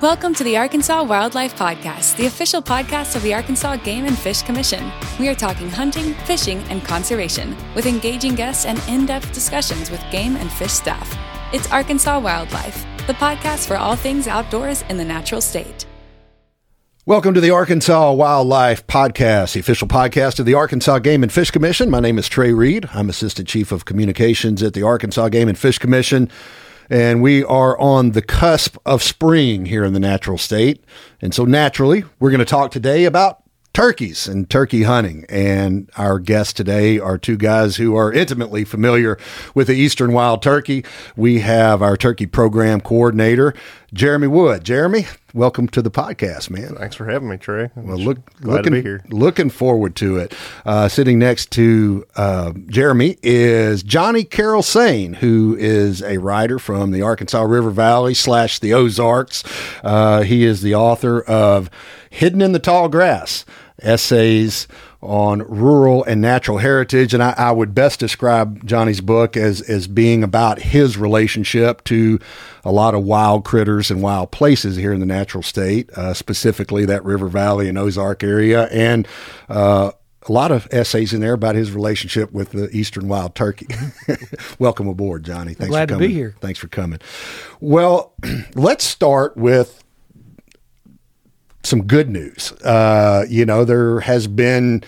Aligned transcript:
Welcome 0.00 0.32
to 0.34 0.44
the 0.44 0.56
Arkansas 0.56 1.02
Wildlife 1.02 1.56
Podcast, 1.56 2.16
the 2.16 2.26
official 2.26 2.62
podcast 2.62 3.16
of 3.16 3.22
the 3.24 3.34
Arkansas 3.34 3.74
Game 3.78 4.04
and 4.04 4.16
Fish 4.16 4.42
Commission. 4.42 4.92
We 5.18 5.28
are 5.28 5.34
talking 5.34 5.68
hunting, 5.68 6.14
fishing, 6.24 6.60
and 6.70 6.84
conservation 6.84 7.56
with 7.74 7.84
engaging 7.84 8.36
guests 8.36 8.64
and 8.64 8.80
in 8.86 9.06
depth 9.06 9.32
discussions 9.32 9.90
with 9.90 10.00
game 10.12 10.36
and 10.36 10.52
fish 10.52 10.70
staff. 10.70 11.18
It's 11.52 11.68
Arkansas 11.72 12.20
Wildlife, 12.20 12.86
the 13.08 13.14
podcast 13.14 13.66
for 13.66 13.76
all 13.76 13.96
things 13.96 14.28
outdoors 14.28 14.82
in 14.82 14.98
the 14.98 15.04
natural 15.04 15.40
state. 15.40 15.84
Welcome 17.04 17.34
to 17.34 17.40
the 17.40 17.50
Arkansas 17.50 18.12
Wildlife 18.12 18.86
Podcast, 18.86 19.54
the 19.54 19.60
official 19.60 19.88
podcast 19.88 20.38
of 20.38 20.46
the 20.46 20.54
Arkansas 20.54 21.00
Game 21.00 21.24
and 21.24 21.32
Fish 21.32 21.50
Commission. 21.50 21.90
My 21.90 21.98
name 21.98 22.18
is 22.18 22.28
Trey 22.28 22.52
Reid. 22.52 22.88
I'm 22.94 23.08
Assistant 23.08 23.48
Chief 23.48 23.72
of 23.72 23.84
Communications 23.84 24.62
at 24.62 24.74
the 24.74 24.84
Arkansas 24.84 25.30
Game 25.30 25.48
and 25.48 25.58
Fish 25.58 25.78
Commission. 25.78 26.30
And 26.90 27.22
we 27.22 27.44
are 27.44 27.78
on 27.78 28.12
the 28.12 28.22
cusp 28.22 28.76
of 28.86 29.02
spring 29.02 29.66
here 29.66 29.84
in 29.84 29.92
the 29.92 30.00
natural 30.00 30.38
state. 30.38 30.84
And 31.20 31.34
so, 31.34 31.44
naturally, 31.44 32.04
we're 32.18 32.30
going 32.30 32.38
to 32.38 32.46
talk 32.46 32.70
today 32.70 33.04
about 33.04 33.42
turkeys 33.78 34.26
and 34.26 34.50
turkey 34.50 34.82
hunting. 34.82 35.24
And 35.28 35.88
our 35.96 36.18
guests 36.18 36.52
today 36.52 36.98
are 36.98 37.16
two 37.16 37.36
guys 37.36 37.76
who 37.76 37.94
are 37.94 38.12
intimately 38.12 38.64
familiar 38.64 39.16
with 39.54 39.68
the 39.68 39.74
Eastern 39.76 40.12
wild 40.12 40.42
turkey. 40.42 40.84
We 41.14 41.38
have 41.42 41.80
our 41.80 41.96
turkey 41.96 42.26
program 42.26 42.80
coordinator, 42.80 43.54
Jeremy 43.94 44.26
Wood. 44.26 44.64
Jeremy, 44.64 45.06
welcome 45.32 45.68
to 45.68 45.80
the 45.80 45.92
podcast, 45.92 46.50
man. 46.50 46.74
Thanks 46.74 46.96
for 46.96 47.06
having 47.06 47.28
me, 47.28 47.36
Trey. 47.36 47.70
Well, 47.76 47.98
look, 47.98 48.18
Glad 48.40 48.56
looking, 48.56 48.72
to 48.72 48.78
be 48.78 48.82
here. 48.82 49.04
looking 49.10 49.48
forward 49.48 49.94
to 49.94 50.16
it. 50.16 50.34
Uh, 50.66 50.88
sitting 50.88 51.20
next 51.20 51.52
to 51.52 52.04
uh, 52.16 52.54
Jeremy 52.66 53.16
is 53.22 53.84
Johnny 53.84 54.24
Carrol 54.24 54.64
Sain, 54.64 55.12
who 55.12 55.54
is 55.56 56.02
a 56.02 56.18
writer 56.18 56.58
from 56.58 56.90
the 56.90 57.02
Arkansas 57.02 57.42
River 57.42 57.70
Valley 57.70 58.14
slash 58.14 58.58
the 58.58 58.74
Ozarks. 58.74 59.44
Uh, 59.84 60.22
he 60.22 60.42
is 60.42 60.62
the 60.62 60.74
author 60.74 61.20
of 61.20 61.70
Hidden 62.10 62.42
in 62.42 62.50
the 62.50 62.58
Tall 62.58 62.88
Grass 62.88 63.44
essays 63.82 64.66
on 65.00 65.40
rural 65.42 66.02
and 66.04 66.20
natural 66.20 66.58
heritage. 66.58 67.14
And 67.14 67.22
I, 67.22 67.34
I, 67.36 67.52
would 67.52 67.74
best 67.74 68.00
describe 68.00 68.66
Johnny's 68.66 69.00
book 69.00 69.36
as, 69.36 69.60
as 69.62 69.86
being 69.86 70.24
about 70.24 70.58
his 70.58 70.96
relationship 70.96 71.84
to 71.84 72.18
a 72.64 72.72
lot 72.72 72.94
of 72.94 73.04
wild 73.04 73.44
critters 73.44 73.90
and 73.90 74.02
wild 74.02 74.32
places 74.32 74.76
here 74.76 74.92
in 74.92 74.98
the 74.98 75.06
natural 75.06 75.42
state, 75.42 75.90
uh, 75.92 76.14
specifically 76.14 76.84
that 76.86 77.04
River 77.04 77.28
Valley 77.28 77.68
and 77.68 77.78
Ozark 77.78 78.24
area. 78.24 78.66
And, 78.66 79.06
uh, 79.48 79.92
a 80.26 80.32
lot 80.32 80.50
of 80.50 80.68
essays 80.70 81.14
in 81.14 81.20
there 81.20 81.32
about 81.32 81.54
his 81.54 81.72
relationship 81.72 82.32
with 82.32 82.50
the 82.50 82.68
eastern 82.76 83.08
wild 83.08 83.34
turkey. 83.34 83.66
Welcome 84.58 84.88
aboard, 84.88 85.24
Johnny. 85.24 85.54
Thanks 85.54 85.70
glad 85.70 85.88
for 85.88 85.94
coming. 85.94 86.08
to 86.08 86.12
be 86.12 86.14
here. 86.14 86.34
Thanks 86.40 86.58
for 86.58 86.68
coming. 86.68 86.98
Well, 87.60 88.12
let's 88.54 88.84
start 88.84 89.36
with 89.36 89.82
some 91.68 91.84
good 91.84 92.08
news. 92.08 92.52
Uh, 92.64 93.24
you 93.28 93.44
know, 93.44 93.64
there 93.64 94.00
has 94.00 94.26
been 94.26 94.82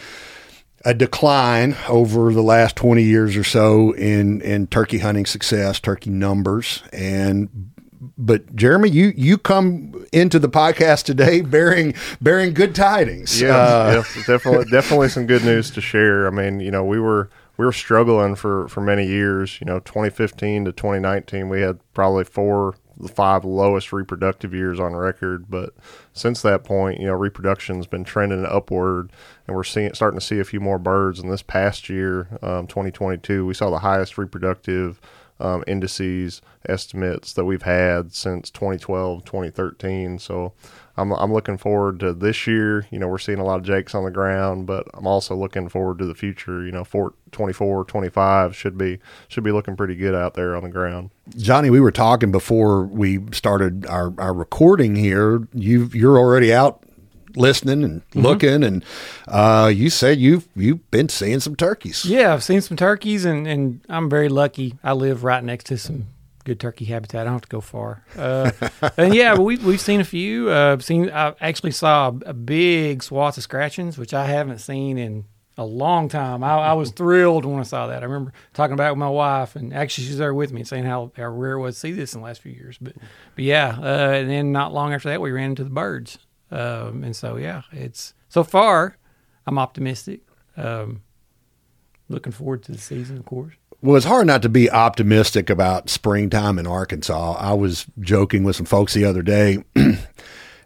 a 0.85 0.95
decline 0.95 1.77
over 1.89 2.33
the 2.33 2.43
last 2.43 2.77
20 2.77 3.03
years 3.03 3.37
or 3.37 3.45
so 3.45 3.93
in, 3.93 4.41
in 4.41 4.67
turkey 4.67 4.99
hunting 4.99 5.27
success, 5.27 5.79
turkey 5.79 6.11
numbers. 6.11 6.83
And, 6.93 7.71
but 8.17 8.55
Jeremy, 8.57 8.89
you, 8.89 9.13
you 9.15 9.37
come 9.37 10.07
into 10.13 10.39
the 10.39 10.49
podcast 10.49 11.05
today 11.05 11.41
bearing, 11.43 11.95
bearing 12.21 12.55
good 12.55 12.75
tidings. 12.75 13.41
Yeah, 13.41 13.57
uh, 13.57 13.93
yes, 13.97 14.27
definitely, 14.27 14.71
definitely 14.71 15.09
some 15.09 15.27
good 15.27 15.45
news 15.45 15.71
to 15.73 15.81
share. 15.83 16.27
I 16.27 16.31
mean, 16.31 16.61
you 16.61 16.71
know, 16.71 16.85
we 16.85 16.99
were, 16.99 17.29
we 17.59 17.67
were 17.67 17.73
struggling 17.73 18.37
for, 18.37 18.69
for 18.69 18.81
many 18.81 19.07
years, 19.07 19.61
you 19.61 19.67
know, 19.67 19.81
2015 19.81 20.65
to 20.65 20.73
2019, 20.73 21.51
we 21.51 21.61
had 21.61 21.79
probably 21.93 22.25
four 22.25 22.77
the 23.03 23.09
five 23.09 23.45
lowest 23.45 23.93
reproductive 23.93 24.55
years 24.55 24.79
on 24.81 24.95
record. 24.95 25.47
But 25.49 25.75
since 26.13 26.43
that 26.43 26.65
point, 26.65 27.01
you 27.01 27.07
know, 27.07 27.15
reproduction's 27.15 27.87
been 27.87 28.05
trending 28.05 28.45
upward, 28.45 29.11
and 29.47 29.57
we're 29.57 29.65
seeing 29.65 29.93
starting 29.95 30.19
to 30.19 30.25
see 30.25 30.41
a 30.41 30.45
few 30.45 30.61
more 30.61 30.79
birds. 30.79 31.19
And 31.19 31.31
this 31.31 31.43
past 31.43 31.89
year, 31.89 32.29
um, 32.43 32.67
2022, 32.67 33.47
we 33.47 33.55
saw 33.55 33.71
the 33.71 33.79
highest 33.79 34.19
reproductive 34.19 35.01
um, 35.41 35.65
indices 35.67 36.43
estimates 36.69 37.33
that 37.33 37.47
we've 37.47 37.63
had 37.63 38.13
since 38.13 38.51
2012, 38.51 39.25
2013. 39.25 40.19
So 40.19 40.53
I'm, 40.97 41.13
I'm 41.13 41.33
looking 41.33 41.57
forward 41.57 42.01
to 42.01 42.13
this 42.13 42.47
year. 42.47 42.87
You 42.91 42.99
know, 42.99 43.09
we're 43.09 43.19
seeing 43.19 43.39
a 43.39 43.45
lot 43.45 43.57
of 43.57 43.63
jakes 43.65 43.95
on 43.95 44.05
the 44.05 44.11
ground, 44.11 44.67
but 44.67 44.87
I'm 44.95 45.07
also 45.07 45.35
looking 45.35 45.69
forward 45.69 45.99
to 45.99 46.07
the 46.07 46.15
future. 46.15 46.65
You 46.65 46.73
know, 46.73 46.85
for 46.85 47.15
24, 47.33 47.85
25 47.85 48.57
should 48.57 48.77
be 48.77 48.99
should 49.29 49.45
be 49.45 49.53
looking 49.53 49.77
pretty 49.77 49.95
good 49.95 50.15
out 50.15 50.35
there 50.35 50.57
on 50.57 50.63
the 50.63 50.69
ground. 50.69 51.11
Johnny, 51.37 51.71
we 51.71 51.81
were 51.81 51.93
talking 51.93 52.33
before 52.33 52.85
we 52.85 53.21
started 53.33 53.87
our, 53.87 54.13
our 54.19 54.35
recording 54.35 54.97
here. 54.97 55.47
You 55.55 55.91
you're 55.93 56.19
already 56.19 56.53
out 56.53 56.85
listening 57.37 57.85
and 57.85 58.01
mm-hmm. 58.09 58.21
looking 58.21 58.65
and 58.65 58.85
uh, 59.29 59.71
you 59.73 59.91
said 59.91 60.19
you've 60.19 60.49
you've 60.57 60.91
been 60.91 61.09
seeing 61.09 61.39
some 61.39 61.55
turkeys 61.55 62.05
yeah 62.05 62.33
i've 62.33 62.43
seen 62.43 62.61
some 62.61 62.77
turkeys 62.77 63.25
and, 63.25 63.47
and 63.47 63.81
i'm 63.89 64.11
very 64.11 64.29
lucky 64.29 64.77
i 64.83 64.93
live 64.93 65.23
right 65.23 65.45
next 65.45 65.67
to 65.67 65.79
some 65.79 66.09
good 66.51 66.59
turkey 66.59 66.85
habitat 66.85 67.21
i 67.21 67.25
don't 67.25 67.35
have 67.35 67.43
to 67.43 67.49
go 67.49 67.61
far 67.61 68.03
uh, 68.19 68.51
and 68.97 69.15
yeah 69.15 69.39
we, 69.39 69.57
we've 69.59 69.81
seen 69.81 70.01
a 70.01 70.05
few 70.05 70.51
uh, 70.51 70.73
i've 70.73 70.85
seen 70.85 71.09
i 71.11 71.33
actually 71.41 71.71
saw 71.71 72.09
a, 72.09 72.31
a 72.31 72.35
big 72.35 73.05
swath 73.05 73.37
of 73.37 73.43
scratchings 73.45 73.97
which 73.97 74.13
i 74.13 74.27
haven't 74.27 74.59
seen 74.59 74.99
in 74.99 75.25
a 75.61 75.65
long 75.65 76.09
time. 76.09 76.43
I, 76.43 76.55
I, 76.55 76.73
was 76.73 76.91
thrilled 76.97 77.45
when 77.45 77.61
I 77.61 77.65
saw 77.65 77.89
that. 77.89 78.03
I 78.03 78.07
remember 78.07 78.33
talking 78.55 78.73
about 78.73 78.89
it 78.89 78.93
with 78.93 78.99
my 78.99 79.11
wife, 79.11 79.57
and 79.57 79.75
actually 79.75 80.07
she's 80.07 80.17
there 80.17 80.33
with 80.33 80.53
me 80.53 80.65
saying 80.65 80.85
how, 80.85 81.13
how 81.17 81.29
rare 81.29 81.53
it 81.53 81.61
was 81.61 81.75
to 81.75 81.81
see 81.81 81.93
this 81.93 82.15
in 82.15 82.21
the 82.21 82.25
last 82.25 82.41
few 82.41 82.53
years. 82.53 82.79
But 82.81 82.95
but 83.35 83.45
yeah, 83.45 83.77
uh, 83.79 84.13
and 84.13 84.31
then 84.31 84.53
not 84.53 84.73
long 84.73 84.95
after 84.95 85.11
that, 85.11 85.21
we 85.21 85.31
ran 85.31 85.51
into 85.51 85.65
the 85.65 85.71
birds, 85.71 86.19
um, 86.51 87.05
and 87.05 87.15
so 87.15 87.37
yeah, 87.37 87.63
it's 87.73 88.15
so 88.31 88.43
far 88.43 88.97
I'm 89.47 89.59
optimistic. 89.59 90.23
Um, 90.57 91.03
looking 92.09 92.33
forward 92.33 92.63
to 92.65 92.73
the 92.73 92.79
season, 92.79 93.19
of 93.19 93.27
course. 93.27 93.55
Well, 93.83 93.97
it's 93.97 94.05
hard 94.05 94.27
not 94.27 94.43
to 94.43 94.51
be 94.51 94.71
optimistic 94.71 95.49
about 95.49 95.89
springtime 95.89 96.59
in 96.59 96.67
Arkansas. 96.67 97.37
I 97.39 97.55
was 97.55 97.87
joking 97.99 98.45
with 98.45 98.57
some 98.57 98.67
folks 98.67 98.93
the 98.93 99.07
other 99.07 99.23
day. 99.23 99.65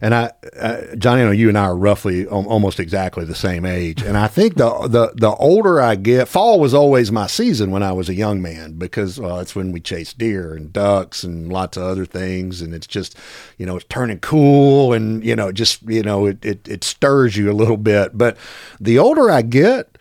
and 0.00 0.14
I, 0.14 0.32
uh, 0.58 0.96
Johnny, 0.96 1.22
I 1.22 1.26
know 1.26 1.30
you 1.30 1.48
and 1.48 1.56
I 1.56 1.66
are 1.66 1.76
roughly 1.76 2.26
almost 2.26 2.80
exactly 2.80 3.24
the 3.24 3.36
same 3.36 3.64
age, 3.64 4.02
and 4.02 4.16
I 4.16 4.26
think 4.26 4.56
the 4.56 4.88
the 4.88 5.12
the 5.14 5.30
older 5.36 5.80
I 5.80 5.94
get, 5.94 6.26
fall 6.26 6.58
was 6.58 6.74
always 6.74 7.12
my 7.12 7.28
season 7.28 7.70
when 7.70 7.84
I 7.84 7.92
was 7.92 8.08
a 8.08 8.14
young 8.14 8.42
man 8.42 8.72
because 8.72 9.20
well, 9.20 9.36
that's 9.36 9.54
when 9.54 9.70
we 9.70 9.80
chase 9.80 10.12
deer 10.12 10.52
and 10.54 10.72
ducks 10.72 11.22
and 11.22 11.52
lots 11.52 11.76
of 11.76 11.84
other 11.84 12.06
things, 12.06 12.60
and 12.60 12.74
it's 12.74 12.86
just, 12.86 13.16
you 13.58 13.64
know, 13.64 13.76
it's 13.76 13.86
turning 13.88 14.18
cool, 14.18 14.92
and 14.92 15.24
you 15.24 15.36
know, 15.36 15.52
just 15.52 15.82
you 15.82 16.02
know, 16.02 16.26
it 16.26 16.44
it, 16.44 16.66
it 16.66 16.82
stirs 16.82 17.36
you 17.36 17.48
a 17.50 17.54
little 17.54 17.76
bit. 17.76 18.18
But 18.18 18.36
the 18.80 18.98
older 18.98 19.30
I 19.30 19.42
get, 19.42 19.93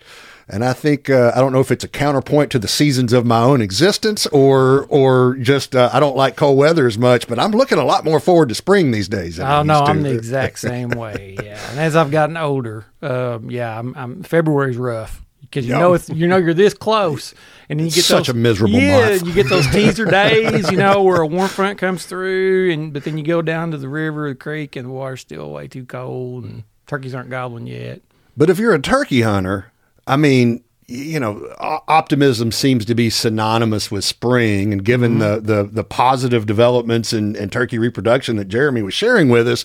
and 0.48 0.64
I 0.64 0.72
think 0.72 1.08
uh, 1.08 1.32
I 1.34 1.40
don't 1.40 1.52
know 1.52 1.60
if 1.60 1.70
it's 1.70 1.84
a 1.84 1.88
counterpoint 1.88 2.50
to 2.52 2.58
the 2.58 2.68
seasons 2.68 3.12
of 3.12 3.24
my 3.24 3.42
own 3.42 3.60
existence 3.60 4.26
or 4.26 4.86
or 4.88 5.36
just 5.36 5.74
uh, 5.74 5.90
I 5.92 6.00
don't 6.00 6.16
like 6.16 6.36
cold 6.36 6.58
weather 6.58 6.86
as 6.86 6.98
much, 6.98 7.28
but 7.28 7.38
I'm 7.38 7.52
looking 7.52 7.78
a 7.78 7.84
lot 7.84 8.04
more 8.04 8.20
forward 8.20 8.48
to 8.50 8.54
spring 8.54 8.90
these 8.90 9.08
days. 9.08 9.40
oh 9.40 9.62
no, 9.62 9.80
I'm 9.80 10.02
the 10.02 10.12
exact 10.12 10.58
same 10.58 10.88
way. 10.90 11.36
Yeah, 11.42 11.70
and 11.70 11.80
as 11.80 11.96
I've 11.96 12.10
gotten 12.10 12.36
older, 12.36 12.84
um, 13.02 13.50
yeah, 13.50 13.78
I'm, 13.78 13.94
I'm 13.96 14.22
February's 14.22 14.76
rough 14.76 15.24
because 15.54 15.66
you 15.66 15.72
yep. 15.72 15.80
know 15.80 15.94
it's 15.94 16.10
you 16.10 16.26
know 16.26 16.36
you're 16.36 16.52
this 16.52 16.74
close, 16.74 17.34
and 17.68 17.78
then 17.78 17.86
you 17.86 17.92
get 17.92 18.04
such 18.04 18.26
those, 18.26 18.34
a 18.34 18.38
miserable 18.38 18.78
yeah, 18.78 19.10
month. 19.10 19.26
you 19.26 19.32
get 19.32 19.48
those 19.48 19.66
teaser 19.70 20.04
days, 20.04 20.70
you 20.70 20.76
know, 20.76 21.02
where 21.02 21.22
a 21.22 21.26
warm 21.26 21.48
front 21.50 21.78
comes 21.78 22.04
through, 22.04 22.70
and 22.72 22.92
but 22.92 23.04
then 23.04 23.16
you 23.16 23.24
go 23.24 23.40
down 23.40 23.70
to 23.70 23.78
the 23.78 23.88
river, 23.88 24.28
the 24.28 24.34
creek, 24.34 24.76
and 24.76 24.86
the 24.86 24.90
water's 24.90 25.20
still 25.20 25.50
way 25.50 25.68
too 25.68 25.86
cold, 25.86 26.44
and 26.44 26.64
turkeys 26.86 27.14
aren't 27.14 27.30
gobbling 27.30 27.66
yet. 27.66 28.02
But 28.36 28.50
if 28.50 28.58
you're 28.58 28.74
a 28.74 28.80
turkey 28.80 29.22
hunter, 29.22 29.72
I 30.06 30.16
mean, 30.16 30.62
you 30.86 31.18
know, 31.18 31.54
optimism 31.58 32.52
seems 32.52 32.84
to 32.84 32.94
be 32.94 33.10
synonymous 33.10 33.90
with 33.90 34.04
spring. 34.04 34.72
And 34.72 34.84
given 34.84 35.18
mm-hmm. 35.18 35.46
the, 35.46 35.62
the, 35.62 35.70
the 35.70 35.84
positive 35.84 36.46
developments 36.46 37.12
in, 37.12 37.36
in 37.36 37.50
turkey 37.50 37.78
reproduction 37.78 38.36
that 38.36 38.46
Jeremy 38.46 38.82
was 38.82 38.94
sharing 38.94 39.28
with 39.28 39.48
us, 39.48 39.64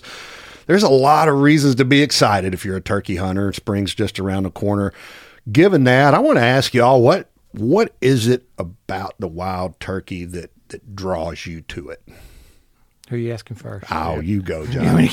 there's 0.66 0.82
a 0.82 0.88
lot 0.88 1.28
of 1.28 1.40
reasons 1.40 1.74
to 1.76 1.84
be 1.84 2.02
excited 2.02 2.54
if 2.54 2.64
you're 2.64 2.76
a 2.76 2.80
turkey 2.80 3.16
hunter. 3.16 3.52
Spring's 3.52 3.94
just 3.94 4.18
around 4.18 4.44
the 4.44 4.50
corner. 4.50 4.92
Given 5.50 5.84
that, 5.84 6.14
I 6.14 6.20
want 6.20 6.38
to 6.38 6.44
ask 6.44 6.74
y'all 6.74 7.02
what 7.02 7.30
what 7.52 7.96
is 8.00 8.28
it 8.28 8.46
about 8.58 9.14
the 9.18 9.26
wild 9.26 9.80
turkey 9.80 10.24
that 10.24 10.52
that 10.68 10.94
draws 10.94 11.46
you 11.46 11.62
to 11.62 11.88
it? 11.88 12.02
Who 13.08 13.16
are 13.16 13.18
you 13.18 13.32
asking 13.32 13.56
first? 13.56 13.86
Oh, 13.90 14.16
yeah. 14.16 14.20
you 14.20 14.42
go, 14.42 14.66
John. 14.68 15.08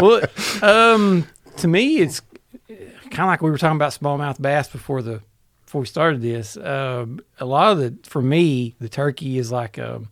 well, 0.00 0.24
um, 0.62 1.28
to 1.58 1.68
me, 1.68 1.98
it's 1.98 2.20
kind 3.10 3.22
of 3.22 3.26
like 3.28 3.42
we 3.42 3.50
were 3.50 3.58
talking 3.58 3.76
about 3.76 3.92
smallmouth 3.92 4.40
bass 4.40 4.68
before 4.68 5.02
the 5.02 5.20
before 5.64 5.82
we 5.82 5.86
started 5.86 6.22
this. 6.22 6.56
Uh, 6.56 7.06
a 7.38 7.44
lot 7.44 7.72
of 7.72 7.78
the 7.78 8.08
for 8.08 8.22
me, 8.22 8.74
the 8.80 8.88
turkey 8.88 9.38
is 9.38 9.52
like 9.52 9.78
a, 9.78 10.02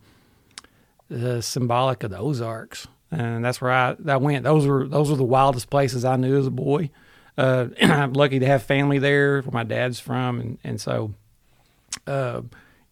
a 1.11 1.43
symbolic 1.43 2.03
of 2.03 2.11
the 2.11 2.19
Ozarks, 2.19 2.87
and 3.11 3.45
that's 3.45 3.61
where 3.61 3.73
I, 3.73 3.97
I 4.07 4.17
went. 4.17 4.45
Those 4.45 4.67
were 4.67 4.87
those 4.87 5.11
were 5.11 5.17
the 5.17 5.25
wildest 5.25 5.71
places 5.71 6.05
I 6.05 6.17
knew 6.17 6.39
as 6.39 6.47
a 6.47 6.53
boy. 6.53 6.91
Uh, 7.37 7.69
I'm 7.83 8.13
lucky 8.13 8.39
to 8.41 8.47
have 8.47 8.63
family 8.63 8.99
there, 8.99 9.43
where 9.43 9.53
my 9.53 9.65
dad's 9.65 10.01
from, 10.01 10.41
and 10.41 10.59
and 10.65 10.81
so. 10.81 11.15
Uh, 12.07 12.43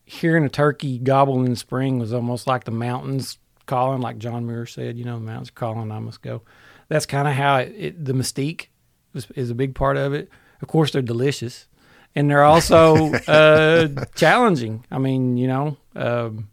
hearing 0.06 0.44
a 0.44 0.48
turkey 0.48 0.98
gobble 0.98 1.42
in 1.42 1.50
the 1.50 1.56
spring 1.56 1.98
was 1.98 2.12
almost 2.12 2.46
like 2.46 2.64
the 2.64 2.70
mountains 2.70 3.38
calling, 3.66 4.00
like 4.00 4.18
John 4.18 4.46
Muir 4.46 4.64
said. 4.66 4.96
You 4.96 5.04
know, 5.04 5.18
the 5.18 5.24
mountains 5.24 5.50
calling, 5.50 5.90
I 5.90 5.98
must 5.98 6.22
go. 6.22 6.42
That's 6.88 7.06
kind 7.06 7.26
of 7.26 7.34
how 7.34 7.58
it, 7.58 7.74
it, 7.76 8.04
the 8.04 8.12
mystique 8.12 8.68
is, 9.16 9.26
is 9.34 9.50
a 9.50 9.54
big 9.54 9.74
part 9.74 9.96
of 9.96 10.12
it. 10.12 10.28
Of 10.62 10.68
course, 10.68 10.90
they're 10.92 11.02
delicious, 11.02 11.66
and 12.14 12.30
they're 12.30 12.44
also 12.44 13.12
uh, 13.28 13.88
challenging. 14.14 14.84
I 14.90 14.98
mean, 14.98 15.36
you 15.36 15.48
know, 15.48 15.76
um, 15.94 16.48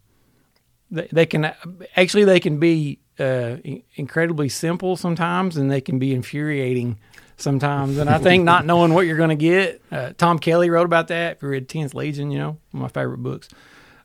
they, 0.91 1.07
they 1.11 1.25
can 1.25 1.51
actually 1.95 2.25
they 2.25 2.39
can 2.39 2.59
be 2.59 2.99
uh, 3.19 3.57
incredibly 3.95 4.49
simple 4.49 4.95
sometimes, 4.97 5.57
and 5.57 5.69
they 5.69 5.81
can 5.81 5.99
be 5.99 6.13
infuriating 6.13 6.97
sometimes. 7.37 7.97
And 7.97 8.09
I 8.09 8.17
think 8.17 8.43
not 8.43 8.65
knowing 8.67 8.93
what 8.93 9.05
you're 9.05 9.17
going 9.17 9.29
to 9.29 9.35
get. 9.35 9.81
Uh, 9.91 10.13
Tom 10.17 10.39
Kelly 10.39 10.69
wrote 10.69 10.85
about 10.85 11.07
that. 11.09 11.37
If 11.37 11.43
you 11.43 11.49
read 11.49 11.69
Tenth 11.69 11.93
Legion, 11.93 12.31
you 12.31 12.39
know, 12.39 12.57
one 12.71 12.73
of 12.73 12.79
my 12.81 12.87
favorite 12.87 13.19
books. 13.19 13.49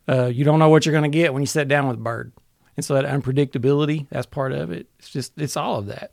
Uh, 0.08 0.26
you 0.26 0.44
don't 0.44 0.58
know 0.58 0.70
what 0.70 0.87
you're 0.87 0.93
going 0.94 1.11
to 1.11 1.16
get 1.16 1.34
when 1.34 1.43
you 1.43 1.46
sit 1.46 1.69
down 1.69 1.87
with 1.87 1.99
a 1.99 2.00
bird, 2.00 2.32
and 2.76 2.84
so 2.84 2.94
that 2.94 3.04
unpredictability 3.04 4.06
that's 4.08 4.26
part 4.26 4.52
of 4.52 4.70
it. 4.70 4.87
It's 4.99 5.11
just 5.11 5.32
it's 5.37 5.56
all 5.56 5.76
of 5.78 5.87
that. 5.87 6.12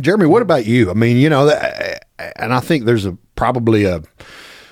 Jeremy, 0.00 0.26
what 0.26 0.42
about 0.42 0.66
you? 0.66 0.90
I 0.90 0.94
mean, 0.94 1.16
you 1.16 1.28
know, 1.28 1.48
and 2.36 2.52
I 2.52 2.60
think 2.60 2.84
there's 2.84 3.06
a 3.06 3.16
probably 3.36 3.84
a 3.84 4.02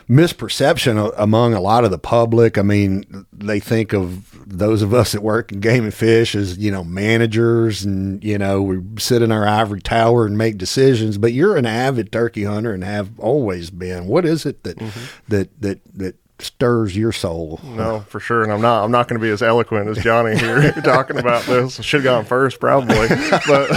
misperception 0.09 1.13
among 1.17 1.55
a 1.55 1.61
lot 1.61 1.85
of 1.85 1.91
the 1.91 1.99
public. 1.99 2.59
I 2.59 2.63
mean, 2.63 3.27
they 3.33 3.59
think 3.59 3.93
of 3.93 4.33
those 4.49 4.83
of 4.83 4.95
us 4.95 5.13
that 5.13 5.23
work 5.23 5.51
in 5.51 5.61
game 5.61 5.85
and 5.85 5.95
fish 5.95 6.37
as, 6.37 6.57
you 6.59 6.71
know, 6.71 6.85
managers 6.85 7.85
and, 7.85 8.23
you 8.23 8.39
know, 8.39 8.63
we 8.63 8.81
sit 8.99 9.23
in 9.23 9.33
our 9.33 9.47
ivory 9.49 9.81
tower 9.81 10.25
and 10.25 10.39
make 10.39 10.59
decisions, 10.59 11.19
but 11.19 11.33
you're 11.33 11.57
an 11.57 11.67
avid 11.67 12.13
turkey 12.13 12.45
hunter 12.45 12.73
and 12.73 12.85
have 12.85 13.19
always 13.19 13.71
been. 13.71 14.07
What 14.07 14.25
is 14.25 14.47
it 14.47 14.63
that, 14.63 14.79
mm-hmm. 14.79 15.07
that, 15.29 15.61
that, 15.61 15.81
that 15.95 16.15
stirs 16.39 16.97
your 16.97 17.13
soul. 17.13 17.61
No, 17.65 18.01
for 18.01 18.21
sure. 18.21 18.43
And 18.43 18.53
I'm 18.53 18.61
not 18.61 18.85
I'm 18.85 18.91
not 18.91 19.09
going 19.09 19.21
to 19.21 19.25
be 19.25 19.31
as 19.31 19.43
eloquent 19.43 19.89
as 19.89 19.99
Johnny 19.99 20.37
here 20.37 20.73
talking 20.85 21.19
about 21.19 21.45
this. 21.45 21.83
Should 21.83 22.05
have 22.05 22.05
gone 22.05 22.25
first 22.25 22.61
probably. 22.61 23.09
But 23.47 23.69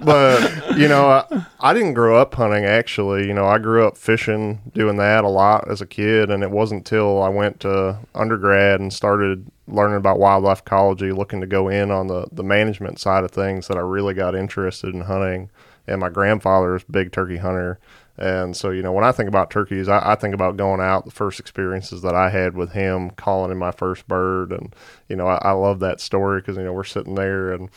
but 0.00 0.76
you 0.78 0.88
know, 0.88 1.08
I, 1.08 1.46
I, 1.58 1.74
didn't 1.74 1.94
grow 1.94 2.16
up 2.16 2.34
hunting 2.34 2.64
actually. 2.64 3.26
You 3.26 3.34
know, 3.34 3.46
I 3.46 3.58
grew 3.58 3.86
up 3.86 3.96
fishing, 3.96 4.60
doing 4.72 4.96
that 4.96 5.24
a 5.24 5.28
lot 5.28 5.68
as 5.68 5.80
a 5.80 5.86
kid 5.86 6.30
and 6.30 6.42
it 6.42 6.50
wasn't 6.50 6.86
till 6.86 7.22
I 7.22 7.28
went 7.28 7.60
to 7.60 7.98
undergrad 8.14 8.80
and 8.80 8.92
started 8.92 9.50
learning 9.66 9.96
about 9.96 10.18
wildlife 10.18 10.60
ecology, 10.60 11.12
looking 11.12 11.40
to 11.40 11.46
go 11.46 11.68
in 11.68 11.90
on 11.90 12.06
the 12.06 12.26
the 12.30 12.44
management 12.44 13.00
side 13.00 13.24
of 13.24 13.30
things 13.30 13.68
that 13.68 13.76
I 13.76 13.80
really 13.80 14.14
got 14.14 14.34
interested 14.34 14.94
in 14.94 15.02
hunting. 15.02 15.50
And 15.86 16.00
my 16.00 16.08
grandfather 16.08 16.72
was 16.72 16.84
big 16.84 17.10
turkey 17.10 17.38
hunter 17.38 17.80
and 18.20 18.54
so, 18.54 18.68
you 18.68 18.82
know, 18.82 18.92
when 18.92 19.02
I 19.02 19.12
think 19.12 19.28
about 19.28 19.50
turkeys, 19.50 19.88
I, 19.88 20.12
I, 20.12 20.14
think 20.14 20.34
about 20.34 20.58
going 20.58 20.80
out, 20.80 21.06
the 21.06 21.10
first 21.10 21.40
experiences 21.40 22.02
that 22.02 22.14
I 22.14 22.28
had 22.28 22.54
with 22.54 22.72
him, 22.72 23.10
calling 23.10 23.50
in 23.50 23.56
my 23.56 23.70
first 23.70 24.06
bird. 24.06 24.52
And, 24.52 24.74
you 25.08 25.16
know, 25.16 25.26
I, 25.26 25.36
I 25.36 25.52
love 25.52 25.80
that 25.80 26.02
story 26.02 26.40
because, 26.40 26.58
you 26.58 26.64
know, 26.64 26.74
we're 26.74 26.84
sitting 26.84 27.14
there 27.14 27.50
and 27.50 27.70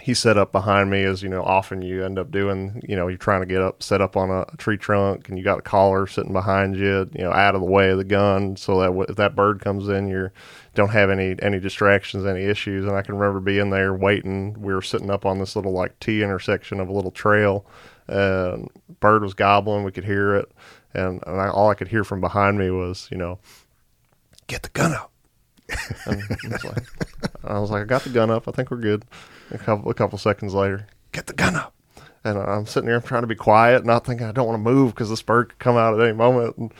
he 0.00 0.14
set 0.14 0.38
up 0.38 0.50
behind 0.50 0.90
me 0.90 1.02
as, 1.02 1.22
you 1.22 1.28
know, 1.28 1.42
often 1.42 1.82
you 1.82 2.02
end 2.02 2.18
up 2.18 2.30
doing, 2.30 2.82
you 2.88 2.96
know, 2.96 3.06
you're 3.08 3.18
trying 3.18 3.42
to 3.42 3.46
get 3.46 3.60
up, 3.60 3.82
set 3.82 4.00
up 4.00 4.16
on 4.16 4.30
a, 4.30 4.46
tree 4.56 4.78
trunk 4.78 5.28
and 5.28 5.36
you 5.36 5.44
got 5.44 5.58
a 5.58 5.62
caller 5.62 6.06
sitting 6.06 6.32
behind 6.32 6.74
you, 6.74 7.10
you 7.14 7.22
know, 7.22 7.32
out 7.32 7.54
of 7.54 7.60
the 7.60 7.66
way 7.66 7.90
of 7.90 7.98
the 7.98 8.04
gun 8.04 8.56
so 8.56 8.80
that 8.80 9.10
if 9.10 9.16
that 9.16 9.36
bird 9.36 9.60
comes 9.60 9.88
in, 9.88 10.08
you 10.08 10.30
don't 10.74 10.88
have 10.88 11.10
any, 11.10 11.36
any 11.42 11.60
distractions, 11.60 12.24
any 12.24 12.44
issues. 12.44 12.86
And 12.86 12.96
I 12.96 13.02
can 13.02 13.18
remember 13.18 13.40
being 13.40 13.68
there 13.68 13.92
waiting. 13.92 14.54
We 14.58 14.72
were 14.72 14.80
sitting 14.80 15.10
up 15.10 15.26
on 15.26 15.38
this 15.38 15.54
little 15.54 15.72
like 15.72 16.00
T 16.00 16.22
intersection 16.22 16.80
of 16.80 16.88
a 16.88 16.92
little 16.92 17.10
trail 17.10 17.66
and 18.10 18.68
bird 19.00 19.22
was 19.22 19.34
gobbling. 19.34 19.84
We 19.84 19.92
could 19.92 20.04
hear 20.04 20.36
it, 20.36 20.50
and, 20.92 21.22
and 21.26 21.40
I, 21.40 21.48
all 21.48 21.70
I 21.70 21.74
could 21.74 21.88
hear 21.88 22.04
from 22.04 22.20
behind 22.20 22.58
me 22.58 22.70
was, 22.70 23.08
you 23.10 23.16
know, 23.16 23.38
get 24.46 24.62
the 24.62 24.68
gun 24.70 24.92
up. 24.92 25.12
and 26.06 26.22
I 26.22 26.48
was, 26.48 26.64
like, 26.64 26.84
I 27.44 27.58
was 27.58 27.70
like, 27.70 27.82
I 27.82 27.84
got 27.84 28.02
the 28.02 28.10
gun 28.10 28.30
up. 28.30 28.48
I 28.48 28.50
think 28.50 28.70
we're 28.70 28.78
good. 28.78 29.04
A 29.52 29.58
couple, 29.58 29.90
a 29.90 29.94
couple 29.94 30.18
seconds 30.18 30.52
later, 30.52 30.86
get 31.12 31.26
the 31.26 31.32
gun 31.32 31.54
up. 31.54 31.74
And 32.24 32.36
I'm 32.36 32.66
sitting 32.66 32.86
there, 32.86 32.96
I'm 32.96 33.02
trying 33.02 33.22
to 33.22 33.28
be 33.28 33.34
quiet, 33.34 33.86
not 33.86 34.04
thinking 34.04 34.26
I 34.26 34.32
don't 34.32 34.46
want 34.46 34.62
to 34.62 34.70
move 34.70 34.94
because 34.94 35.08
this 35.08 35.22
bird 35.22 35.50
could 35.50 35.58
come 35.58 35.76
out 35.76 35.98
at 35.98 36.04
any 36.04 36.16
moment. 36.16 36.56
And 36.56 36.74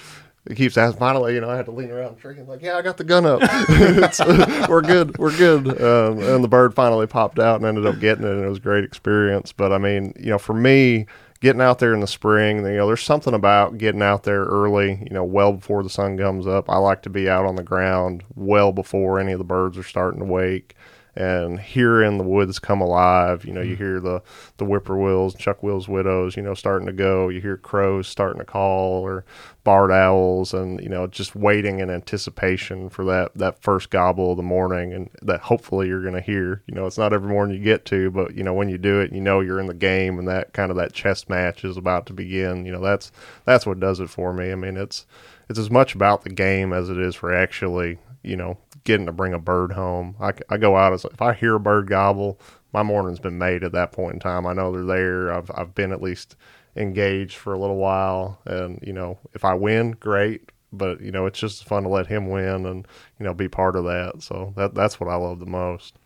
he 0.51 0.57
keeps 0.57 0.77
asking. 0.77 0.99
Finally, 0.99 1.35
you 1.35 1.41
know, 1.41 1.49
I 1.49 1.57
had 1.57 1.67
to 1.67 1.73
lean 1.73 1.91
around. 1.91 2.17
I'm 2.23 2.47
like, 2.47 2.63
yeah, 2.63 2.77
I 2.77 2.83
got 2.83 2.97
the 2.97 3.05
gun 3.05 3.25
up. 3.25 3.41
we're 4.69 4.83
good. 4.83 5.17
We're 5.17 5.37
good. 5.37 5.69
Um, 5.81 6.19
and 6.19 6.45
the 6.45 6.49
bird 6.49 6.75
finally 6.75 7.07
popped 7.07 7.39
out 7.39 7.57
and 7.57 7.65
ended 7.65 7.87
up 7.87 8.01
getting 8.01 8.25
it. 8.25 8.33
And 8.33 8.45
it 8.45 8.49
was 8.49 8.59
a 8.59 8.63
great 8.63 8.85
experience. 8.85 9.53
But 9.53 9.73
I 9.73 9.79
mean, 9.79 10.13
you 10.19 10.31
know, 10.31 10.39
for 10.39 10.55
me, 10.55 11.07
getting 11.41 11.63
out 11.63 11.79
there 11.79 11.95
in 11.95 12.01
the 12.01 12.07
spring, 12.07 12.59
you 12.59 12.77
know, 12.77 12.87
there's 12.87 13.03
something 13.03 13.33
about 13.33 13.79
getting 13.79 14.03
out 14.03 14.25
there 14.25 14.45
early, 14.45 14.99
you 15.09 15.15
know, 15.15 15.25
well 15.25 15.53
before 15.53 15.83
the 15.83 15.91
sun 15.91 16.19
comes 16.19 16.47
up. 16.47 16.69
I 16.69 16.77
like 16.79 17.03
to 17.03 17.11
be 17.11 17.29
out 17.29 17.47
on 17.47 17.57
the 17.57 17.63
ground 17.63 18.25
well 18.35 18.73
before 18.73 19.21
any 19.21 19.33
of 19.33 19.39
the 19.39 19.45
birds 19.45 19.79
are 19.79 19.83
starting 19.85 20.21
to 20.21 20.27
wake 20.27 20.75
and 21.17 21.59
hearing 21.59 22.19
the 22.19 22.25
woods 22.25 22.59
come 22.59 22.81
alive. 22.81 23.45
You 23.45 23.53
know, 23.53 23.61
you 23.61 23.75
mm. 23.75 23.79
hear 23.79 24.01
the 24.01 24.23
the 24.59 24.65
whippoorwills, 24.65 25.37
Chuck 25.37 25.63
Will's 25.63 25.89
widows, 25.89 26.37
you 26.37 26.43
know, 26.43 26.55
starting 26.55 26.87
to 26.87 26.93
go. 26.93 27.29
You 27.29 27.41
hear 27.41 27.57
crows 27.57 28.07
starting 28.07 28.39
to 28.39 28.45
call, 28.45 29.03
or 29.03 29.25
barred 29.65 29.91
owls, 29.91 30.55
and 30.55 30.81
you 30.81 30.89
know, 30.89 31.07
just 31.07 31.35
waiting 31.35 31.81
in 31.81 31.91
anticipation 31.91 32.89
for 32.89 33.05
that 33.05 33.33
that 33.35 33.63
first 33.63 33.91
gobble 33.91 34.33
of 34.33 34.37
the 34.37 34.43
morning, 34.43 34.93
and 34.93 35.11
that 35.23 35.41
hopefully 35.41 35.89
you're 35.89 36.03
going 36.03 36.15
to 36.15 36.21
hear. 36.21 36.63
You 36.67 36.75
know, 36.75 36.87
it's 36.87 36.99
not 36.99 37.13
every 37.13 37.29
morning 37.29 37.57
you 37.57 37.65
get 37.65 37.85
to, 37.87 38.11
but 38.11 38.35
you 38.35 38.43
know, 38.43 38.55
when 38.55 38.69
you 38.69 38.79
do 38.79 39.01
it, 39.01 39.13
you 39.13 39.21
know 39.21 39.41
you're 39.41 39.61
in 39.61 39.67
the 39.67 39.75
game, 39.75 40.19
and 40.19 40.29
that 40.29 40.53
kind 40.53 40.71
of 40.71 40.77
that 40.77 40.93
chess 40.93 41.29
match 41.29 41.65
is 41.65 41.77
about 41.77 42.07
to 42.07 42.13
begin. 42.13 42.65
You 42.65 42.73
know, 42.73 42.83
that's 42.83 43.13
that's 43.45 43.67
what 43.67 43.81
does 43.81 44.01
it 44.01 44.11
for 44.11 44.33
me. 44.33 44.53
I 44.53 44.55
mean, 44.55 44.77
it's 44.77 45.07
it's 45.49 45.59
as 45.59 45.71
much 45.71 45.95
about 45.95 46.23
the 46.23 46.31
game 46.31 46.73
as 46.73 46.89
it 46.89 46.99
is 46.99 47.15
for 47.15 47.35
actually 47.35 47.99
you 48.23 48.37
know 48.37 48.59
getting 48.85 49.07
to 49.07 49.13
bring 49.13 49.35
a 49.35 49.39
bird 49.39 49.73
home. 49.73 50.17
I, 50.21 50.33
I 50.49 50.57
go 50.57 50.77
out 50.77 50.93
as 50.93 51.05
if 51.05 51.21
I 51.21 51.33
hear 51.33 51.57
a 51.57 51.61
bird 51.61 51.89
gobble, 51.89 52.41
my 52.73 52.83
morning's 52.83 53.21
been 53.21 53.39
made 53.39 53.65
at 53.65 53.73
that 53.73 53.93
point 53.93 54.15
in 54.15 54.21
time. 54.21 54.47
I 54.47 54.53
know 54.53 54.73
they're 54.73 54.85
there. 54.85 55.33
I've 55.33 55.51
I've 55.55 55.75
been 55.75 55.93
at 55.93 56.03
least 56.03 56.37
engaged 56.77 57.37
for 57.37 57.53
a 57.53 57.59
little 57.59 57.77
while, 57.77 58.41
and 58.45 58.79
you 58.83 58.93
know 58.93 59.19
if 59.35 59.45
I 59.45 59.55
win, 59.55 59.93
great. 59.93 60.51
But 60.73 61.01
you 61.01 61.11
know 61.11 61.27
it's 61.27 61.39
just 61.39 61.65
fun 61.65 61.83
to 61.83 61.89
let 61.89 62.07
him 62.07 62.29
win 62.29 62.65
and 62.67 62.87
you 63.19 63.25
know 63.27 63.35
be 63.35 63.49
part 63.49 63.77
of 63.77 63.85
that. 63.85 64.23
So 64.23 64.53
that 64.57 64.75
that's 64.75 65.01
what 65.01 65.11
I 65.11 65.17
love 65.17 65.41
the 65.41 65.47
most. 65.47 65.97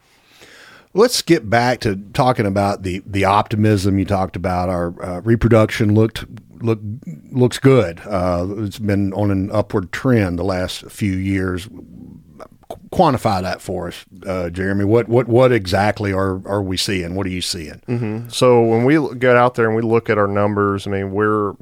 Let's 0.94 1.23
get 1.23 1.50
back 1.50 1.81
to 1.81 1.96
talking 2.12 2.46
about 2.46 2.82
the 2.82 3.02
the 3.05 3.25
optimism 3.25 3.99
you 3.99 4.05
talked 4.05 4.37
about. 4.37 4.69
Our 4.69 5.02
uh, 5.02 5.20
reproduction 5.20 5.94
looked 5.94 6.25
look 6.62 6.81
looks 7.32 7.58
good. 7.58 8.00
Uh, 8.06 8.46
it's 8.58 8.79
been 8.79 9.12
on 9.12 9.31
an 9.31 9.50
upward 9.50 9.93
trend 9.93 10.38
the 10.38 10.44
last 10.44 10.91
few 10.91 11.12
years 11.12 11.69
quantify 12.94 13.43
that 13.43 13.61
for 13.61 13.88
us, 13.88 14.05
uh, 14.26 14.50
Jeremy. 14.50 14.85
What 14.85 15.08
what 15.08 15.29
what 15.29 15.52
exactly 15.52 16.12
are 16.12 16.46
are 16.46 16.62
we 16.62 16.76
seeing? 16.76 17.14
What 17.14 17.26
are 17.26 17.31
you 17.31 17.43
seeing? 17.43 17.82
Mm-hmm. 17.89 18.29
So 18.29 18.63
when 18.63 18.84
we 18.84 19.15
get 19.17 19.36
out 19.36 19.55
there 19.55 19.67
and 19.67 19.77
we 19.77 19.82
look 19.82 20.08
at 20.08 20.19
our 20.19 20.29
numbers, 20.29 20.86
I 20.86 20.91
mean, 20.91 21.13
we're 21.13 21.55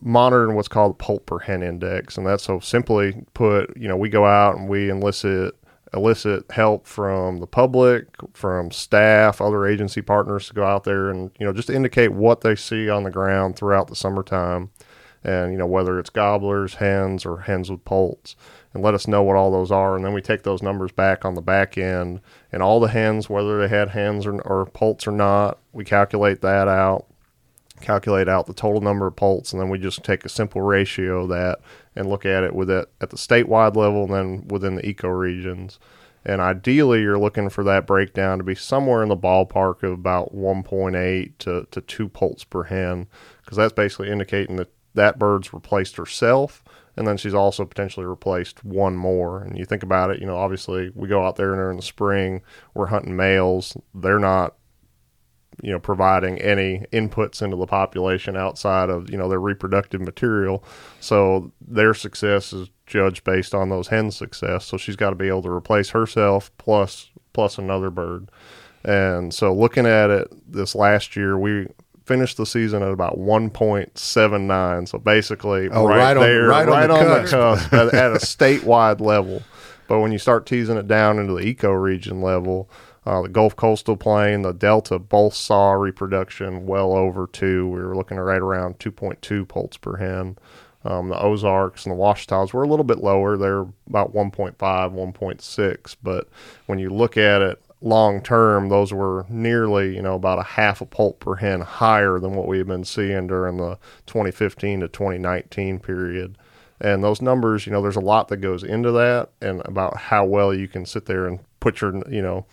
monitoring 0.00 0.56
what's 0.56 0.68
called 0.68 0.92
the 0.92 1.02
poult 1.02 1.26
per 1.26 1.38
hen 1.38 1.62
index, 1.62 2.16
and 2.16 2.26
that's 2.26 2.44
so 2.44 2.60
simply 2.60 3.24
put, 3.34 3.76
you 3.76 3.88
know, 3.88 3.96
we 3.96 4.08
go 4.08 4.24
out 4.24 4.56
and 4.56 4.68
we 4.68 4.90
elicit 4.90 5.54
elicit 5.94 6.50
help 6.50 6.86
from 6.86 7.38
the 7.38 7.46
public, 7.46 8.06
from 8.32 8.70
staff, 8.70 9.40
other 9.40 9.66
agency 9.66 10.02
partners 10.02 10.48
to 10.48 10.54
go 10.54 10.64
out 10.64 10.84
there 10.84 11.08
and 11.10 11.30
you 11.38 11.46
know 11.46 11.52
just 11.52 11.70
indicate 11.70 12.12
what 12.12 12.40
they 12.42 12.56
see 12.56 12.88
on 12.90 13.04
the 13.04 13.10
ground 13.10 13.56
throughout 13.56 13.88
the 13.88 13.96
summertime, 13.96 14.70
and 15.22 15.52
you 15.52 15.58
know 15.58 15.66
whether 15.66 15.98
it's 15.98 16.10
gobblers, 16.10 16.74
hens, 16.74 17.24
or 17.24 17.38
hens 17.40 17.70
with 17.70 17.84
poults. 17.84 18.36
And 18.74 18.82
let 18.82 18.94
us 18.94 19.06
know 19.06 19.22
what 19.22 19.36
all 19.36 19.52
those 19.52 19.70
are. 19.70 19.94
And 19.94 20.04
then 20.04 20.12
we 20.12 20.20
take 20.20 20.42
those 20.42 20.60
numbers 20.60 20.90
back 20.90 21.24
on 21.24 21.34
the 21.34 21.40
back 21.40 21.78
end. 21.78 22.20
And 22.50 22.60
all 22.60 22.80
the 22.80 22.88
hens, 22.88 23.30
whether 23.30 23.60
they 23.60 23.68
had 23.68 23.90
hens 23.90 24.26
or, 24.26 24.40
or 24.40 24.66
poults 24.66 25.06
or 25.06 25.12
not, 25.12 25.60
we 25.72 25.84
calculate 25.84 26.40
that 26.40 26.66
out, 26.66 27.06
calculate 27.80 28.28
out 28.28 28.46
the 28.46 28.54
total 28.54 28.80
number 28.80 29.06
of 29.06 29.16
poults, 29.16 29.52
and 29.52 29.60
then 29.60 29.68
we 29.68 29.78
just 29.78 30.04
take 30.04 30.24
a 30.24 30.28
simple 30.28 30.62
ratio 30.62 31.22
of 31.22 31.28
that 31.30 31.60
and 31.96 32.08
look 32.08 32.24
at 32.24 32.44
it 32.44 32.54
with 32.54 32.70
it 32.70 32.88
at 33.00 33.10
the 33.10 33.16
statewide 33.16 33.76
level 33.76 34.04
and 34.04 34.12
then 34.12 34.48
within 34.48 34.76
the 34.76 34.82
ecoregions. 34.82 35.78
And 36.24 36.40
ideally, 36.40 37.02
you're 37.02 37.18
looking 37.18 37.50
for 37.50 37.62
that 37.64 37.86
breakdown 37.86 38.38
to 38.38 38.44
be 38.44 38.54
somewhere 38.54 39.02
in 39.02 39.10
the 39.10 39.16
ballpark 39.16 39.82
of 39.82 39.92
about 39.92 40.34
1.8 40.34 41.32
to, 41.38 41.66
to 41.70 41.80
2 41.80 42.08
poults 42.08 42.44
per 42.44 42.64
hen, 42.64 43.06
because 43.42 43.58
that's 43.58 43.74
basically 43.74 44.10
indicating 44.10 44.56
that 44.56 44.70
that 44.94 45.18
bird's 45.18 45.52
replaced 45.52 45.96
herself 45.96 46.62
and 46.96 47.06
then 47.06 47.16
she's 47.16 47.34
also 47.34 47.64
potentially 47.64 48.06
replaced 48.06 48.64
one 48.64 48.96
more. 48.96 49.42
And 49.42 49.58
you 49.58 49.64
think 49.64 49.82
about 49.82 50.10
it, 50.10 50.20
you 50.20 50.26
know, 50.26 50.36
obviously 50.36 50.90
we 50.94 51.08
go 51.08 51.26
out 51.26 51.36
there 51.36 51.70
in 51.70 51.76
the 51.76 51.82
spring, 51.82 52.42
we're 52.72 52.86
hunting 52.86 53.16
males. 53.16 53.76
They're 53.94 54.18
not, 54.18 54.54
you 55.62 55.70
know, 55.70 55.78
providing 55.78 56.40
any 56.40 56.84
inputs 56.92 57.42
into 57.42 57.56
the 57.56 57.66
population 57.66 58.36
outside 58.36 58.90
of, 58.90 59.10
you 59.10 59.16
know, 59.16 59.28
their 59.28 59.40
reproductive 59.40 60.00
material. 60.00 60.64
So 61.00 61.52
their 61.60 61.94
success 61.94 62.52
is 62.52 62.70
judged 62.86 63.24
based 63.24 63.54
on 63.54 63.68
those 63.68 63.88
hens' 63.88 64.16
success. 64.16 64.64
So 64.64 64.76
she's 64.76 64.96
got 64.96 65.10
to 65.10 65.16
be 65.16 65.28
able 65.28 65.42
to 65.42 65.50
replace 65.50 65.90
herself 65.90 66.50
plus 66.58 67.10
plus 67.32 67.58
another 67.58 67.90
bird. 67.90 68.30
And 68.84 69.32
so 69.32 69.52
looking 69.54 69.86
at 69.86 70.10
it 70.10 70.28
this 70.50 70.74
last 70.74 71.16
year, 71.16 71.38
we 71.38 71.66
finished 72.04 72.36
the 72.36 72.46
season 72.46 72.82
at 72.82 72.90
about 72.90 73.18
1.79. 73.18 74.88
So 74.88 74.98
basically, 74.98 75.68
oh, 75.70 75.86
right, 75.86 75.98
right, 75.98 76.14
there, 76.14 76.52
on, 76.52 76.66
right, 76.66 76.68
right 76.68 76.90
on, 76.90 77.04
the 77.04 77.20
cusp, 77.20 77.34
on 77.34 77.56
the 77.56 77.60
cusp 77.60 77.72
at, 77.72 77.94
at, 77.94 78.12
a 78.12 78.14
statewide 78.18 79.00
level. 79.00 79.42
But 79.88 80.00
when 80.00 80.12
you 80.12 80.18
start 80.18 80.46
teasing 80.46 80.76
it 80.76 80.86
down 80.86 81.18
into 81.18 81.34
the 81.34 81.54
ecoregion 81.54 82.22
level, 82.22 82.70
uh, 83.06 83.22
the 83.22 83.28
Gulf 83.28 83.54
Coastal 83.56 83.96
Plain, 83.96 84.42
the 84.42 84.52
Delta 84.52 84.98
both 84.98 85.34
saw 85.34 85.72
reproduction 85.72 86.66
well 86.66 86.92
over 86.92 87.26
two. 87.26 87.68
We 87.68 87.82
were 87.82 87.96
looking 87.96 88.16
at 88.16 88.24
right 88.24 88.40
around 88.40 88.78
2.2 88.78 89.46
poults 89.46 89.76
per 89.76 89.96
hen. 89.96 90.38
Um, 90.84 91.08
the 91.08 91.20
Ozarks 91.20 91.86
and 91.86 91.94
the 91.94 91.98
Ouachita's 91.98 92.52
were 92.52 92.62
a 92.62 92.68
little 92.68 92.84
bit 92.84 92.98
lower. 92.98 93.36
They're 93.36 93.66
about 93.88 94.14
1.5, 94.14 94.56
1.6. 94.56 95.96
But 96.02 96.28
when 96.66 96.78
you 96.78 96.90
look 96.90 97.16
at 97.16 97.42
it 97.42 97.62
long 97.80 98.22
term, 98.22 98.68
those 98.68 98.92
were 98.92 99.26
nearly, 99.28 99.94
you 99.94 100.02
know, 100.02 100.14
about 100.14 100.38
a 100.38 100.42
half 100.42 100.80
a 100.80 100.86
poult 100.86 101.20
per 101.20 101.36
hen 101.36 101.62
higher 101.62 102.18
than 102.18 102.34
what 102.34 102.46
we 102.46 102.58
had 102.58 102.66
been 102.66 102.84
seeing 102.84 103.26
during 103.26 103.56
the 103.56 103.78
2015 104.06 104.80
to 104.80 104.88
2019 104.88 105.78
period. 105.78 106.36
And 106.80 107.02
those 107.02 107.22
numbers, 107.22 107.66
you 107.66 107.72
know, 107.72 107.80
there's 107.80 107.96
a 107.96 108.00
lot 108.00 108.28
that 108.28 108.38
goes 108.38 108.62
into 108.62 108.92
that 108.92 109.30
and 109.40 109.62
about 109.64 109.96
how 109.96 110.24
well 110.24 110.52
you 110.52 110.68
can 110.68 110.84
sit 110.84 111.06
there 111.06 111.26
and 111.26 111.40
put 111.60 111.80
your, 111.80 111.94
you 112.10 112.20
know, 112.20 112.46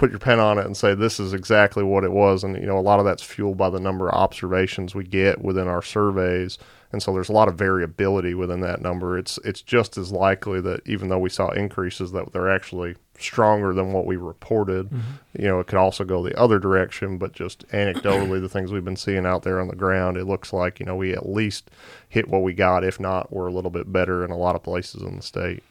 put 0.00 0.10
your 0.10 0.18
pen 0.18 0.40
on 0.40 0.56
it 0.56 0.64
and 0.64 0.74
say 0.74 0.94
this 0.94 1.20
is 1.20 1.34
exactly 1.34 1.84
what 1.84 2.04
it 2.04 2.10
was. 2.10 2.42
And 2.42 2.56
you 2.56 2.64
know 2.64 2.78
a 2.78 2.80
lot 2.80 3.00
of 3.00 3.04
that's 3.04 3.22
fueled 3.22 3.58
by 3.58 3.68
the 3.68 3.78
number 3.78 4.08
of 4.08 4.14
observations 4.14 4.94
we 4.94 5.04
get 5.04 5.42
within 5.42 5.68
our 5.68 5.82
surveys. 5.82 6.56
And 6.90 7.02
so 7.02 7.12
there's 7.12 7.28
a 7.28 7.34
lot 7.34 7.48
of 7.48 7.54
variability 7.56 8.32
within 8.32 8.60
that 8.60 8.80
number. 8.80 9.18
It's 9.18 9.38
it's 9.44 9.60
just 9.60 9.98
as 9.98 10.10
likely 10.10 10.58
that 10.62 10.80
even 10.88 11.10
though 11.10 11.18
we 11.18 11.28
saw 11.28 11.50
increases 11.50 12.12
that 12.12 12.32
they're 12.32 12.50
actually 12.50 12.96
stronger 13.18 13.74
than 13.74 13.92
what 13.92 14.06
we 14.06 14.16
reported. 14.16 14.86
Mm-hmm. 14.86 15.42
You 15.42 15.48
know 15.48 15.60
it 15.60 15.66
could 15.66 15.78
also 15.78 16.04
go 16.04 16.22
the 16.22 16.36
other 16.40 16.58
direction 16.58 17.18
but 17.18 17.34
just 17.34 17.68
anecdotally 17.68 18.40
the 18.40 18.48
things 18.48 18.72
we've 18.72 18.82
been 18.82 18.96
seeing 18.96 19.26
out 19.26 19.42
there 19.42 19.60
on 19.60 19.68
the 19.68 19.76
ground 19.76 20.16
it 20.16 20.24
looks 20.24 20.50
like 20.54 20.80
you 20.80 20.86
know 20.86 20.96
we 20.96 21.12
at 21.12 21.28
least 21.28 21.70
hit 22.08 22.28
what 22.28 22.42
we 22.42 22.54
got 22.54 22.84
if 22.84 22.98
not 22.98 23.30
we're 23.30 23.48
a 23.48 23.52
little 23.52 23.70
bit 23.70 23.92
better 23.92 24.24
in 24.24 24.30
a 24.30 24.38
lot 24.38 24.56
of 24.56 24.62
places 24.62 25.02
in 25.02 25.16
the 25.16 25.22
state 25.22 25.62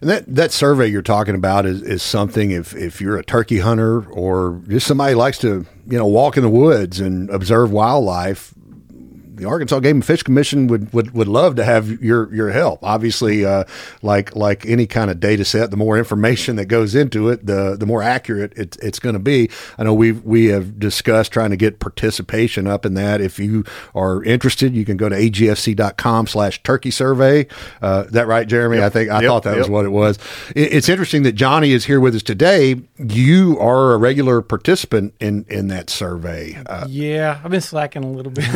And 0.00 0.10
that, 0.10 0.34
that 0.34 0.52
survey 0.52 0.86
you're 0.86 1.02
talking 1.02 1.34
about 1.34 1.66
is, 1.66 1.82
is 1.82 2.02
something 2.02 2.50
if, 2.50 2.74
if 2.74 3.00
you're 3.00 3.16
a 3.16 3.24
turkey 3.24 3.58
hunter 3.58 4.08
or 4.10 4.62
just 4.68 4.86
somebody 4.86 5.14
likes 5.14 5.38
to, 5.38 5.66
you 5.86 5.98
know, 5.98 6.06
walk 6.06 6.36
in 6.36 6.42
the 6.42 6.50
woods 6.50 7.00
and 7.00 7.28
observe 7.30 7.72
wildlife, 7.72 8.54
the 9.38 9.46
Arkansas 9.46 9.80
Game 9.80 9.96
and 9.96 10.04
Fish 10.04 10.22
Commission 10.22 10.66
would, 10.68 10.92
would, 10.92 11.12
would 11.14 11.28
love 11.28 11.56
to 11.56 11.64
have 11.64 11.88
your, 12.02 12.32
your 12.34 12.50
help. 12.50 12.80
Obviously, 12.82 13.44
uh, 13.44 13.64
like, 14.02 14.34
like 14.36 14.66
any 14.66 14.86
kind 14.86 15.10
of 15.10 15.20
data 15.20 15.44
set, 15.44 15.70
the 15.70 15.76
more 15.76 15.96
information 15.98 16.56
that 16.56 16.66
goes 16.66 16.94
into 16.94 17.28
it, 17.28 17.46
the, 17.46 17.76
the 17.78 17.86
more 17.86 18.02
accurate 18.02 18.52
it, 18.56 18.76
it's 18.82 18.98
going 18.98 19.14
to 19.14 19.18
be. 19.18 19.48
I 19.78 19.84
know 19.84 19.94
we 19.94 20.12
we 20.12 20.46
have 20.46 20.78
discussed 20.78 21.32
trying 21.32 21.50
to 21.50 21.56
get 21.56 21.78
participation 21.80 22.66
up 22.66 22.84
in 22.84 22.94
that. 22.94 23.20
If 23.20 23.38
you 23.38 23.64
are 23.94 24.22
interested, 24.24 24.74
you 24.74 24.84
can 24.84 24.96
go 24.96 25.08
to 25.08 25.16
agfc.com 25.16 26.26
slash 26.26 26.62
turkey 26.62 26.90
survey. 26.90 27.46
Uh, 27.80 28.04
that 28.10 28.26
right, 28.26 28.46
Jeremy? 28.46 28.82
I 28.82 28.88
think, 28.88 29.10
I 29.10 29.20
Yep. 29.22 29.28
thought 29.28 29.42
that 29.44 29.56
was 29.58 29.68
what 29.68 29.84
it 29.84 29.90
was. 29.90 30.18
It, 30.54 30.72
it's 30.72 30.88
interesting 30.88 31.22
that 31.24 31.32
Johnny 31.32 31.72
is 31.72 31.84
here 31.84 32.00
with 32.00 32.14
us 32.14 32.22
today. 32.22 32.76
You 32.98 33.58
are 33.60 33.92
a 33.92 33.96
regular 33.98 34.42
participant 34.42 35.14
in, 35.20 35.44
in 35.48 35.68
that 35.68 35.90
survey. 35.90 36.56
Uh, 36.66 36.86
Yeah, 36.88 37.40
I've 37.44 37.50
been 37.50 37.60
slacking 37.60 38.04
a 38.04 38.10
little 38.10 38.32
bit. 38.32 38.44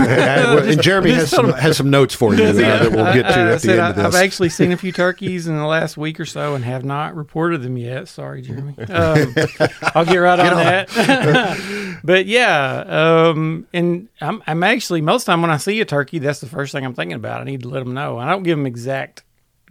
and 0.73 0.83
Jeremy 0.83 1.12
has 1.12 1.31
some, 1.31 1.52
has 1.52 1.76
some 1.76 1.91
notes 1.91 2.14
for 2.14 2.35
you 2.35 2.45
uh, 2.45 2.52
that 2.52 2.93
we'll 2.93 3.12
get 3.14 3.23
to 3.23 3.29
I- 3.29 3.49
I 3.49 3.52
at 3.52 3.62
the 3.62 3.71
end 3.73 3.81
of 3.81 3.87
I- 3.87 3.93
this. 3.93 4.14
I've 4.14 4.23
actually 4.25 4.49
seen 4.49 4.73
a 4.73 4.76
few 4.76 4.93
turkeys 5.02 5.47
in 5.47 5.57
the 5.57 5.67
last 5.67 5.97
week 5.97 6.19
or 6.21 6.25
so 6.25 6.55
and 6.55 6.64
have 6.64 6.85
not 6.85 7.14
reported 7.14 7.62
them 7.62 7.76
yet. 7.76 8.09
Sorry, 8.09 8.43
Jeremy. 8.43 8.75
Um, 8.88 9.35
I'll 9.95 10.05
get 10.05 10.17
right 10.19 10.38
on, 10.41 10.47
that. 10.57 12.00
but 12.05 12.26
yeah, 12.26 12.85
um, 13.29 13.67
and 13.73 14.09
I'm, 14.21 14.43
I'm 14.47 14.62
actually 14.62 15.00
most 15.00 15.23
of 15.23 15.26
the 15.26 15.33
time 15.33 15.43
when 15.43 15.50
I 15.50 15.57
see 15.57 15.81
a 15.81 15.85
turkey, 15.85 16.19
that's 16.19 16.41
the 16.41 16.47
first 16.47 16.73
thing 16.73 16.85
I'm 16.85 16.95
thinking 16.95 17.17
about. 17.17 17.41
I 17.41 17.45
need 17.45 17.62
to 17.62 17.69
let 17.69 17.81
them 17.85 17.95
know. 17.95 18.19
I 18.19 18.29
don't 18.31 18.43
give 18.43 18.57
them 18.59 18.67
exact 18.67 19.23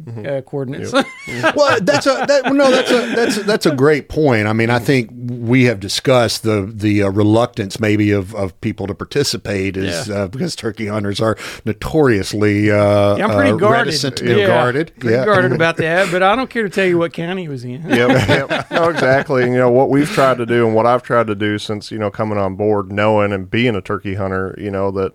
uh, 0.08 0.42
coordinates. 0.42 0.92
well, 1.56 1.80
that's 1.82 2.06
a 2.06 2.26
that, 2.28 2.52
no, 2.54 2.70
that's 2.72 2.92
a 2.92 3.16
that's 3.16 3.44
that's 3.46 3.66
a 3.66 3.76
great 3.76 4.10
point. 4.10 4.48
I 4.48 4.54
mean, 4.54 4.70
I 4.70 4.80
think 4.80 5.10
we 5.14 5.66
have 5.66 5.80
discussed 5.80 6.44
the 6.44 6.70
the 6.74 7.04
uh, 7.04 7.10
reluctance 7.10 7.80
maybe 7.80 8.12
of, 8.12 8.34
of 8.36 8.60
people 8.62 8.88
to 8.88 8.94
participate 8.96 9.78
is 9.78 10.08
Yeah. 10.08 10.16
uh, 10.16 10.28
because 10.28 10.56
turkey 10.56 10.88
hunters 10.88 11.20
are 11.22 11.38
notoriously 11.66 12.72
uh, 12.72 13.18
Yeah, 13.18 13.26
I'm 13.28 13.36
pretty 13.36 13.52
uh, 13.52 13.56
guarded. 13.58 13.86
reticent 13.88 14.22
and 14.22 14.40
yeah, 14.40 14.48
guarded. 14.48 14.94
Pretty 15.00 15.16
yeah. 15.16 15.26
guarded 15.26 15.52
about 15.54 15.78
that, 15.78 16.12
but 16.12 16.24
I 16.24 16.36
don't 16.36 16.50
care 16.50 16.64
to 16.64 16.70
tell 16.70 16.86
you 16.86 16.98
what 16.98 17.14
county 17.14 17.44
he 17.44 17.48
was 17.48 17.64
in. 17.64 17.82
yep, 17.90 18.10
yep. 18.50 18.72
No, 18.72 18.90
exactly. 18.90 19.44
And, 19.44 19.52
you 19.54 19.60
know 19.60 19.72
what 19.72 19.90
we've 19.90 20.10
tried 20.10 20.38
to 20.38 20.46
do, 20.46 20.66
and 20.66 20.76
what 20.76 20.86
I've 20.86 21.04
tried 21.04 21.28
to 21.28 21.36
do 21.36 21.58
since 21.58 21.92
you 21.92 21.98
know 22.00 22.10
coming 22.12 22.38
on 22.38 22.56
board, 22.56 22.92
knowing 22.92 23.32
and 23.34 23.50
being 23.50 23.76
a 23.76 23.82
turkey 23.82 24.16
hunter, 24.16 24.56
you 24.58 24.72
know 24.72 24.92
that 24.92 25.14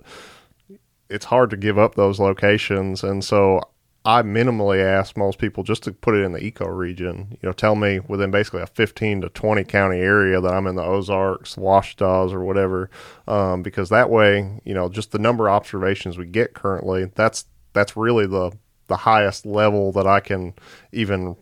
it's 1.08 1.26
hard 1.26 1.50
to 1.50 1.56
give 1.56 1.78
up 1.78 1.94
those 1.94 2.18
locations, 2.18 3.02
and 3.04 3.24
so 3.24 3.60
I 4.06 4.22
minimally 4.22 4.80
ask 4.80 5.16
most 5.16 5.40
people 5.40 5.64
just 5.64 5.82
to 5.82 5.92
put 5.92 6.14
it 6.14 6.22
in 6.22 6.30
the 6.30 6.38
eco 6.38 6.68
region. 6.68 7.36
You 7.42 7.48
know, 7.48 7.52
tell 7.52 7.74
me 7.74 7.98
within 7.98 8.30
basically 8.30 8.62
a 8.62 8.66
15 8.68 9.22
to 9.22 9.28
20 9.28 9.64
county 9.64 9.98
area 9.98 10.40
that 10.40 10.54
I'm 10.54 10.68
in 10.68 10.76
the 10.76 10.84
Ozarks, 10.84 11.56
Ouachita's, 11.56 12.32
or 12.32 12.44
whatever, 12.44 12.88
um, 13.26 13.62
because 13.62 13.88
that 13.88 14.08
way, 14.08 14.60
you 14.64 14.74
know, 14.74 14.88
just 14.88 15.10
the 15.10 15.18
number 15.18 15.48
of 15.48 15.54
observations 15.54 16.16
we 16.16 16.24
get 16.24 16.54
currently, 16.54 17.10
that's 17.16 17.46
that's 17.72 17.96
really 17.96 18.28
the 18.28 18.52
the 18.86 18.98
highest 18.98 19.44
level 19.44 19.90
that 19.90 20.06
I 20.06 20.20
can 20.20 20.54
even 20.92 21.34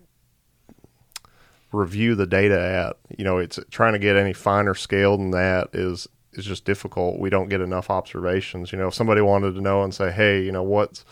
review 1.70 2.14
the 2.14 2.26
data 2.26 2.58
at. 2.58 2.96
You 3.18 3.24
know, 3.24 3.36
it's 3.36 3.58
trying 3.70 3.92
to 3.92 3.98
get 3.98 4.16
any 4.16 4.32
finer 4.32 4.74
scale 4.74 5.18
than 5.18 5.32
that 5.32 5.68
is 5.74 6.08
is 6.32 6.46
just 6.46 6.64
difficult. 6.64 7.20
We 7.20 7.28
don't 7.28 7.50
get 7.50 7.60
enough 7.60 7.90
observations. 7.90 8.72
You 8.72 8.78
know, 8.78 8.88
if 8.88 8.94
somebody 8.94 9.20
wanted 9.20 9.54
to 9.54 9.60
know 9.60 9.82
and 9.82 9.94
say, 9.94 10.10
hey, 10.10 10.42
you 10.42 10.50
know, 10.50 10.62
what's 10.62 11.04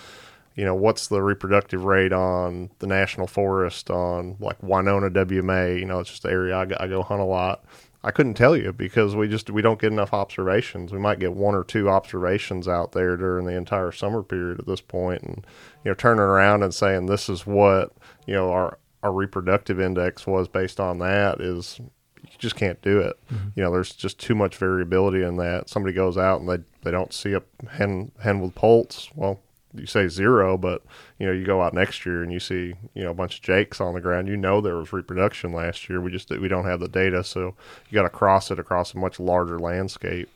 you 0.55 0.65
know, 0.65 0.75
what's 0.75 1.09
the 1.09 1.23
reproductive 1.23 1.85
rate 1.85 2.13
on 2.13 2.71
the 2.79 2.87
national 2.87 3.27
forest 3.27 3.91
on 3.91 4.37
like 4.41 4.63
Winona 4.63 5.11
WMA? 5.11 5.79
You 5.79 5.87
know, 5.87 6.01
it's 6.01 6.11
just 6.11 6.23
the 6.23 6.31
area 6.31 6.57
I 6.57 6.65
go, 6.67 6.77
I 6.79 6.87
go 6.89 7.03
hunt 7.03 7.21
a 7.21 7.25
lot. 7.25 7.65
I 8.05 8.11
couldn't 8.11 8.35
tell 8.35 8.57
you 8.57 8.73
because 8.73 9.15
we 9.15 9.29
just 9.29 9.49
we 9.49 9.63
don't 9.63 9.81
get 9.81 9.93
enough 9.93 10.13
observations. 10.13 10.93
We 10.93 10.99
might 10.99 11.21
get 11.21 11.35
one 11.35 11.55
or 11.55 11.63
two 11.63 11.89
observations 11.89 12.67
out 12.67 12.93
there 12.93 13.17
during 13.17 13.47
the 13.47 13.55
entire 13.55 13.93
summer 13.93 14.23
period 14.23 14.59
at 14.59 14.67
this 14.67 14.81
point, 14.81 15.23
and 15.23 15.47
you 15.85 15.91
know, 15.91 15.95
turning 15.95 16.21
around 16.21 16.65
and 16.65 16.75
saying 16.75 17.07
this 17.07 17.29
is 17.29 17.47
what 17.47 17.93
you 18.27 18.35
know 18.35 18.51
our 18.51 18.79
our 19.03 19.13
reproductive 19.13 19.81
index 19.81 20.27
was 20.27 20.49
based 20.49 20.81
on 20.81 20.99
that 20.99 21.41
is 21.41 21.81
you 22.23 22.39
just 22.39 22.57
can't 22.57 22.81
do 22.83 23.01
it. 23.01 23.19
Mm-hmm. 23.33 23.49
You 23.57 23.63
know, 23.65 23.73
there's 23.73 23.93
just 23.93 24.19
too 24.19 24.35
much 24.35 24.57
variability 24.57 25.23
in 25.23 25.37
that. 25.37 25.69
Somebody 25.69 25.95
goes 25.95 26.19
out 26.19 26.41
and 26.41 26.49
they 26.49 26.59
they 26.83 26.91
don't 26.91 27.13
see 27.13 27.35
a 27.35 27.43
hen 27.71 28.11
hen 28.21 28.41
with 28.41 28.55
poults. 28.55 29.11
Well, 29.15 29.41
you 29.75 29.87
say 29.87 30.09
zero, 30.09 30.57
but 30.59 30.83
you 31.19 31.27
know, 31.27 31.33
you 31.33 31.45
go 31.45 31.63
out 31.63 31.75
next 31.75 32.05
year 32.05 32.23
and 32.23 32.33
you 32.33 32.41
see, 32.41 32.75
you 32.95 33.03
know, 33.05 33.11
a 33.11 33.15
bunch 33.15 33.37
of 33.37 33.43
jakes 33.43 33.81
on 33.81 33.95
the 33.95 34.01
ground. 34.01 34.29
You 34.29 34.37
know 34.37 34.61
there 34.61 34.77
was 34.77 34.93
reproduction 34.93 35.53
last 35.53 35.89
year. 35.89 36.01
We 36.01 36.11
just 36.11 36.31
we 36.31 36.49
don't 36.49 36.67
have 36.67 36.81
the 36.81 36.89
data, 36.89 37.25
so 37.25 37.55
you 37.89 37.95
got 37.95 38.03
to 38.03 38.11
cross 38.11 38.51
it 38.51 38.59
across 38.59 38.95
a 38.95 38.99
much 38.99 39.19
larger 39.19 39.59
landscape. 39.59 40.29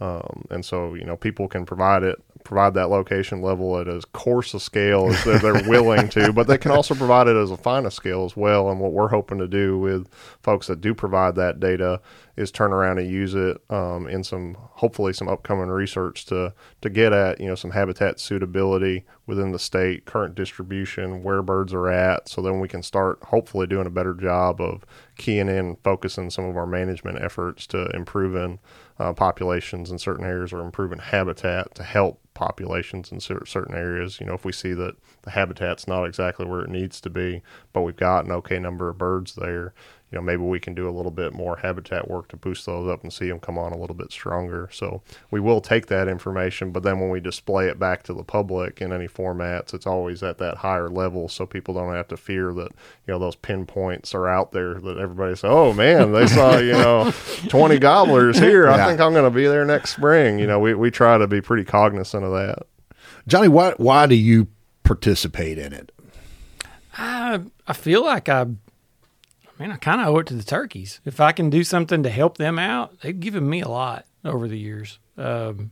Um, 0.00 0.46
and 0.50 0.64
so, 0.64 0.94
you 0.94 1.04
know, 1.04 1.16
people 1.16 1.46
can 1.46 1.64
provide 1.64 2.02
it, 2.02 2.20
provide 2.44 2.74
that 2.74 2.90
location 2.90 3.42
level 3.42 3.78
at 3.78 3.88
as 3.88 4.04
coarse 4.04 4.54
a 4.54 4.60
scale 4.60 5.08
as 5.08 5.24
they're, 5.24 5.38
they're 5.38 5.68
willing 5.68 6.08
to, 6.10 6.32
but 6.32 6.46
they 6.46 6.58
can 6.58 6.70
also 6.70 6.94
provide 6.94 7.28
it 7.28 7.36
as 7.36 7.50
a 7.50 7.56
fine 7.56 7.86
a 7.86 7.90
scale 7.90 8.24
as 8.24 8.36
well. 8.36 8.70
And 8.70 8.80
what 8.80 8.92
we're 8.92 9.08
hoping 9.08 9.38
to 9.38 9.48
do 9.48 9.78
with 9.78 10.08
folks 10.42 10.66
that 10.66 10.80
do 10.80 10.94
provide 10.94 11.34
that 11.36 11.60
data 11.60 12.00
is 12.36 12.50
turn 12.50 12.72
around 12.72 12.98
and 12.98 13.10
use 13.10 13.34
it 13.34 13.58
um, 13.68 14.06
in 14.06 14.24
some, 14.24 14.56
hopefully, 14.58 15.12
some 15.12 15.28
upcoming 15.28 15.68
research 15.68 16.24
to 16.26 16.54
to 16.80 16.88
get 16.88 17.12
at, 17.12 17.40
you 17.40 17.46
know, 17.46 17.54
some 17.54 17.72
habitat 17.72 18.18
suitability 18.18 19.04
within 19.26 19.52
the 19.52 19.58
state, 19.58 20.06
current 20.06 20.34
distribution, 20.34 21.22
where 21.22 21.42
birds 21.42 21.74
are 21.74 21.88
at, 21.88 22.28
so 22.28 22.40
then 22.40 22.58
we 22.58 22.68
can 22.68 22.82
start 22.82 23.22
hopefully 23.24 23.66
doing 23.66 23.86
a 23.86 23.90
better 23.90 24.14
job 24.14 24.60
of 24.60 24.84
keying 25.18 25.48
in, 25.48 25.76
focusing 25.84 26.30
some 26.30 26.46
of 26.46 26.56
our 26.56 26.66
management 26.66 27.20
efforts 27.20 27.66
to 27.66 27.86
improving 27.90 28.58
uh, 28.98 29.12
populations 29.12 29.90
in 29.90 29.98
certain 29.98 30.24
areas 30.24 30.52
or 30.52 30.60
improving 30.60 30.98
habitat 30.98 31.74
to 31.74 31.82
help 31.82 32.21
populations 32.34 33.12
in 33.12 33.20
cer- 33.20 33.46
certain 33.46 33.74
areas. 33.74 34.20
You 34.20 34.26
know, 34.26 34.34
if 34.34 34.44
we 34.44 34.52
see 34.52 34.72
that 34.74 34.96
the 35.22 35.30
habitat's 35.30 35.86
not 35.86 36.04
exactly 36.04 36.46
where 36.46 36.62
it 36.62 36.70
needs 36.70 37.00
to 37.02 37.10
be, 37.10 37.42
but 37.72 37.82
we've 37.82 37.96
got 37.96 38.24
an 38.24 38.32
okay 38.32 38.58
number 38.58 38.88
of 38.88 38.98
birds 38.98 39.34
there, 39.34 39.74
you 40.12 40.18
know, 40.18 40.22
maybe 40.22 40.42
we 40.42 40.60
can 40.60 40.74
do 40.74 40.88
a 40.88 40.92
little 40.92 41.10
bit 41.10 41.32
more 41.32 41.56
habitat 41.56 42.08
work 42.08 42.28
to 42.28 42.36
boost 42.36 42.66
those 42.66 42.88
up 42.88 43.02
and 43.02 43.10
see 43.10 43.28
them 43.28 43.40
come 43.40 43.56
on 43.56 43.72
a 43.72 43.78
little 43.78 43.96
bit 43.96 44.12
stronger. 44.12 44.68
So 44.70 45.02
we 45.30 45.40
will 45.40 45.62
take 45.62 45.86
that 45.86 46.06
information, 46.06 46.70
but 46.70 46.82
then 46.82 47.00
when 47.00 47.08
we 47.08 47.18
display 47.18 47.68
it 47.68 47.78
back 47.78 48.02
to 48.04 48.12
the 48.12 48.22
public 48.22 48.82
in 48.82 48.92
any 48.92 49.08
formats, 49.08 49.72
it's 49.72 49.86
always 49.86 50.22
at 50.22 50.36
that 50.38 50.58
higher 50.58 50.90
level, 50.90 51.28
so 51.28 51.46
people 51.46 51.72
don't 51.72 51.94
have 51.94 52.08
to 52.08 52.18
fear 52.18 52.52
that 52.52 52.72
you 53.06 53.14
know 53.14 53.18
those 53.18 53.36
pinpoints 53.36 54.14
are 54.14 54.28
out 54.28 54.52
there 54.52 54.74
that 54.74 54.98
everybody 54.98 55.34
says, 55.34 55.50
"Oh 55.50 55.72
man, 55.72 56.12
they 56.12 56.26
saw 56.26 56.58
you 56.58 56.72
know 56.72 57.10
twenty 57.48 57.78
gobblers 57.78 58.38
here. 58.38 58.66
Yeah. 58.66 58.74
I 58.74 58.86
think 58.86 59.00
I'm 59.00 59.12
going 59.12 59.24
to 59.24 59.34
be 59.34 59.46
there 59.46 59.64
next 59.64 59.96
spring." 59.96 60.38
You 60.38 60.46
know, 60.46 60.58
we 60.58 60.74
we 60.74 60.90
try 60.90 61.16
to 61.16 61.26
be 61.26 61.40
pretty 61.40 61.64
cognizant 61.64 62.22
of 62.22 62.32
that. 62.32 62.66
Johnny, 63.26 63.48
why 63.48 63.72
why 63.78 64.06
do 64.06 64.14
you 64.14 64.48
participate 64.82 65.58
in 65.58 65.72
it? 65.72 65.90
I 66.98 67.40
I 67.66 67.72
feel 67.72 68.04
like 68.04 68.28
I, 68.28 68.46
I 69.70 69.74
I 69.74 69.76
kind 69.76 70.00
of 70.00 70.08
owe 70.08 70.18
it 70.18 70.26
to 70.28 70.34
the 70.34 70.42
turkeys. 70.42 71.00
If 71.04 71.20
I 71.20 71.32
can 71.32 71.50
do 71.50 71.64
something 71.64 72.02
to 72.02 72.10
help 72.10 72.38
them 72.38 72.58
out, 72.58 73.00
they've 73.00 73.18
given 73.18 73.48
me 73.48 73.60
a 73.60 73.68
lot 73.68 74.06
over 74.24 74.48
the 74.48 74.58
years. 74.58 74.98
Um, 75.16 75.70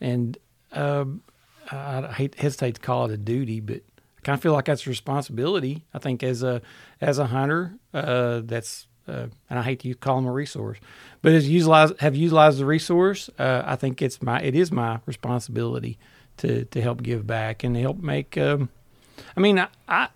and 0.00 0.38
um, 0.72 1.22
I, 1.70 2.04
I 2.04 2.12
hate 2.12 2.34
hesitate 2.36 2.76
to 2.76 2.80
call 2.80 3.06
it 3.06 3.12
a 3.12 3.16
duty, 3.16 3.60
but 3.60 3.82
I 4.18 4.20
kind 4.22 4.36
of 4.36 4.42
feel 4.42 4.52
like 4.52 4.66
that's 4.66 4.86
a 4.86 4.90
responsibility. 4.90 5.84
I 5.94 5.98
think 5.98 6.22
as 6.22 6.42
a 6.42 6.62
as 7.00 7.18
a 7.18 7.26
hunter, 7.26 7.74
uh, 7.92 8.42
that's 8.44 8.86
uh, 9.08 9.26
and 9.50 9.58
I 9.58 9.62
hate 9.62 9.80
to 9.80 9.94
call 9.94 10.16
them 10.16 10.26
a 10.26 10.32
resource, 10.32 10.78
but 11.22 11.32
as 11.32 11.48
utilize 11.48 11.92
have 11.98 12.14
utilized 12.14 12.58
the 12.58 12.66
resource, 12.66 13.28
uh, 13.38 13.62
I 13.64 13.76
think 13.76 14.00
it's 14.00 14.22
my 14.22 14.40
it 14.40 14.54
is 14.54 14.70
my 14.70 15.00
responsibility 15.06 15.98
to 16.38 16.64
to 16.66 16.80
help 16.80 17.02
give 17.02 17.26
back 17.26 17.64
and 17.64 17.76
help 17.76 17.98
make. 17.98 18.38
Um, 18.38 18.70
I 19.36 19.40
mean, 19.40 19.58
I, 19.58 19.68
I 19.88 20.08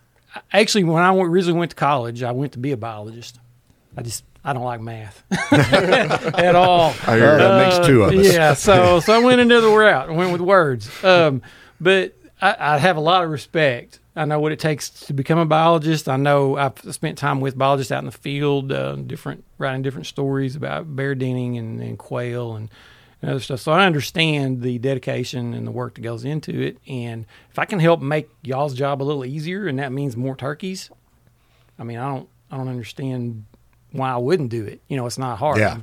actually 0.51 0.83
when 0.83 1.03
I 1.03 1.15
originally 1.15 1.59
went 1.59 1.71
to 1.71 1.75
college, 1.75 2.23
I 2.23 2.31
went 2.31 2.53
to 2.53 2.59
be 2.59 2.71
a 2.71 2.77
biologist. 2.77 3.39
I 3.95 4.03
just 4.03 4.23
I 4.43 4.53
don't 4.53 4.63
like 4.63 4.79
math 4.79 5.23
at 5.51 6.55
all. 6.55 6.93
I 7.05 7.17
hear 7.17 7.37
that 7.37 7.65
makes 7.65 7.87
two 7.87 8.03
of 8.03 8.13
us. 8.13 8.33
Yeah, 8.33 8.53
so 8.53 8.99
so 8.99 9.13
I 9.13 9.19
went 9.19 9.41
another 9.41 9.69
route. 9.69 10.09
I 10.09 10.13
went 10.13 10.31
with 10.31 10.41
words. 10.41 11.03
Um, 11.03 11.41
but 11.81 12.13
I, 12.41 12.55
I, 12.57 12.77
have 12.77 12.97
a 12.97 13.01
lot 13.01 13.23
of 13.23 13.29
respect. 13.29 13.99
I 14.15 14.25
know 14.25 14.39
what 14.39 14.51
it 14.51 14.59
takes 14.59 14.89
to 14.89 15.13
become 15.13 15.37
a 15.37 15.45
biologist. 15.45 16.07
I 16.07 16.17
know 16.17 16.55
I've 16.55 16.79
spent 16.93 17.17
time 17.17 17.39
with 17.39 17.57
biologists 17.57 17.91
out 17.91 17.99
in 17.99 18.05
the 18.05 18.11
field, 18.11 18.71
uh, 18.71 18.95
different 18.95 19.43
writing 19.57 19.81
different 19.81 20.07
stories 20.07 20.55
about 20.55 20.95
bear 20.95 21.13
denning 21.13 21.57
and, 21.57 21.81
and 21.81 21.97
quail 21.97 22.55
and, 22.55 22.69
and 23.21 23.31
other 23.31 23.39
stuff. 23.39 23.59
So 23.59 23.71
I 23.71 23.85
understand 23.85 24.61
the 24.61 24.77
dedication 24.77 25.53
and 25.53 25.65
the 25.65 25.71
work 25.71 25.95
that 25.95 26.01
goes 26.01 26.25
into 26.25 26.59
it. 26.61 26.77
And 26.87 27.25
if 27.49 27.59
I 27.59 27.65
can 27.65 27.79
help 27.79 28.01
make 28.01 28.29
y'all's 28.43 28.73
job 28.73 29.01
a 29.01 29.03
little 29.03 29.25
easier, 29.25 29.67
and 29.67 29.79
that 29.79 29.91
means 29.91 30.15
more 30.15 30.35
turkeys, 30.35 30.89
I 31.79 31.83
mean, 31.83 31.97
I 31.97 32.07
don't 32.07 32.29
I 32.51 32.57
don't 32.57 32.69
understand 32.69 33.45
why 33.91 34.11
I 34.11 34.17
wouldn't 34.17 34.49
do 34.49 34.63
it. 34.65 34.81
You 34.87 34.97
know, 34.97 35.05
it's 35.05 35.17
not 35.17 35.37
hard. 35.37 35.59
Yeah. 35.59 35.79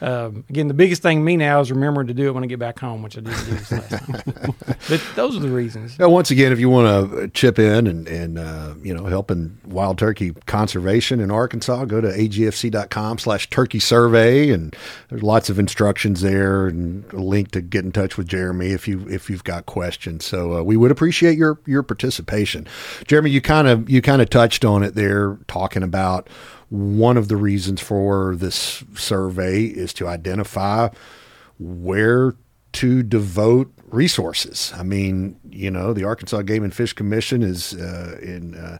Um, 0.00 0.44
again, 0.48 0.68
the 0.68 0.74
biggest 0.74 1.02
thing 1.02 1.22
me 1.22 1.36
now 1.36 1.60
is 1.60 1.70
remembering 1.70 2.06
to 2.06 2.14
do 2.14 2.28
it 2.28 2.32
when 2.32 2.42
I 2.42 2.46
get 2.46 2.58
back 2.58 2.78
home, 2.78 3.02
which 3.02 3.18
I 3.18 3.20
didn't 3.20 3.44
do 3.44 3.50
this 3.52 3.72
last 3.72 3.90
time. 3.90 4.54
but 4.88 5.06
those 5.14 5.36
are 5.36 5.40
the 5.40 5.50
reasons. 5.50 5.98
Now, 5.98 6.08
once 6.08 6.30
again, 6.30 6.52
if 6.52 6.58
you 6.58 6.70
want 6.70 7.10
to 7.10 7.28
chip 7.28 7.58
in 7.58 7.86
and, 7.86 8.08
and 8.08 8.38
uh, 8.38 8.74
you 8.82 8.94
know 8.94 9.04
helping 9.04 9.58
wild 9.66 9.98
turkey 9.98 10.32
conservation 10.46 11.20
in 11.20 11.30
Arkansas, 11.30 11.84
go 11.84 12.00
to 12.00 12.08
agfc.com 12.08 13.18
slash 13.18 13.50
turkey 13.50 13.80
survey, 13.80 14.50
and 14.50 14.74
there's 15.08 15.22
lots 15.22 15.50
of 15.50 15.58
instructions 15.58 16.22
there 16.22 16.66
and 16.66 17.04
a 17.12 17.20
link 17.20 17.50
to 17.50 17.60
get 17.60 17.84
in 17.84 17.92
touch 17.92 18.16
with 18.16 18.26
Jeremy 18.26 18.68
if 18.68 18.88
you 18.88 19.06
if 19.08 19.28
you've 19.28 19.44
got 19.44 19.66
questions. 19.66 20.24
So 20.24 20.58
uh, 20.58 20.62
we 20.62 20.76
would 20.76 20.90
appreciate 20.90 21.36
your 21.36 21.58
your 21.66 21.82
participation. 21.82 22.66
Jeremy, 23.06 23.30
you 23.30 23.40
kind 23.40 23.68
of 23.68 23.90
you 23.90 24.00
kind 24.00 24.22
of 24.22 24.30
touched 24.30 24.64
on 24.64 24.82
it 24.82 24.94
there, 24.94 25.38
talking 25.46 25.82
about 25.82 26.28
one 26.70 27.16
of 27.16 27.28
the 27.28 27.36
reasons 27.36 27.80
for 27.80 28.34
this 28.36 28.82
survey 28.94 29.64
is 29.64 29.92
to 29.94 30.06
identify 30.06 30.88
where 31.58 32.34
to 32.72 33.02
devote 33.02 33.72
resources. 33.88 34.72
I 34.76 34.84
mean, 34.84 35.38
you 35.50 35.70
know, 35.70 35.92
the 35.92 36.04
Arkansas 36.04 36.42
Game 36.42 36.62
and 36.62 36.72
Fish 36.72 36.92
Commission 36.92 37.42
is 37.42 37.74
uh, 37.74 38.18
in, 38.22 38.54
uh, 38.54 38.78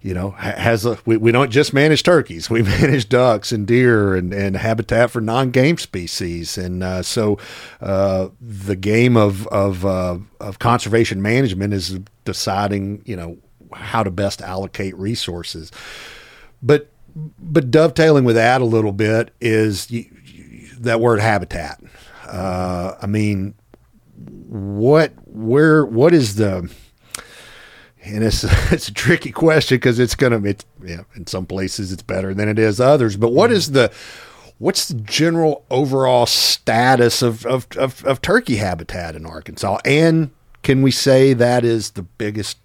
you 0.00 0.14
know, 0.14 0.30
has 0.30 0.86
a 0.86 0.96
we, 1.04 1.16
we 1.16 1.32
don't 1.32 1.50
just 1.50 1.74
manage 1.74 2.04
turkeys, 2.04 2.48
we 2.50 2.62
manage 2.62 3.08
ducks 3.08 3.50
and 3.50 3.66
deer 3.66 4.14
and, 4.14 4.32
and 4.32 4.56
habitat 4.56 5.10
for 5.10 5.20
non-game 5.20 5.78
species, 5.78 6.56
and 6.56 6.82
uh, 6.82 7.02
so 7.02 7.38
uh, 7.80 8.28
the 8.40 8.76
game 8.76 9.16
of 9.16 9.46
of 9.48 9.84
uh, 9.84 10.18
of 10.40 10.60
conservation 10.60 11.20
management 11.20 11.74
is 11.74 11.98
deciding, 12.24 13.02
you 13.04 13.16
know, 13.16 13.36
how 13.72 14.04
to 14.04 14.10
best 14.10 14.40
allocate 14.40 14.96
resources, 14.96 15.72
but 16.62 16.93
but 17.14 17.70
dovetailing 17.70 18.24
with 18.24 18.36
that 18.36 18.60
a 18.60 18.64
little 18.64 18.92
bit 18.92 19.32
is 19.40 19.90
you, 19.90 20.06
you, 20.24 20.68
that 20.80 21.00
word 21.00 21.20
habitat. 21.20 21.80
Uh, 22.26 22.94
I 23.00 23.06
mean, 23.06 23.54
what, 24.16 25.12
where, 25.26 25.84
what 25.84 26.12
is 26.12 26.36
the, 26.36 26.70
and 28.02 28.24
it's 28.24 28.44
it's 28.72 28.88
a 28.88 28.94
tricky 28.94 29.32
question 29.32 29.76
because 29.76 29.98
it's 29.98 30.14
gonna 30.14 30.42
it's 30.42 30.64
yeah 30.82 31.02
in 31.14 31.26
some 31.26 31.46
places 31.46 31.90
it's 31.90 32.02
better 32.02 32.34
than 32.34 32.48
it 32.48 32.58
is 32.58 32.80
others. 32.80 33.16
But 33.16 33.32
what 33.32 33.50
is 33.50 33.72
the 33.72 33.90
what's 34.58 34.88
the 34.88 34.94
general 34.94 35.64
overall 35.70 36.26
status 36.26 37.22
of, 37.22 37.44
of, 37.46 37.66
of, 37.76 38.04
of 38.04 38.20
turkey 38.20 38.56
habitat 38.56 39.16
in 39.16 39.26
Arkansas? 39.26 39.78
And 39.84 40.30
can 40.62 40.82
we 40.82 40.90
say 40.90 41.32
that 41.34 41.64
is 41.64 41.92
the 41.92 42.02
biggest 42.02 42.58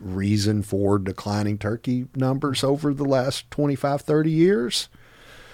reason 0.00 0.62
for 0.62 0.98
declining 0.98 1.58
turkey 1.58 2.06
numbers 2.14 2.64
over 2.64 2.92
the 2.94 3.04
last 3.04 3.50
25, 3.50 4.02
30 4.02 4.30
years? 4.30 4.88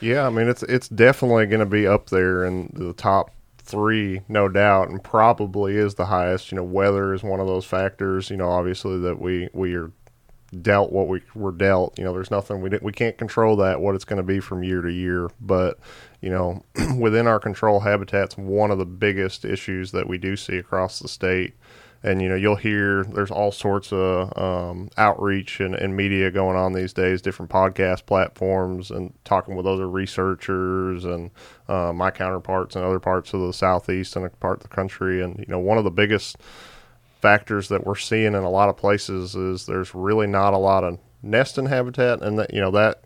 Yeah, 0.00 0.26
I 0.26 0.30
mean 0.30 0.48
it's 0.48 0.62
it's 0.64 0.88
definitely 0.88 1.46
going 1.46 1.60
to 1.60 1.66
be 1.66 1.86
up 1.86 2.10
there 2.10 2.44
in 2.44 2.70
the 2.74 2.92
top 2.92 3.30
three, 3.58 4.22
no 4.28 4.48
doubt, 4.48 4.88
and 4.88 5.02
probably 5.02 5.76
is 5.76 5.94
the 5.94 6.06
highest. 6.06 6.52
You 6.52 6.56
know, 6.56 6.64
weather 6.64 7.14
is 7.14 7.22
one 7.22 7.40
of 7.40 7.46
those 7.46 7.64
factors. 7.64 8.30
You 8.30 8.36
know, 8.36 8.48
obviously 8.48 8.98
that 9.00 9.20
we 9.20 9.48
we 9.52 9.74
are 9.74 9.90
dealt 10.62 10.92
what 10.92 11.08
we 11.08 11.22
were 11.34 11.52
dealt. 11.52 11.98
You 11.98 12.04
know, 12.04 12.12
there's 12.12 12.30
nothing 12.30 12.60
we 12.60 12.70
we 12.80 12.92
can't 12.92 13.18
control 13.18 13.56
that 13.56 13.80
what 13.80 13.94
it's 13.94 14.04
going 14.04 14.18
to 14.18 14.22
be 14.22 14.40
from 14.40 14.62
year 14.62 14.82
to 14.82 14.92
year, 14.92 15.30
but 15.40 15.78
you 16.20 16.30
know, 16.30 16.62
within 16.98 17.26
our 17.26 17.40
control 17.40 17.80
habitats, 17.80 18.36
one 18.36 18.70
of 18.70 18.78
the 18.78 18.86
biggest 18.86 19.44
issues 19.44 19.92
that 19.92 20.08
we 20.08 20.18
do 20.18 20.36
see 20.36 20.56
across 20.56 20.98
the 20.98 21.08
state 21.08 21.54
and 22.06 22.22
you 22.22 22.28
know 22.28 22.36
you'll 22.36 22.54
hear 22.54 23.02
there's 23.04 23.32
all 23.32 23.50
sorts 23.50 23.92
of 23.92 24.32
um, 24.38 24.88
outreach 24.96 25.58
and, 25.60 25.74
and, 25.74 25.96
media 25.96 26.30
going 26.30 26.56
on 26.56 26.72
these 26.72 26.92
days 26.92 27.20
different 27.20 27.50
podcast 27.50 28.06
platforms 28.06 28.92
and 28.92 29.12
talking 29.24 29.56
with 29.56 29.66
other 29.66 29.88
researchers 29.88 31.04
and 31.04 31.32
uh, 31.68 31.92
my 31.92 32.10
counterparts 32.10 32.76
in 32.76 32.82
other 32.82 33.00
parts 33.00 33.34
of 33.34 33.40
the 33.40 33.52
southeast 33.52 34.14
and 34.14 34.24
a 34.24 34.30
part 34.30 34.58
of 34.58 34.62
the 34.62 34.74
country. 34.74 35.20
And 35.20 35.38
you 35.40 35.46
know 35.48 35.58
one 35.58 35.78
of 35.78 35.84
the 35.84 35.90
biggest 35.90 36.36
factors 37.20 37.68
that 37.68 37.84
we're 37.84 37.96
seeing 37.96 38.26
in 38.26 38.34
a 38.36 38.50
lot 38.50 38.68
of 38.68 38.76
places 38.76 39.34
is 39.34 39.66
there's 39.66 39.94
really 39.94 40.28
not 40.28 40.54
a 40.54 40.58
lot 40.58 40.84
of 40.84 40.98
nesting 41.22 41.66
habitat 41.66 42.22
and 42.22 42.38
that 42.38 42.54
you 42.54 42.60
know 42.60 42.70
that 42.70 43.02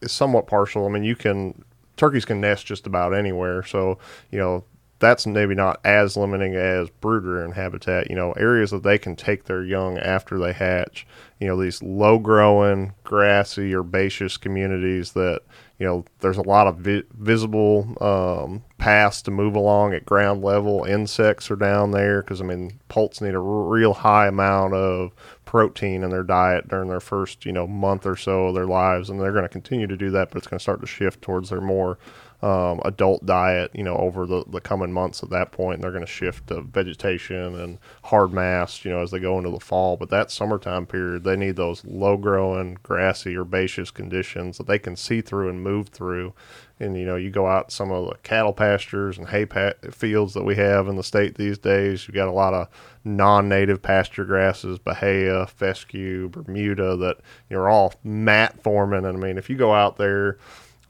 is 0.00 0.12
somewhat 0.12 0.46
partial. 0.46 0.86
I 0.86 0.90
mean 0.90 1.02
you 1.02 1.16
can 1.16 1.64
turkeys 1.96 2.24
can 2.24 2.40
nest 2.40 2.66
just 2.66 2.86
about 2.86 3.12
anywhere. 3.12 3.64
So 3.64 3.98
you 4.30 4.38
know 4.38 4.64
that's 4.98 5.26
maybe 5.26 5.54
not 5.54 5.80
as 5.84 6.16
limiting 6.16 6.54
as 6.54 6.88
brood 6.88 7.24
rearing 7.24 7.52
habitat. 7.52 8.08
You 8.08 8.16
know, 8.16 8.32
areas 8.32 8.70
that 8.70 8.82
they 8.82 8.98
can 8.98 9.14
take 9.14 9.44
their 9.44 9.62
young 9.62 9.98
after 9.98 10.38
they 10.38 10.52
hatch. 10.52 11.06
You 11.38 11.48
know, 11.48 11.60
these 11.60 11.82
low 11.82 12.18
growing, 12.18 12.94
grassy, 13.04 13.74
herbaceous 13.74 14.38
communities 14.38 15.12
that 15.12 15.42
you 15.78 15.86
know 15.86 16.06
there's 16.20 16.38
a 16.38 16.42
lot 16.42 16.66
of 16.66 16.78
vi- 16.78 17.04
visible 17.12 17.94
um, 18.00 18.64
paths 18.78 19.20
to 19.22 19.30
move 19.30 19.54
along 19.54 19.92
at 19.92 20.06
ground 20.06 20.42
level. 20.42 20.84
Insects 20.84 21.50
are 21.50 21.56
down 21.56 21.90
there 21.90 22.22
because 22.22 22.40
I 22.40 22.44
mean, 22.44 22.80
poults 22.88 23.20
need 23.20 23.34
a 23.34 23.38
r- 23.38 23.42
real 23.42 23.92
high 23.92 24.28
amount 24.28 24.72
of 24.72 25.12
protein 25.44 26.02
in 26.02 26.10
their 26.10 26.22
diet 26.22 26.68
during 26.68 26.88
their 26.88 27.00
first 27.00 27.44
you 27.44 27.52
know 27.52 27.66
month 27.66 28.06
or 28.06 28.16
so 28.16 28.46
of 28.46 28.54
their 28.54 28.66
lives, 28.66 29.10
and 29.10 29.20
they're 29.20 29.32
going 29.32 29.44
to 29.44 29.48
continue 29.50 29.86
to 29.86 29.96
do 29.96 30.10
that, 30.10 30.30
but 30.30 30.38
it's 30.38 30.46
going 30.46 30.58
to 30.58 30.62
start 30.62 30.80
to 30.80 30.86
shift 30.86 31.20
towards 31.20 31.50
their 31.50 31.60
more 31.60 31.98
um, 32.46 32.80
adult 32.84 33.26
diet, 33.26 33.72
you 33.74 33.82
know, 33.82 33.96
over 33.96 34.24
the, 34.24 34.44
the 34.46 34.60
coming 34.60 34.92
months 34.92 35.20
at 35.20 35.30
that 35.30 35.50
point. 35.50 35.76
And 35.76 35.82
they're 35.82 35.90
going 35.90 36.06
to 36.06 36.10
shift 36.10 36.46
to 36.46 36.60
vegetation 36.60 37.58
and 37.58 37.78
hard 38.04 38.32
mass, 38.32 38.84
you 38.84 38.92
know, 38.92 39.02
as 39.02 39.10
they 39.10 39.18
go 39.18 39.36
into 39.36 39.50
the 39.50 39.58
fall. 39.58 39.96
But 39.96 40.10
that 40.10 40.30
summertime 40.30 40.86
period, 40.86 41.24
they 41.24 41.34
need 41.34 41.56
those 41.56 41.84
low 41.84 42.16
growing, 42.16 42.78
grassy, 42.84 43.36
herbaceous 43.36 43.90
conditions 43.90 44.58
that 44.58 44.68
they 44.68 44.78
can 44.78 44.94
see 44.94 45.22
through 45.22 45.48
and 45.48 45.60
move 45.60 45.88
through. 45.88 46.34
And, 46.78 46.96
you 46.96 47.04
know, 47.04 47.16
you 47.16 47.30
go 47.30 47.48
out 47.48 47.72
some 47.72 47.90
of 47.90 48.06
the 48.06 48.14
cattle 48.22 48.52
pastures 48.52 49.18
and 49.18 49.30
hay 49.30 49.46
pa- 49.46 49.72
fields 49.90 50.34
that 50.34 50.44
we 50.44 50.54
have 50.54 50.86
in 50.86 50.94
the 50.94 51.02
state 51.02 51.34
these 51.34 51.58
days, 51.58 52.06
you've 52.06 52.14
got 52.14 52.28
a 52.28 52.32
lot 52.32 52.54
of 52.54 52.68
non 53.02 53.48
native 53.48 53.82
pasture 53.82 54.24
grasses, 54.24 54.78
Bahia, 54.78 55.48
fescue, 55.48 56.28
Bermuda, 56.28 56.96
that, 56.96 57.16
you 57.50 57.56
know, 57.56 57.62
are 57.62 57.68
all 57.68 57.94
mat 58.04 58.62
forming. 58.62 59.04
And 59.04 59.16
I 59.16 59.20
mean, 59.20 59.36
if 59.36 59.50
you 59.50 59.56
go 59.56 59.74
out 59.74 59.96
there, 59.96 60.38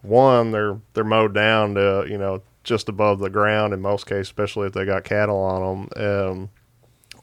one 0.07 0.53
they're 0.53 0.79
they're 0.95 1.05
mowed 1.05 1.35
down 1.35 1.75
to 1.75 2.07
you 2.09 2.19
know 2.19 2.43
just 2.65 2.89
above 2.89 3.21
the 3.21 3.31
ground 3.31 3.73
in 3.73 3.81
most 3.81 4.07
cases, 4.07 4.29
especially 4.29 4.67
if 4.67 4.73
they 4.73 4.85
got 4.85 5.05
cattle 5.05 5.39
on 5.39 5.89
them. 5.97 6.05
Um, 6.05 6.51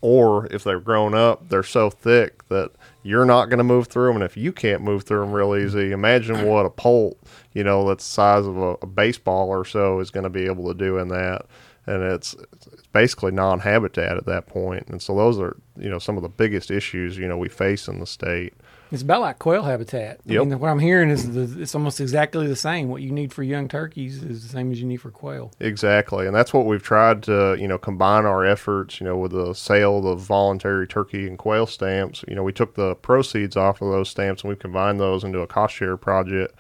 or 0.04 0.48
if 0.48 0.66
they're 0.66 0.82
grown 0.82 1.14
up, 1.14 1.48
they're 1.48 1.64
so 1.64 1.90
thick 1.90 2.46
that 2.50 2.72
you're 3.04 3.24
not 3.24 3.46
going 3.46 3.60
to 3.60 3.64
move 3.64 3.88
through 3.88 4.08
them. 4.08 4.18
And 4.18 4.26
if 4.26 4.36
you 4.36 4.52
can't 4.52 4.82
move 4.82 5.04
through 5.04 5.22
them 5.22 5.32
real 5.32 5.56
easy, 5.56 5.92
imagine 5.94 6.46
what 6.48 6.66
a 6.66 6.70
poult, 6.70 7.18
you 7.54 7.64
know, 7.64 7.88
that's 7.88 8.06
the 8.06 8.14
size 8.14 8.46
of 8.46 8.58
a, 8.58 8.76
a 8.82 8.86
baseball 8.86 9.48
or 9.48 9.64
so 9.64 10.02
is 10.02 10.12
going 10.12 10.26
to 10.26 10.30
be 10.30 10.46
able 10.46 10.68
to 10.68 10.74
do 10.74 10.98
in 10.98 11.08
that. 11.08 11.46
And 11.86 12.04
it's, 12.04 12.34
it's 12.52 12.88
basically 12.92 13.32
non-habitat 13.32 14.18
at 14.18 14.26
that 14.26 14.48
point. 14.48 14.88
And 14.88 15.02
so 15.02 15.16
those 15.16 15.40
are, 15.40 15.56
you 15.78 15.90
know, 15.90 16.00
some 16.00 16.18
of 16.18 16.24
the 16.24 16.30
biggest 16.30 16.70
issues, 16.70 17.18
you 17.18 17.28
know, 17.28 17.38
we 17.38 17.48
face 17.48 17.88
in 17.88 18.00
the 18.00 18.06
state. 18.06 18.54
It's 18.94 19.02
about 19.02 19.22
like 19.22 19.40
quail 19.40 19.64
habitat. 19.64 20.20
I 20.30 20.34
mean, 20.34 20.60
what 20.60 20.70
I'm 20.70 20.78
hearing 20.78 21.10
is 21.10 21.34
the, 21.34 21.62
it's 21.62 21.74
almost 21.74 22.00
exactly 22.00 22.46
the 22.46 22.56
same. 22.56 22.90
What 22.90 23.02
you 23.02 23.12
need 23.12 23.34
for 23.34 23.42
young 23.42 23.68
turkeys 23.68 24.24
is 24.24 24.44
the 24.44 24.50
same 24.50 24.72
as 24.72 24.80
you 24.80 24.86
need 24.86 24.98
for 24.98 25.10
quail. 25.10 25.52
Exactly, 25.60 26.28
and 26.28 26.36
that's 26.36 26.54
what 26.54 26.68
we've 26.68 26.84
tried 26.84 27.24
to 27.24 27.58
you 27.60 27.68
know 27.68 27.80
combine 27.80 28.26
our 28.26 28.46
efforts. 28.46 29.00
You 29.00 29.06
know, 29.06 29.18
with 29.18 29.32
the 29.32 29.56
sale 29.56 30.08
of 30.08 30.20
voluntary 30.20 30.88
turkey 30.88 31.28
and 31.28 31.40
quail 31.40 31.66
stamps. 31.66 32.24
You 32.28 32.36
know, 32.36 32.44
we 32.44 32.54
took 32.54 32.76
the 32.76 32.94
proceeds 32.94 33.58
off 33.58 33.82
of 33.82 33.90
those 33.90 34.10
stamps 34.10 34.44
and 34.44 34.50
we 34.50 34.56
combined 34.56 35.00
those 35.00 35.24
into 35.24 35.40
a 35.40 35.48
cost 35.48 35.74
share 35.74 35.98
project 35.98 36.54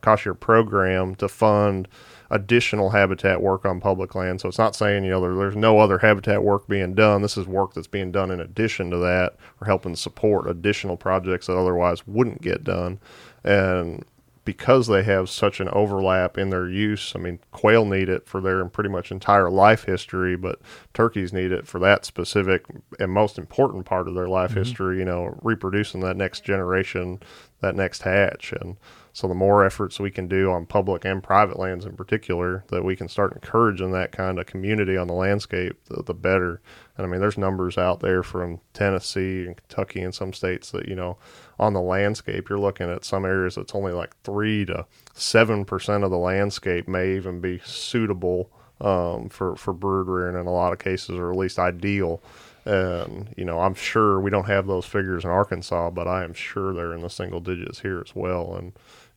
cost 0.00 0.24
share 0.24 0.34
program 0.34 1.14
to 1.14 1.28
fund 1.28 1.86
additional 2.30 2.90
habitat 2.90 3.40
work 3.40 3.64
on 3.64 3.80
public 3.80 4.14
land. 4.14 4.40
So 4.40 4.48
it's 4.48 4.58
not 4.58 4.76
saying 4.76 5.04
you 5.04 5.10
know 5.10 5.20
there, 5.20 5.34
there's 5.34 5.56
no 5.56 5.78
other 5.78 5.98
habitat 5.98 6.42
work 6.42 6.66
being 6.66 6.94
done. 6.94 7.22
This 7.22 7.36
is 7.36 7.46
work 7.46 7.74
that's 7.74 7.86
being 7.86 8.12
done 8.12 8.30
in 8.30 8.40
addition 8.40 8.90
to 8.90 8.98
that, 8.98 9.36
or 9.60 9.66
helping 9.66 9.96
support 9.96 10.48
additional 10.48 10.96
projects 10.96 11.46
that 11.46 11.56
otherwise 11.56 12.06
wouldn't 12.06 12.42
get 12.42 12.64
done. 12.64 13.00
And 13.44 14.04
because 14.46 14.86
they 14.86 15.02
have 15.02 15.28
such 15.28 15.58
an 15.58 15.68
overlap 15.70 16.38
in 16.38 16.50
their 16.50 16.68
use, 16.68 17.12
I 17.16 17.18
mean, 17.18 17.40
quail 17.50 17.84
need 17.84 18.08
it 18.08 18.28
for 18.28 18.40
their 18.40 18.64
pretty 18.66 18.88
much 18.88 19.10
entire 19.10 19.50
life 19.50 19.84
history, 19.84 20.36
but 20.36 20.60
turkeys 20.94 21.32
need 21.32 21.50
it 21.50 21.66
for 21.66 21.80
that 21.80 22.04
specific 22.06 22.64
and 23.00 23.10
most 23.10 23.38
important 23.38 23.86
part 23.86 24.06
of 24.06 24.14
their 24.14 24.28
life 24.28 24.50
mm-hmm. 24.50 24.60
history, 24.60 24.98
you 24.98 25.04
know, 25.04 25.36
reproducing 25.42 26.00
that 26.00 26.16
next 26.16 26.44
generation, 26.44 27.20
that 27.60 27.74
next 27.74 28.02
hatch. 28.02 28.52
And 28.52 28.76
so 29.16 29.26
the 29.26 29.34
more 29.34 29.64
efforts 29.64 29.98
we 29.98 30.10
can 30.10 30.28
do 30.28 30.50
on 30.50 30.66
public 30.66 31.06
and 31.06 31.22
private 31.22 31.58
lands 31.58 31.86
in 31.86 31.96
particular, 31.96 32.64
that 32.68 32.84
we 32.84 32.94
can 32.94 33.08
start 33.08 33.32
encouraging 33.32 33.90
that 33.92 34.12
kind 34.12 34.38
of 34.38 34.44
community 34.44 34.94
on 34.94 35.06
the 35.06 35.14
landscape, 35.14 35.74
the, 35.86 36.02
the 36.02 36.12
better. 36.12 36.60
And 36.98 37.06
I 37.06 37.08
mean, 37.08 37.18
there's 37.22 37.38
numbers 37.38 37.78
out 37.78 38.00
there 38.00 38.22
from 38.22 38.60
Tennessee 38.74 39.46
and 39.46 39.56
Kentucky 39.56 40.02
and 40.02 40.14
some 40.14 40.34
states 40.34 40.70
that, 40.72 40.86
you 40.86 40.94
know, 40.94 41.16
on 41.58 41.72
the 41.72 41.80
landscape, 41.80 42.50
you're 42.50 42.58
looking 42.58 42.90
at 42.90 43.06
some 43.06 43.24
areas 43.24 43.54
that's 43.54 43.74
only 43.74 43.92
like 43.92 44.14
three 44.22 44.66
to 44.66 44.84
seven 45.14 45.64
percent 45.64 46.04
of 46.04 46.10
the 46.10 46.18
landscape 46.18 46.86
may 46.86 47.16
even 47.16 47.40
be 47.40 47.58
suitable 47.64 48.50
um, 48.82 49.30
for 49.30 49.56
for 49.56 49.72
brood 49.72 50.08
rearing 50.08 50.38
in 50.38 50.46
a 50.46 50.52
lot 50.52 50.74
of 50.74 50.78
cases, 50.78 51.16
or 51.16 51.32
at 51.32 51.38
least 51.38 51.58
ideal. 51.58 52.22
And 52.66 53.32
you 53.34 53.46
know, 53.46 53.60
I'm 53.60 53.74
sure 53.74 54.20
we 54.20 54.28
don't 54.28 54.48
have 54.48 54.66
those 54.66 54.84
figures 54.84 55.24
in 55.24 55.30
Arkansas, 55.30 55.88
but 55.90 56.06
I 56.06 56.22
am 56.24 56.34
sure 56.34 56.74
they're 56.74 56.92
in 56.92 57.00
the 57.00 57.08
single 57.08 57.40
digits 57.40 57.80
here 57.80 58.02
as 58.04 58.14
well. 58.14 58.54
And 58.56 58.72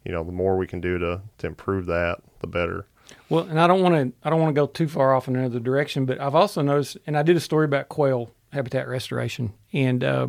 you 0.10 0.16
know, 0.16 0.24
the 0.24 0.32
more 0.32 0.58
we 0.58 0.66
can 0.66 0.82
do 0.82 0.98
to 0.98 1.22
to 1.38 1.46
improve 1.46 1.86
that, 1.86 2.18
the 2.40 2.48
better. 2.48 2.88
Well, 3.30 3.44
and 3.44 3.60
I 3.60 3.68
don't 3.68 3.84
want 3.84 3.94
to 3.94 4.28
I 4.28 4.32
don't 4.32 4.40
want 4.40 4.56
to 4.56 4.60
go 4.60 4.66
too 4.66 4.88
far 4.88 5.14
off 5.14 5.28
in 5.28 5.36
another 5.36 5.60
direction, 5.60 6.08
but 6.08 6.20
I've 6.20 6.34
also 6.34 6.64
noticed, 6.64 6.98
and 7.06 7.16
I 7.16 7.22
did 7.22 7.38
a 7.38 7.40
story 7.40 7.66
about 7.66 7.90
quail 7.90 8.32
habitat 8.52 8.88
restoration, 8.88 9.54
and, 9.72 10.04
uh, 10.04 10.28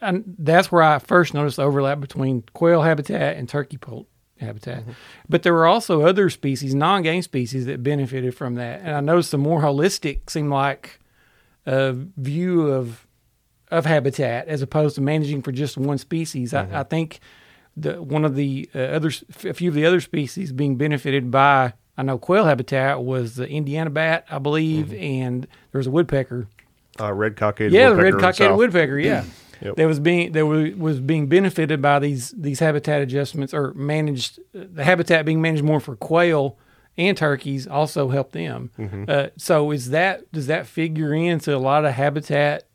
and 0.00 0.34
that's 0.40 0.72
where 0.72 0.82
I 0.82 0.98
first 0.98 1.34
noticed 1.34 1.58
the 1.58 1.62
overlap 1.62 2.00
between 2.00 2.42
quail 2.52 2.82
habitat 2.82 3.36
and 3.36 3.48
turkey 3.48 3.76
poult 3.76 4.08
habitat. 4.40 4.80
Mm-hmm. 4.80 4.92
But 5.28 5.44
there 5.44 5.54
were 5.54 5.66
also 5.66 6.02
other 6.02 6.28
species, 6.28 6.74
non 6.74 7.02
game 7.02 7.22
species, 7.22 7.64
that 7.66 7.84
benefited 7.84 8.34
from 8.34 8.56
that, 8.56 8.80
and 8.80 8.90
I 8.90 8.98
noticed 8.98 9.30
the 9.30 9.38
more 9.38 9.62
holistic 9.62 10.28
seemed 10.30 10.50
like 10.50 10.98
a 11.64 11.92
view 11.92 12.72
of 12.72 13.06
of 13.70 13.86
habitat 13.86 14.48
as 14.48 14.62
opposed 14.62 14.96
to 14.96 15.00
managing 15.00 15.42
for 15.42 15.52
just 15.52 15.76
one 15.76 15.98
species. 15.98 16.52
Mm-hmm. 16.52 16.74
I, 16.74 16.80
I 16.80 16.82
think 16.82 17.20
the 17.76 18.02
one 18.02 18.24
of 18.24 18.34
the 18.34 18.68
uh, 18.74 18.78
other 18.78 19.10
a 19.44 19.54
few 19.54 19.68
of 19.68 19.74
the 19.74 19.84
other 19.84 20.00
species 20.00 20.52
being 20.52 20.76
benefited 20.76 21.30
by 21.30 21.74
I 21.98 22.02
know 22.02 22.18
quail 22.18 22.44
habitat 22.44 23.02
was 23.02 23.36
the 23.36 23.48
Indiana 23.48 23.90
bat, 23.90 24.26
I 24.30 24.38
believe, 24.38 24.86
mm-hmm. 24.86 25.02
and 25.02 25.42
there 25.72 25.78
was 25.78 25.86
a 25.86 25.90
woodpecker. 25.90 26.46
Uh, 26.98 27.12
red 27.12 27.36
cockaded. 27.36 27.72
Yeah, 27.72 27.90
the 27.90 27.96
red 27.96 28.18
cockaded 28.18 28.56
woodpecker. 28.56 28.98
Yeah, 28.98 29.24
yep. 29.60 29.76
that 29.76 29.86
was 29.86 30.00
being 30.00 30.32
that 30.32 30.46
was, 30.46 30.74
was 30.74 31.00
being 31.00 31.26
benefited 31.26 31.82
by 31.82 31.98
these 31.98 32.30
these 32.30 32.60
habitat 32.60 33.02
adjustments 33.02 33.52
or 33.52 33.72
managed 33.74 34.40
the 34.52 34.84
habitat 34.84 35.24
being 35.24 35.40
managed 35.40 35.64
more 35.64 35.80
for 35.80 35.96
quail 35.96 36.56
and 36.98 37.16
turkeys 37.16 37.66
also 37.66 38.08
helped 38.08 38.32
them. 38.32 38.70
Mm-hmm. 38.78 39.04
Uh, 39.08 39.26
so 39.36 39.70
is 39.70 39.90
that 39.90 40.30
does 40.32 40.46
that 40.46 40.66
figure 40.66 41.12
into 41.12 41.54
a 41.54 41.58
lot 41.58 41.84
of 41.84 41.92
habitat 41.92 42.65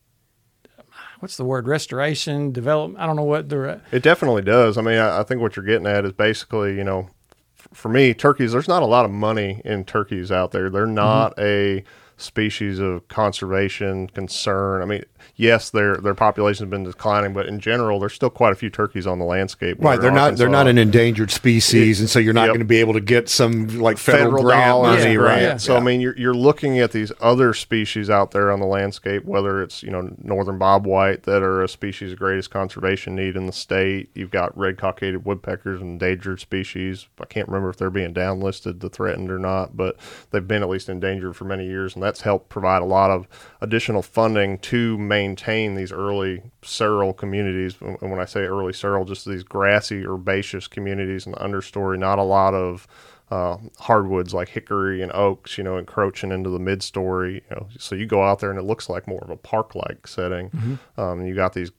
what's 1.21 1.37
the 1.37 1.45
word? 1.45 1.67
Restoration 1.67 2.51
development 2.51 3.01
i 3.01 3.05
don't 3.05 3.15
know 3.15 3.23
what 3.23 3.49
the 3.49 3.79
it 3.91 4.03
definitely 4.03 4.41
does. 4.41 4.77
I 4.77 4.81
mean 4.81 4.97
I, 4.97 5.19
I, 5.19 5.23
think 5.23 5.41
what 5.41 5.55
you're 5.55 5.65
getting 5.65 5.87
at 5.87 6.05
is 6.05 6.11
basically 6.11 6.75
you 6.75 6.83
know 6.83 7.09
f- 7.57 7.67
for 7.73 7.89
me 7.89 8.13
turkeys 8.13 8.51
there's 8.51 8.67
not 8.67 8.83
a 8.83 8.87
lot 8.87 9.05
of 9.05 9.11
money 9.11 9.61
in 9.63 9.85
turkeys 9.85 10.31
out 10.31 10.51
there. 10.51 10.69
They're 10.69 10.85
not 10.85 11.35
mm-hmm. 11.37 11.41
a 11.41 11.83
species 12.21 12.79
of 12.79 13.07
conservation 13.07 14.07
concern. 14.07 14.81
I 14.81 14.85
mean, 14.85 15.03
yes, 15.35 15.69
their 15.69 15.97
their 15.97 16.13
population 16.13 16.65
has 16.65 16.69
been 16.69 16.83
declining, 16.83 17.33
but 17.33 17.45
in 17.45 17.59
general, 17.59 17.99
there's 17.99 18.13
still 18.13 18.29
quite 18.29 18.51
a 18.51 18.55
few 18.55 18.69
turkeys 18.69 19.07
on 19.07 19.19
the 19.19 19.25
landscape. 19.25 19.77
Right, 19.79 19.99
they're 19.99 20.11
not 20.11 20.37
they're 20.37 20.49
not 20.49 20.67
an 20.67 20.77
endangered 20.77 21.31
species, 21.31 21.99
it, 21.99 22.03
and 22.03 22.09
so 22.09 22.19
you're 22.19 22.33
not 22.33 22.43
yep. 22.43 22.49
going 22.49 22.59
to 22.59 22.65
be 22.65 22.79
able 22.79 22.93
to 22.93 23.01
get 23.01 23.29
some 23.29 23.67
like 23.79 23.97
federal, 23.97 24.25
federal 24.25 24.43
grant 24.43 24.65
dollars. 24.65 25.03
Yeah, 25.03 25.15
right. 25.15 25.41
Yeah. 25.41 25.57
So 25.57 25.73
yeah. 25.73 25.79
I 25.79 25.83
mean, 25.83 26.01
you're 26.01 26.17
you're 26.17 26.33
looking 26.33 26.79
at 26.79 26.91
these 26.91 27.11
other 27.21 27.53
species 27.53 28.09
out 28.09 28.31
there 28.31 28.51
on 28.51 28.59
the 28.59 28.65
landscape, 28.65 29.25
whether 29.25 29.61
it's 29.61 29.83
you 29.83 29.91
know 29.91 30.15
northern 30.21 30.59
bobwhite 30.59 31.23
that 31.23 31.41
are 31.41 31.63
a 31.63 31.67
species 31.67 32.11
of 32.11 32.19
greatest 32.19 32.51
conservation 32.51 33.15
need 33.15 33.35
in 33.35 33.45
the 33.45 33.53
state. 33.53 34.09
You've 34.13 34.31
got 34.31 34.57
red 34.57 34.77
cockaded 34.77 35.25
woodpeckers, 35.25 35.81
and 35.81 35.91
endangered 36.01 36.39
species. 36.39 37.07
I 37.19 37.25
can't 37.25 37.47
remember 37.47 37.69
if 37.69 37.77
they're 37.77 37.89
being 37.89 38.13
downlisted 38.13 38.79
to 38.81 38.89
threatened 38.89 39.31
or 39.31 39.39
not, 39.39 39.75
but 39.75 39.97
they've 40.31 40.47
been 40.47 40.63
at 40.63 40.69
least 40.69 40.89
endangered 40.89 41.35
for 41.35 41.45
many 41.45 41.65
years, 41.65 41.93
and 41.93 42.03
that 42.03 42.10
that's 42.11 42.21
helped 42.21 42.49
provide 42.49 42.81
a 42.81 42.85
lot 42.85 43.09
of 43.09 43.25
additional 43.61 44.01
funding 44.01 44.57
to 44.57 44.97
maintain 44.97 45.75
these 45.75 45.93
early 45.93 46.43
seral 46.61 47.13
communities. 47.13 47.77
And 47.79 48.11
when 48.11 48.19
I 48.19 48.25
say 48.25 48.41
early 48.41 48.73
seral, 48.73 49.05
just 49.05 49.25
these 49.25 49.43
grassy 49.43 50.05
herbaceous 50.05 50.67
communities 50.67 51.25
in 51.25 51.31
the 51.31 51.37
understory, 51.37 51.97
not 51.97 52.19
a 52.19 52.23
lot 52.23 52.53
of 52.53 52.85
uh, 53.29 53.55
hardwoods 53.79 54.33
like 54.33 54.49
hickory 54.49 55.01
and 55.01 55.09
oaks, 55.13 55.57
you 55.57 55.63
know, 55.63 55.77
encroaching 55.77 56.33
into 56.33 56.49
the 56.49 56.59
mid 56.59 56.83
story. 56.83 57.45
You 57.49 57.55
know, 57.55 57.67
so 57.79 57.95
you 57.95 58.05
go 58.05 58.21
out 58.23 58.39
there 58.39 58.49
and 58.49 58.59
it 58.59 58.63
looks 58.65 58.89
like 58.89 59.07
more 59.07 59.23
of 59.23 59.29
a 59.29 59.37
park 59.37 59.73
like 59.73 60.05
setting. 60.05 60.49
Mm-hmm. 60.49 60.99
Um, 60.99 61.25
you 61.25 61.33
got 61.33 61.53
these 61.53 61.71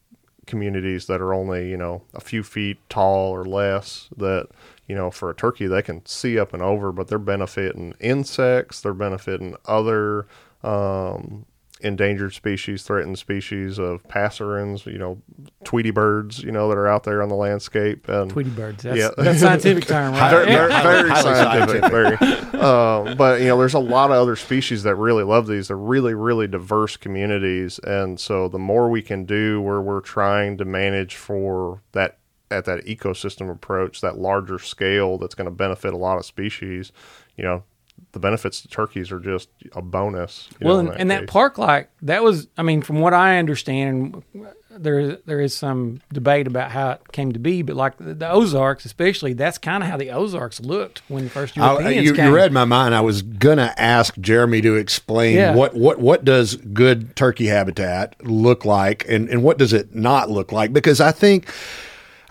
communities 0.46 1.08
that 1.08 1.20
are 1.20 1.34
only, 1.34 1.68
you 1.68 1.76
know, 1.76 2.00
a 2.14 2.20
few 2.20 2.42
feet 2.42 2.78
tall 2.88 3.32
or 3.32 3.44
less 3.44 4.08
that 4.16 4.48
you 4.86 4.94
know, 4.94 5.10
for 5.10 5.30
a 5.30 5.34
turkey, 5.34 5.66
they 5.66 5.82
can 5.82 6.04
see 6.06 6.38
up 6.38 6.52
and 6.52 6.62
over, 6.62 6.92
but 6.92 7.08
they're 7.08 7.18
benefiting 7.18 7.94
insects, 8.00 8.80
they're 8.80 8.94
benefiting 8.94 9.56
other 9.66 10.26
um, 10.62 11.46
endangered 11.82 12.32
species, 12.32 12.82
threatened 12.82 13.18
species 13.18 13.78
of 13.78 14.06
passerines, 14.08 14.86
you 14.86 14.98
know, 14.98 15.20
Tweety 15.64 15.90
birds, 15.90 16.42
you 16.42 16.52
know, 16.52 16.68
that 16.68 16.78
are 16.78 16.86
out 16.86 17.04
there 17.04 17.22
on 17.22 17.28
the 17.28 17.34
landscape. 17.34 18.08
And, 18.08 18.30
Tweety 18.30 18.50
birds, 18.50 18.82
that's, 18.82 18.98
yeah. 18.98 19.10
that's 19.16 19.40
scientific 19.40 19.86
term, 19.86 20.12
right? 20.14 20.30
very, 20.30 20.46
very, 20.46 20.72
very 20.82 21.16
scientific. 21.16 21.90
very, 21.90 22.16
um, 22.60 23.16
but, 23.16 23.40
you 23.40 23.48
know, 23.48 23.58
there's 23.58 23.74
a 23.74 23.80
lot 23.80 24.10
of 24.10 24.16
other 24.16 24.36
species 24.36 24.84
that 24.84 24.94
really 24.94 25.24
love 25.24 25.46
these. 25.46 25.68
They're 25.68 25.76
really, 25.76 26.14
really 26.14 26.46
diverse 26.46 26.96
communities. 26.96 27.78
And 27.80 28.18
so 28.18 28.48
the 28.48 28.58
more 28.58 28.88
we 28.88 29.02
can 29.02 29.24
do 29.24 29.60
where 29.60 29.80
we're 29.80 30.00
trying 30.00 30.58
to 30.58 30.64
manage 30.64 31.16
for 31.16 31.82
that 31.92 32.18
at 32.52 32.64
that 32.66 32.84
ecosystem 32.84 33.50
approach, 33.50 34.00
that 34.00 34.18
larger 34.18 34.58
scale 34.58 35.18
that's 35.18 35.34
going 35.34 35.46
to 35.46 35.50
benefit 35.50 35.92
a 35.92 35.96
lot 35.96 36.18
of 36.18 36.26
species, 36.26 36.92
you 37.36 37.44
know, 37.44 37.64
the 38.12 38.18
benefits 38.18 38.60
to 38.62 38.68
turkeys 38.68 39.10
are 39.10 39.20
just 39.20 39.48
a 39.72 39.82
bonus. 39.82 40.48
well, 40.60 40.74
know, 40.74 40.80
and, 40.80 40.88
that, 40.88 41.00
and 41.00 41.10
that, 41.10 41.26
park 41.28 41.58
like 41.58 41.88
that 42.02 42.22
was, 42.22 42.48
I 42.58 42.62
mean, 42.62 42.82
from 42.82 43.00
what 43.00 43.14
I 43.14 43.38
understand, 43.38 44.22
there 44.70 45.16
there 45.16 45.40
is 45.40 45.54
some 45.54 46.00
debate 46.12 46.46
about 46.46 46.70
how 46.70 46.92
it 46.92 47.12
came 47.12 47.32
to 47.32 47.38
be, 47.38 47.62
but 47.62 47.76
like 47.76 47.96
the, 47.98 48.14
the 48.14 48.30
Ozarks, 48.30 48.84
especially, 48.84 49.32
that's 49.32 49.58
kind 49.58 49.82
of 49.82 49.88
how 49.88 49.96
the 49.96 50.10
Ozarks 50.10 50.60
looked 50.60 51.02
when 51.08 51.24
the 51.24 51.30
first 51.30 51.56
Europeans 51.56 51.86
I, 51.86 52.00
you, 52.00 52.14
came. 52.14 52.28
You 52.28 52.34
read 52.34 52.52
my 52.52 52.64
mind. 52.64 52.94
I 52.94 53.00
was 53.00 53.22
gonna 53.22 53.74
ask 53.76 54.16
Jeremy 54.18 54.60
to 54.62 54.76
explain 54.76 55.36
yeah. 55.36 55.54
what 55.54 55.74
what 55.74 55.98
what 55.98 56.24
does 56.24 56.56
good 56.56 57.16
turkey 57.16 57.46
habitat 57.46 58.24
look 58.26 58.64
like, 58.64 59.06
and 59.08 59.28
and 59.28 59.42
what 59.42 59.58
does 59.58 59.72
it 59.72 59.94
not 59.94 60.30
look 60.30 60.52
like? 60.52 60.72
Because 60.72 61.00
I 61.00 61.12
think 61.12 61.48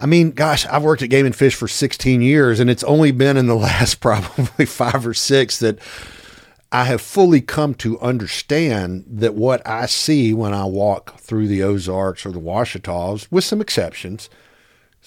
I 0.02 0.08
mean, 0.08 0.32
gosh, 0.32 0.66
I've 0.66 0.82
worked 0.82 1.04
at 1.04 1.12
Game 1.12 1.28
and 1.28 1.36
Fish 1.36 1.54
for 1.54 1.68
16 1.68 2.24
years, 2.24 2.60
and 2.60 2.72
it's 2.72 2.84
only 2.84 3.12
been 3.12 3.38
in 3.38 3.46
the 3.46 3.56
last 3.68 4.02
probably 4.02 4.66
five 4.66 5.06
or 5.06 5.14
six 5.14 5.60
that 5.60 5.78
I 6.72 6.86
have 6.86 7.02
fully 7.02 7.40
come 7.40 7.76
to 7.76 8.00
understand 8.00 9.06
that 9.08 9.36
what 9.36 9.66
I 9.68 9.86
see 9.86 10.34
when 10.34 10.54
I 10.54 10.66
walk 10.66 11.20
through 11.20 11.48
the 11.48 11.62
Ozarks 11.62 12.26
or 12.26 12.32
the 12.32 12.40
Ouachitas, 12.40 13.28
with 13.30 13.44
some 13.44 13.62
exceptions, 13.62 14.30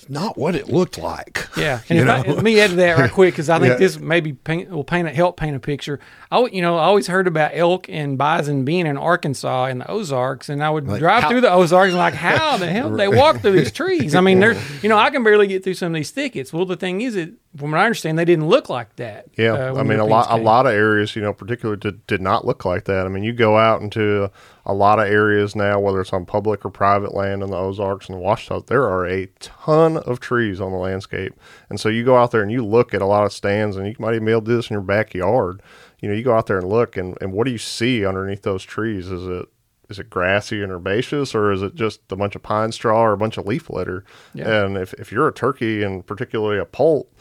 it's 0.05 0.11
not 0.11 0.37
what 0.37 0.55
it 0.55 0.69
looked 0.69 0.99
like. 0.99 1.49
Yeah, 1.57 1.81
and 1.88 1.99
if 1.99 2.09
I, 2.09 2.21
let 2.21 2.45
me 2.45 2.61
add 2.61 2.71
to 2.71 2.77
that 2.77 2.99
right 2.99 3.11
quick 3.11 3.33
because 3.33 3.49
I 3.49 3.59
think 3.59 3.71
yeah. 3.73 3.79
this 3.79 3.99
maybe 3.99 4.35
paint, 4.35 4.69
will 4.71 4.85
paint 4.85 5.09
a, 5.09 5.11
help 5.11 5.38
paint 5.38 5.57
a 5.57 5.61
picture. 5.61 5.99
I 6.31 6.45
you 6.47 6.61
know 6.61 6.77
I 6.77 6.85
always 6.85 7.07
heard 7.07 7.27
about 7.27 7.53
elk 7.55 7.88
and 7.88 8.19
bison 8.19 8.64
being 8.64 8.87
in 8.87 8.99
Arkansas 8.99 9.67
in 9.67 9.79
the 9.79 9.90
Ozarks, 9.90 10.49
and 10.49 10.62
I 10.62 10.69
would 10.69 10.87
like, 10.87 11.01
drive 11.01 11.23
how, 11.23 11.29
through 11.31 11.40
the 11.40 11.51
Ozarks 11.51 11.90
and 11.90 11.99
like 11.99 12.14
how 12.14 12.59
the 12.59 12.67
hell 12.67 12.90
they 12.90 13.09
walk 13.09 13.40
through 13.40 13.53
these 13.53 13.73
trees? 13.73 14.14
I 14.14 14.21
mean, 14.21 14.40
they're 14.40 14.61
you 14.83 14.88
know 14.88 14.99
I 14.99 15.09
can 15.11 15.25
barely 15.25 15.47
get 15.47 15.64
through 15.64 15.75
some 15.75 15.88
of 15.88 15.95
these 15.95 16.11
thickets. 16.11 16.53
Well, 16.53 16.67
the 16.67 16.77
thing 16.77 17.01
is, 17.01 17.17
it 17.17 17.35
from 17.57 17.71
what 17.71 17.81
I 17.81 17.85
understand, 17.85 18.19
they 18.19 18.25
didn't 18.25 18.49
look 18.49 18.69
like 18.69 18.97
that. 18.97 19.27
Yeah, 19.37 19.53
uh, 19.53 19.77
I 19.77 19.83
mean 19.83 20.01
a 20.01 20.05
lot 20.05 20.29
came. 20.29 20.40
a 20.40 20.43
lot 20.43 20.67
of 20.67 20.73
areas 20.73 21.14
you 21.14 21.23
know 21.23 21.33
particularly 21.33 21.79
did, 21.79 22.07
did 22.07 22.21
not 22.21 22.45
look 22.45 22.64
like 22.64 22.85
that. 22.85 23.07
I 23.07 23.09
mean 23.09 23.23
you 23.23 23.33
go 23.33 23.57
out 23.57 23.83
into 23.83 24.31
a 24.67 24.75
lot 24.75 24.99
of 24.99 25.07
areas 25.07 25.55
now, 25.55 25.79
whether 25.79 26.01
it's 26.01 26.12
on 26.12 26.25
public 26.25 26.64
or 26.64 26.71
private 26.71 27.14
land 27.14 27.43
in 27.43 27.51
the 27.51 27.57
Ozarks 27.57 28.09
and 28.09 28.17
the 28.17 28.23
Ouachita, 28.23 28.67
there 28.67 28.85
are 28.85 29.07
a 29.07 29.27
ton 29.40 29.99
of 29.99 30.21
trees 30.21 30.61
on 30.61 30.73
the 30.73 30.79
landscape. 30.79 31.35
And 31.69 31.79
so 31.79 31.88
you 31.88 32.05
go 32.05 32.17
out 32.17 32.31
there 32.31 32.43
and 32.43 32.51
you 32.51 32.64
look 32.64 32.95
at 32.95 33.03
a 33.03 33.07
lot 33.07 33.25
of 33.25 33.33
stands, 33.33 33.77
and 33.77 33.87
you 33.87 33.95
might 33.99 34.14
even 34.14 34.25
be 34.25 34.33
able 34.33 34.43
to 34.43 34.47
do 34.47 34.57
this 34.57 34.71
in 34.71 34.75
your 34.75 34.83
backyard. 34.83 35.62
You 36.01 36.09
know, 36.09 36.14
you 36.14 36.23
go 36.23 36.37
out 36.37 36.47
there 36.47 36.59
and 36.59 36.69
look, 36.69 36.97
and, 36.97 37.17
and 37.21 37.33
what 37.33 37.45
do 37.45 37.51
you 37.51 37.59
see 37.59 38.07
underneath 38.07 38.43
those 38.43 38.64
trees? 38.64 39.11
Is 39.11 39.27
it 39.27 39.49
is 39.90 39.99
it 39.99 40.09
grassy 40.09 40.62
and 40.62 40.73
herbaceous, 40.73 41.35
or 41.35 41.53
is 41.53 41.62
it 41.62 41.75
just 41.75 42.01
a 42.11 42.17
bunch 42.17 42.35
of 42.35 42.43
pine 42.43 42.73
straw 42.73 43.03
or 43.03 43.12
a 43.12 43.19
bunch 43.19 43.37
of 43.37 43.47
leaf 43.47 43.69
litter? 43.69 44.03
Yeah. 44.33 44.64
And 44.64 44.79
if, 44.79 44.95
if 44.95 45.12
you're 45.12 45.29
a 45.29 45.33
turkey 45.33 45.83
and 45.83 46.07
particularly 46.07 46.59
a 46.59 46.64
poult, 46.64 47.12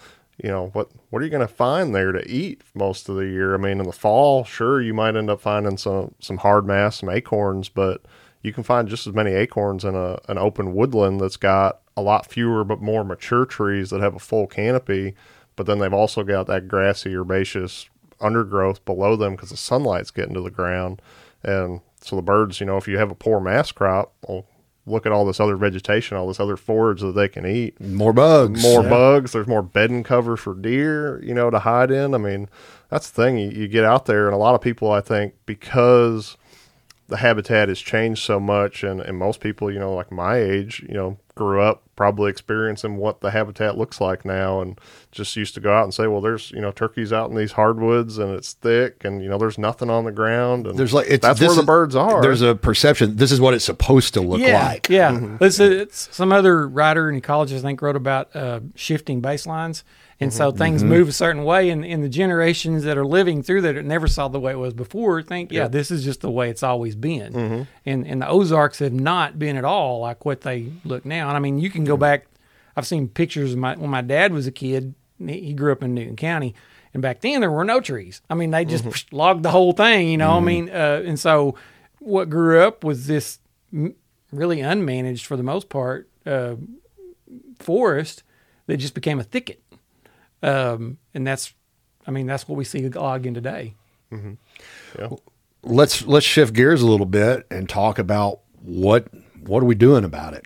you 0.42 0.50
know 0.50 0.70
what 0.74 0.90
what 1.10 1.22
are 1.22 1.26
you 1.26 1.32
going 1.32 1.48
to 1.48 1.54
find 1.54 1.94
there 1.94 2.12
to 2.12 2.28
eat 2.30 2.62
most 2.74 3.08
of 3.10 3.16
the 3.16 3.26
year? 3.26 3.54
I 3.54 3.58
mean, 3.58 3.80
in 3.80 3.86
the 3.86 3.92
fall, 3.92 4.44
sure, 4.44 4.82
you 4.82 4.94
might 4.94 5.16
end 5.16 5.30
up 5.30 5.42
finding 5.42 5.78
some 5.78 6.16
some 6.20 6.38
hard 6.38 6.66
mass, 6.66 7.00
some 7.00 7.10
acorns, 7.10 7.70
but 7.70 8.02
you 8.42 8.52
can 8.52 8.64
find 8.64 8.88
just 8.88 9.08
as 9.08 9.14
many 9.14 9.34
acorns 9.34 9.84
in 9.84 9.96
a 9.96 10.20
an 10.28 10.38
open 10.38 10.74
woodland 10.74 11.22
that's 11.22 11.38
got 11.38 11.80
a 11.96 12.02
lot 12.02 12.26
fewer 12.26 12.64
but 12.64 12.82
more 12.82 13.04
mature 13.04 13.46
trees 13.46 13.90
that 13.92 14.02
have 14.02 14.16
a 14.16 14.20
full 14.20 14.48
canopy. 14.48 15.16
But 15.56 15.68
then 15.68 15.80
they've 15.80 15.94
also 15.94 16.24
got 16.24 16.48
that 16.48 16.68
grassy 16.68 17.16
herbaceous 17.16 17.88
undergrowth 18.20 18.84
below 18.86 19.16
them 19.16 19.36
because 19.36 19.52
the 19.52 19.58
sunlight's 19.58 20.10
getting 20.10 20.34
to 20.34 20.42
the 20.42 20.50
ground, 20.50 21.02
and 21.44 21.82
so 22.02 22.16
the 22.16 22.22
birds, 22.22 22.60
you 22.60 22.66
know, 22.66 22.78
if 22.78 22.88
you 22.88 22.98
have 22.98 23.12
a 23.12 23.16
poor 23.16 23.40
mass 23.40 23.72
crop, 23.72 24.14
well, 24.28 24.46
look 24.86 25.06
at 25.06 25.12
all 25.12 25.26
this 25.26 25.40
other 25.40 25.56
vegetation, 25.56 26.18
all 26.18 26.28
this 26.28 26.40
other 26.40 26.58
forage 26.58 27.02
that 27.02 27.14
they 27.14 27.28
can 27.28 27.46
eat. 27.46 27.80
More 27.80 28.14
bugs. 28.14 28.62
More 28.62 28.84
yeah. 28.84 28.90
bugs. 28.90 29.32
There's 29.32 29.48
more 29.48 29.62
bedding 29.62 30.04
cover 30.04 30.36
for 30.36 30.54
deer, 30.54 31.24
you 31.24 31.34
know, 31.34 31.50
to 31.50 31.60
hide 31.60 31.92
in. 31.92 32.14
I 32.14 32.18
mean, 32.18 32.50
that's 32.90 33.10
the 33.10 33.24
thing. 33.24 33.38
You, 33.38 33.50
you 33.50 33.68
get 33.68 33.86
out 33.86 34.06
there, 34.06 34.26
and 34.26 34.34
a 34.34 34.38
lot 34.38 34.56
of 34.56 34.62
people, 34.62 34.92
I 34.92 35.02
think, 35.02 35.36
because 35.46 36.38
the 37.08 37.18
habitat 37.18 37.70
has 37.70 37.80
changed 37.80 38.24
so 38.24 38.40
much, 38.40 38.84
and, 38.84 39.00
and 39.02 39.18
most 39.18 39.40
people, 39.40 39.72
you 39.72 39.80
know, 39.80 39.94
like 39.94 40.12
my 40.12 40.38
age, 40.38 40.86
you 40.88 40.94
know, 40.96 41.18
grew 41.36 41.62
up 41.62 41.84
probably 41.96 42.30
experiencing 42.30 42.98
what 42.98 43.22
the 43.22 43.32
habitat 43.32 43.78
looks 43.78 44.02
like 44.02 44.26
now 44.26 44.62
and 44.62 44.80
just 45.12 45.36
used 45.36 45.54
to 45.54 45.60
go 45.60 45.72
out 45.74 45.84
and 45.84 45.94
say 45.94 46.08
well 46.08 46.22
there's 46.22 46.52
you 46.52 46.62
know 46.62 46.72
turkeys 46.72 47.14
out 47.14 47.30
in 47.30 47.36
these 47.36 47.52
hardwoods 47.52 48.18
and 48.18 48.34
it's 48.34 48.54
thick 48.54 49.04
and 49.04 49.22
you 49.24 49.30
know 49.30 49.38
there's 49.38 49.58
nothing 49.58 49.90
on 49.90 50.04
the 50.04 50.12
ground 50.12 50.66
and 50.66 50.78
there's 50.78 50.94
like 50.94 51.08
it's, 51.08 51.22
that's 51.22 51.40
where 51.40 51.52
is, 51.52 51.56
the 51.56 51.64
birds 51.64 51.96
are. 51.96 52.22
there's 52.22 52.42
a 52.42 52.56
perception 52.56 53.16
this 53.16 53.32
is 53.32 53.40
what 53.40 53.54
it's 53.54 53.66
supposed 53.66 54.14
to 54.14 54.22
look 54.22 54.40
yeah, 54.40 54.68
like. 54.68 54.90
yeah. 54.90 55.12
Mm-hmm. 55.12 55.44
it's, 55.44 55.60
it's, 55.60 56.16
some 56.16 56.32
other 56.32 56.68
writer 56.68 57.10
in 57.10 57.16
ecology 57.16 57.56
i 57.56 57.60
think 57.60 57.82
wrote 57.82 57.96
about 57.96 58.36
uh, 58.36 58.60
shifting 58.76 59.22
baselines 59.22 59.84
and 60.20 60.32
mm-hmm. 60.32 60.38
so 60.38 60.52
things 60.52 60.82
mm-hmm. 60.82 60.92
move 60.92 61.10
a 61.10 61.14
certain 61.14 61.44
way 61.44 61.70
and, 61.70 61.86
and 61.86 62.04
the 62.04 62.10
generations 62.10 62.84
that 62.84 62.98
are 62.98 63.06
living 63.06 63.44
through 63.44 63.62
that 63.62 63.84
never 63.86 64.08
saw 64.08 64.28
the 64.28 64.40
way 64.40 64.52
it 64.52 64.58
was 64.58 64.74
before 64.74 65.22
think 65.22 65.52
yeah, 65.52 65.64
yeah. 65.64 65.68
this 65.68 65.92
is 65.92 66.04
just 66.04 66.22
the 66.22 66.32
way 66.32 66.50
it's 66.50 66.64
always 66.64 66.96
been 66.96 67.34
mm-hmm. 67.34 67.64
and 67.86 68.08
and 68.08 68.22
the 68.22 68.28
ozarks 68.28 68.80
have 68.80 68.94
not 68.94 69.38
been 69.40 69.58
at 69.58 69.66
all 69.66 70.00
like 70.00 70.26
what 70.26 70.42
they 70.42 70.72
look 70.84 71.06
now 71.06 71.28
and 71.28 71.38
i 71.38 71.40
mean 71.40 71.60
you 71.60 71.70
can 71.70 71.84
go 71.84 71.94
mm-hmm. 71.94 72.02
back 72.02 72.26
i've 72.76 72.88
seen 72.88 73.08
pictures 73.08 73.54
of 73.54 73.60
my 73.60 73.76
when 73.76 73.90
my 73.90 74.02
dad 74.02 74.34
was 74.34 74.48
a 74.48 74.52
kid 74.52 74.94
he 75.26 75.54
grew 75.54 75.72
up 75.72 75.84
in 75.84 75.94
newton 75.94 76.16
county 76.16 76.54
and 76.94 77.02
back 77.02 77.22
then 77.22 77.42
there 77.42 77.52
were 77.52 77.66
no 77.66 77.80
trees 77.80 78.22
i 78.30 78.36
mean 78.36 78.52
they 78.52 78.66
just 78.66 78.84
mm-hmm. 78.84 79.16
logged 79.16 79.44
the 79.44 79.52
whole 79.52 79.74
thing 79.74 80.10
you 80.10 80.18
know 80.18 80.32
i 80.32 80.40
mean 80.40 80.70
uh, 80.70 81.02
and 81.06 81.20
so 81.20 81.56
what 82.00 82.30
grew 82.30 82.62
up 82.62 82.84
was 82.84 83.08
this 83.08 83.40
really 84.32 84.58
unmanaged 84.58 85.26
for 85.26 85.38
the 85.38 85.44
most 85.44 85.70
part 85.70 86.10
uh, 86.26 86.56
forest 87.60 88.24
that 88.68 88.78
just 88.78 88.94
became 88.94 89.20
a 89.20 89.24
thicket 89.24 89.62
um, 90.44 90.98
and 91.14 91.26
that's, 91.26 91.54
I 92.06 92.12
mean, 92.12 92.28
that's 92.28 92.48
what 92.48 92.58
we 92.58 92.64
see 92.64 92.86
again 92.86 93.34
today. 93.34 93.74
Mm-hmm. 94.12 94.34
Yeah. 95.00 95.10
Let's 95.64 96.06
let's 96.06 96.26
shift 96.26 96.54
gears 96.54 96.82
a 96.82 96.88
little 96.88 97.06
bit 97.06 97.48
and 97.50 97.70
talk 97.70 97.98
about 97.98 98.42
what 98.62 99.08
what 99.40 99.64
are 99.64 99.66
we 99.66 99.76
doing 99.76 100.04
about 100.04 100.34
it. 100.34 100.46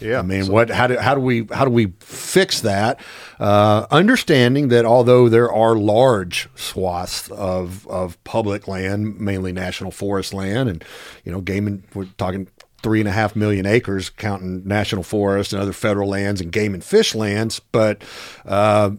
Yeah, 0.00 0.18
I 0.18 0.22
mean, 0.22 0.44
so, 0.44 0.52
what? 0.52 0.70
How 0.70 0.86
do 0.86 0.96
how 0.96 1.14
do 1.14 1.20
we 1.20 1.46
how 1.52 1.64
do 1.64 1.70
we 1.70 1.92
fix 2.00 2.60
that? 2.60 3.00
Uh, 3.40 3.86
understanding 3.90 4.68
that 4.68 4.84
although 4.84 5.28
there 5.28 5.52
are 5.52 5.76
large 5.76 6.48
swaths 6.54 7.30
of 7.30 7.86
of 7.88 8.22
public 8.24 8.68
land, 8.68 9.18
mainly 9.18 9.52
national 9.52 9.90
forest 9.90 10.34
land, 10.34 10.68
and 10.68 10.84
you 11.24 11.32
know, 11.32 11.40
game 11.40 11.66
and 11.66 11.84
we're 11.94 12.06
talking 12.18 12.48
three 12.82 13.00
and 13.00 13.08
a 13.08 13.12
half 13.12 13.34
million 13.34 13.64
acres, 13.64 14.10
counting 14.10 14.62
national 14.68 15.02
forest 15.02 15.54
and 15.54 15.62
other 15.62 15.72
federal 15.72 16.08
lands 16.08 16.40
and 16.40 16.52
game 16.52 16.74
and 16.74 16.84
fish 16.84 17.14
lands, 17.14 17.58
but 17.72 18.04
uh, 18.44 18.90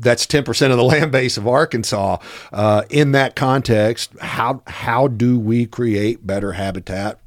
that's 0.00 0.26
10% 0.26 0.70
of 0.70 0.76
the 0.76 0.84
land 0.84 1.12
base 1.12 1.36
of 1.36 1.46
Arkansas. 1.46 2.18
Uh, 2.52 2.82
in 2.90 3.12
that 3.12 3.36
context, 3.36 4.12
how, 4.20 4.62
how 4.66 5.08
do 5.08 5.38
we 5.38 5.66
create 5.66 6.26
better 6.26 6.52
habitat 6.52 7.18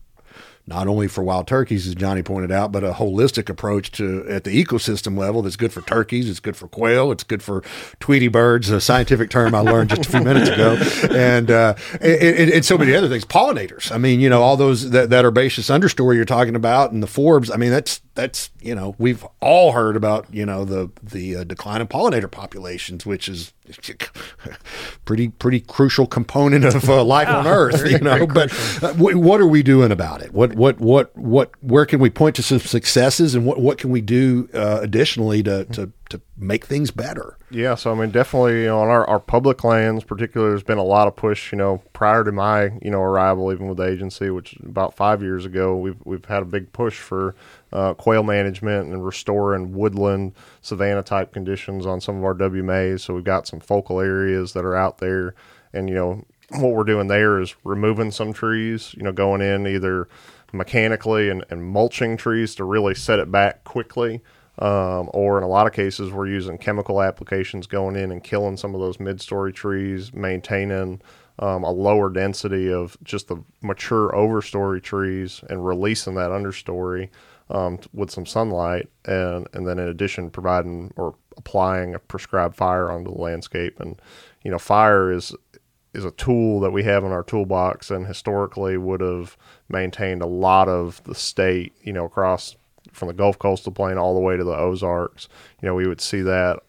not 0.67 0.87
only 0.87 1.07
for 1.07 1.23
wild 1.23 1.47
turkeys, 1.47 1.87
as 1.87 1.93
Johnny 1.93 2.23
pointed 2.23 2.51
out, 2.51 2.71
but 2.71 2.83
a 2.83 2.93
holistic 2.93 3.49
approach 3.49 3.91
to 3.93 4.25
at 4.27 4.43
the 4.43 4.63
ecosystem 4.63 5.17
level 5.17 5.41
that's 5.41 5.55
good 5.55 5.71
for 5.71 5.81
turkeys, 5.81 6.29
it's 6.29 6.39
good 6.39 6.57
for 6.57 6.67
quail, 6.67 7.11
it's 7.11 7.23
good 7.23 7.43
for 7.43 7.63
Tweety 7.99 8.27
birds, 8.27 8.69
a 8.69 8.81
scientific 8.81 9.29
term 9.29 9.53
I 9.53 9.59
learned 9.59 9.91
just 9.91 10.07
a 10.07 10.09
few 10.09 10.21
minutes 10.21 10.49
ago, 10.49 10.77
and, 11.15 11.51
uh, 11.51 11.75
and, 12.01 12.49
and 12.49 12.65
so 12.65 12.77
many 12.77 12.95
other 12.95 13.07
things. 13.07 13.25
Pollinators, 13.25 13.91
I 13.91 13.97
mean, 13.97 14.19
you 14.19 14.29
know, 14.29 14.41
all 14.41 14.57
those 14.57 14.89
that, 14.89 15.09
that 15.11 15.23
herbaceous 15.23 15.69
understory 15.69 16.15
you're 16.15 16.25
talking 16.25 16.55
about, 16.55 16.91
and 16.91 17.03
the 17.03 17.07
forbs. 17.07 17.51
I 17.53 17.57
mean, 17.57 17.71
that's 17.71 18.01
that's 18.15 18.49
you 18.61 18.73
know 18.73 18.95
we've 18.97 19.25
all 19.41 19.73
heard 19.73 19.95
about 19.95 20.33
you 20.33 20.45
know 20.45 20.65
the 20.65 20.89
the 21.03 21.35
uh, 21.35 21.43
decline 21.43 21.81
of 21.81 21.89
pollinator 21.89 22.31
populations, 22.31 23.05
which 23.05 23.27
is 23.27 23.53
pretty 25.05 25.29
pretty 25.29 25.59
crucial 25.59 26.07
component 26.07 26.63
of 26.65 26.89
uh, 26.89 27.03
life 27.03 27.27
on 27.27 27.45
Earth. 27.45 27.85
You 27.89 27.99
know, 27.99 28.25
but 28.25 28.51
uh, 28.81 28.93
w- 28.93 29.19
what 29.19 29.41
are 29.41 29.47
we 29.47 29.61
doing 29.63 29.91
about 29.91 30.21
it? 30.21 30.33
What 30.33 30.54
what 30.55 30.79
what 30.79 31.15
what? 31.17 31.51
Where 31.61 31.85
can 31.85 31.99
we 31.99 32.09
point 32.09 32.37
to 32.37 32.43
some 32.43 32.59
successes, 32.59 33.35
and 33.35 33.45
what 33.45 33.59
what 33.59 33.77
can 33.77 33.89
we 33.89 33.99
do 33.99 34.47
uh, 34.53 34.79
additionally 34.81 35.43
to 35.43 35.65
to 35.65 35.91
to 36.09 36.21
make 36.37 36.65
things 36.65 36.91
better? 36.91 37.37
Yeah, 37.51 37.75
so 37.75 37.91
I 37.91 37.95
mean, 37.95 38.11
definitely 38.11 38.61
you 38.61 38.67
know, 38.67 38.79
on 38.79 38.87
our, 38.87 39.05
our 39.05 39.19
public 39.19 39.65
lands, 39.65 40.05
particularly, 40.05 40.53
there's 40.53 40.63
been 40.63 40.77
a 40.77 40.83
lot 40.83 41.09
of 41.09 41.15
push. 41.17 41.51
You 41.51 41.57
know, 41.57 41.83
prior 41.91 42.23
to 42.23 42.31
my 42.31 42.71
you 42.81 42.89
know 42.89 43.01
arrival, 43.01 43.51
even 43.51 43.67
with 43.67 43.77
the 43.77 43.87
agency, 43.87 44.29
which 44.29 44.55
about 44.61 44.95
five 44.95 45.21
years 45.21 45.45
ago, 45.45 45.75
we've 45.75 45.97
we've 46.05 46.25
had 46.25 46.41
a 46.41 46.45
big 46.45 46.71
push 46.71 46.99
for 46.99 47.35
uh, 47.73 47.93
quail 47.93 48.23
management 48.23 48.87
and 48.87 49.05
restoring 49.05 49.73
woodland 49.73 50.33
savanna 50.61 51.03
type 51.03 51.33
conditions 51.33 51.85
on 51.85 51.99
some 51.99 52.17
of 52.17 52.23
our 52.23 52.33
WMAs. 52.33 53.01
So 53.01 53.13
we've 53.13 53.25
got 53.25 53.45
some 53.45 53.59
focal 53.59 53.99
areas 53.99 54.53
that 54.53 54.63
are 54.63 54.75
out 54.75 54.99
there, 54.99 55.35
and 55.73 55.89
you 55.89 55.95
know 55.95 56.23
what 56.51 56.71
we're 56.71 56.85
doing 56.85 57.07
there 57.07 57.41
is 57.41 57.55
removing 57.65 58.11
some 58.11 58.31
trees. 58.31 58.93
You 58.93 59.03
know, 59.03 59.11
going 59.11 59.41
in 59.41 59.67
either 59.67 60.07
mechanically 60.57 61.29
and, 61.29 61.43
and 61.49 61.63
mulching 61.63 62.17
trees 62.17 62.55
to 62.55 62.63
really 62.63 62.95
set 62.95 63.19
it 63.19 63.31
back 63.31 63.63
quickly 63.63 64.21
um, 64.57 65.09
or 65.13 65.37
in 65.37 65.43
a 65.43 65.47
lot 65.47 65.67
of 65.67 65.73
cases, 65.73 66.11
we're 66.11 66.27
using 66.27 66.57
chemical 66.57 67.01
applications 67.01 67.67
going 67.67 67.95
in 67.95 68.11
and 68.11 68.23
killing 68.23 68.55
some 68.55 68.73
of 68.73 68.79
those 68.79 68.99
mid-story 68.99 69.51
trees, 69.51 70.13
maintaining 70.13 71.01
um, 71.39 71.63
a 71.63 71.71
lower 71.71 72.09
density 72.09 72.71
of 72.71 72.97
just 73.03 73.27
the 73.27 73.43
mature 73.61 74.11
overstory 74.11 74.81
trees 74.81 75.41
and 75.49 75.65
releasing 75.65 76.15
that 76.15 76.31
understory 76.31 77.09
um, 77.49 77.79
with 77.93 78.09
some 78.09 78.25
sunlight, 78.25 78.89
and 79.03 79.47
and 79.53 79.67
then 79.67 79.77
in 79.77 79.89
addition 79.89 80.29
providing 80.29 80.93
or 80.95 81.15
applying 81.37 81.93
a 81.93 81.99
prescribed 81.99 82.55
fire 82.55 82.89
onto 82.89 83.11
the 83.11 83.21
landscape. 83.21 83.79
And 83.79 84.01
you 84.43 84.51
know, 84.51 84.57
fire 84.57 85.11
is 85.11 85.35
is 85.93 86.05
a 86.05 86.11
tool 86.11 86.61
that 86.61 86.71
we 86.71 86.83
have 86.83 87.03
in 87.03 87.11
our 87.11 87.23
toolbox, 87.23 87.91
and 87.91 88.07
historically 88.07 88.77
would 88.77 89.01
have 89.01 89.35
maintained 89.69 90.21
a 90.21 90.27
lot 90.27 90.67
of 90.67 91.03
the 91.03 91.15
state, 91.15 91.73
you 91.81 91.93
know, 91.93 92.05
across 92.05 92.55
from 92.91 93.07
the 93.07 93.13
Gulf 93.13 93.39
Coastal 93.39 93.71
Plain 93.71 93.97
all 93.97 94.13
the 94.13 94.19
way 94.19 94.37
to 94.37 94.43
the 94.43 94.55
Ozarks. 94.55 95.27
You 95.61 95.67
know, 95.67 95.75
we 95.75 95.87
would 95.87 96.01
see 96.01 96.21
that 96.21 96.59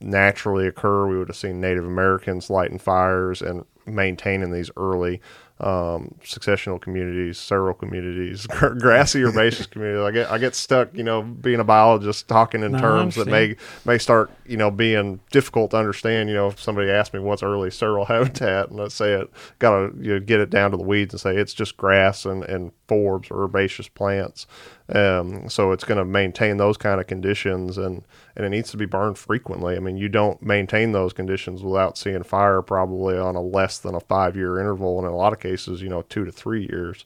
naturally 0.00 0.66
occur. 0.66 1.06
We 1.06 1.18
would 1.18 1.28
have 1.28 1.36
seen 1.36 1.60
Native 1.60 1.84
Americans 1.84 2.50
lighting 2.50 2.78
fires 2.78 3.42
and 3.42 3.64
maintaining 3.86 4.50
these 4.50 4.70
early 4.76 5.20
um, 5.60 6.16
successional 6.24 6.80
communities, 6.80 7.38
seral 7.38 7.74
communities, 7.74 8.46
grassy 8.78 9.22
herbaceous 9.22 9.66
communities. 9.66 10.02
I 10.02 10.10
get 10.10 10.30
I 10.30 10.38
get 10.38 10.54
stuck, 10.54 10.92
you 10.94 11.04
know, 11.04 11.22
being 11.22 11.60
a 11.60 11.64
biologist 11.64 12.26
talking 12.26 12.64
in 12.64 12.72
no, 12.72 12.78
terms 12.78 13.14
that 13.14 13.28
may 13.28 13.56
may 13.84 13.98
start, 13.98 14.30
you 14.46 14.56
know, 14.56 14.70
being 14.70 15.20
difficult 15.30 15.70
to 15.70 15.76
understand. 15.76 16.28
You 16.28 16.34
know, 16.34 16.48
if 16.48 16.60
somebody 16.60 16.90
asks 16.90 17.14
me 17.14 17.20
what's 17.20 17.42
early 17.42 17.70
seral 17.70 18.04
habitat, 18.04 18.70
and 18.70 18.78
let's 18.78 18.96
say 18.96 19.12
it, 19.12 19.30
gotta 19.60 19.92
you 20.00 20.14
know, 20.14 20.20
get 20.20 20.40
it 20.40 20.50
down 20.50 20.72
to 20.72 20.76
the 20.76 20.82
weeds 20.82 21.14
and 21.14 21.20
say 21.20 21.36
it's 21.36 21.54
just 21.54 21.76
grass 21.76 22.24
and 22.24 22.42
and 22.44 22.72
forbs 22.88 23.30
or 23.30 23.44
herbaceous 23.44 23.88
plants. 23.88 24.46
Um, 24.88 25.48
so 25.48 25.72
it's 25.72 25.84
going 25.84 25.98
to 25.98 26.04
maintain 26.04 26.56
those 26.56 26.76
kind 26.76 27.00
of 27.00 27.06
conditions, 27.06 27.78
and 27.78 28.04
and 28.36 28.44
it 28.44 28.50
needs 28.50 28.70
to 28.72 28.76
be 28.76 28.86
burned 28.86 29.18
frequently. 29.18 29.76
I 29.76 29.78
mean, 29.78 29.96
you 29.96 30.08
don't 30.08 30.42
maintain 30.42 30.92
those 30.92 31.12
conditions 31.12 31.62
without 31.62 31.96
seeing 31.96 32.22
fire 32.22 32.62
probably 32.62 33.16
on 33.16 33.36
a 33.36 33.42
less 33.42 33.78
than 33.78 33.94
a 33.94 34.00
five 34.00 34.36
year 34.36 34.58
interval, 34.58 34.98
and 34.98 35.06
in 35.06 35.12
a 35.12 35.16
lot 35.16 35.32
of 35.32 35.40
cases, 35.40 35.82
you 35.82 35.88
know, 35.88 36.02
two 36.02 36.24
to 36.24 36.32
three 36.32 36.66
years. 36.70 37.04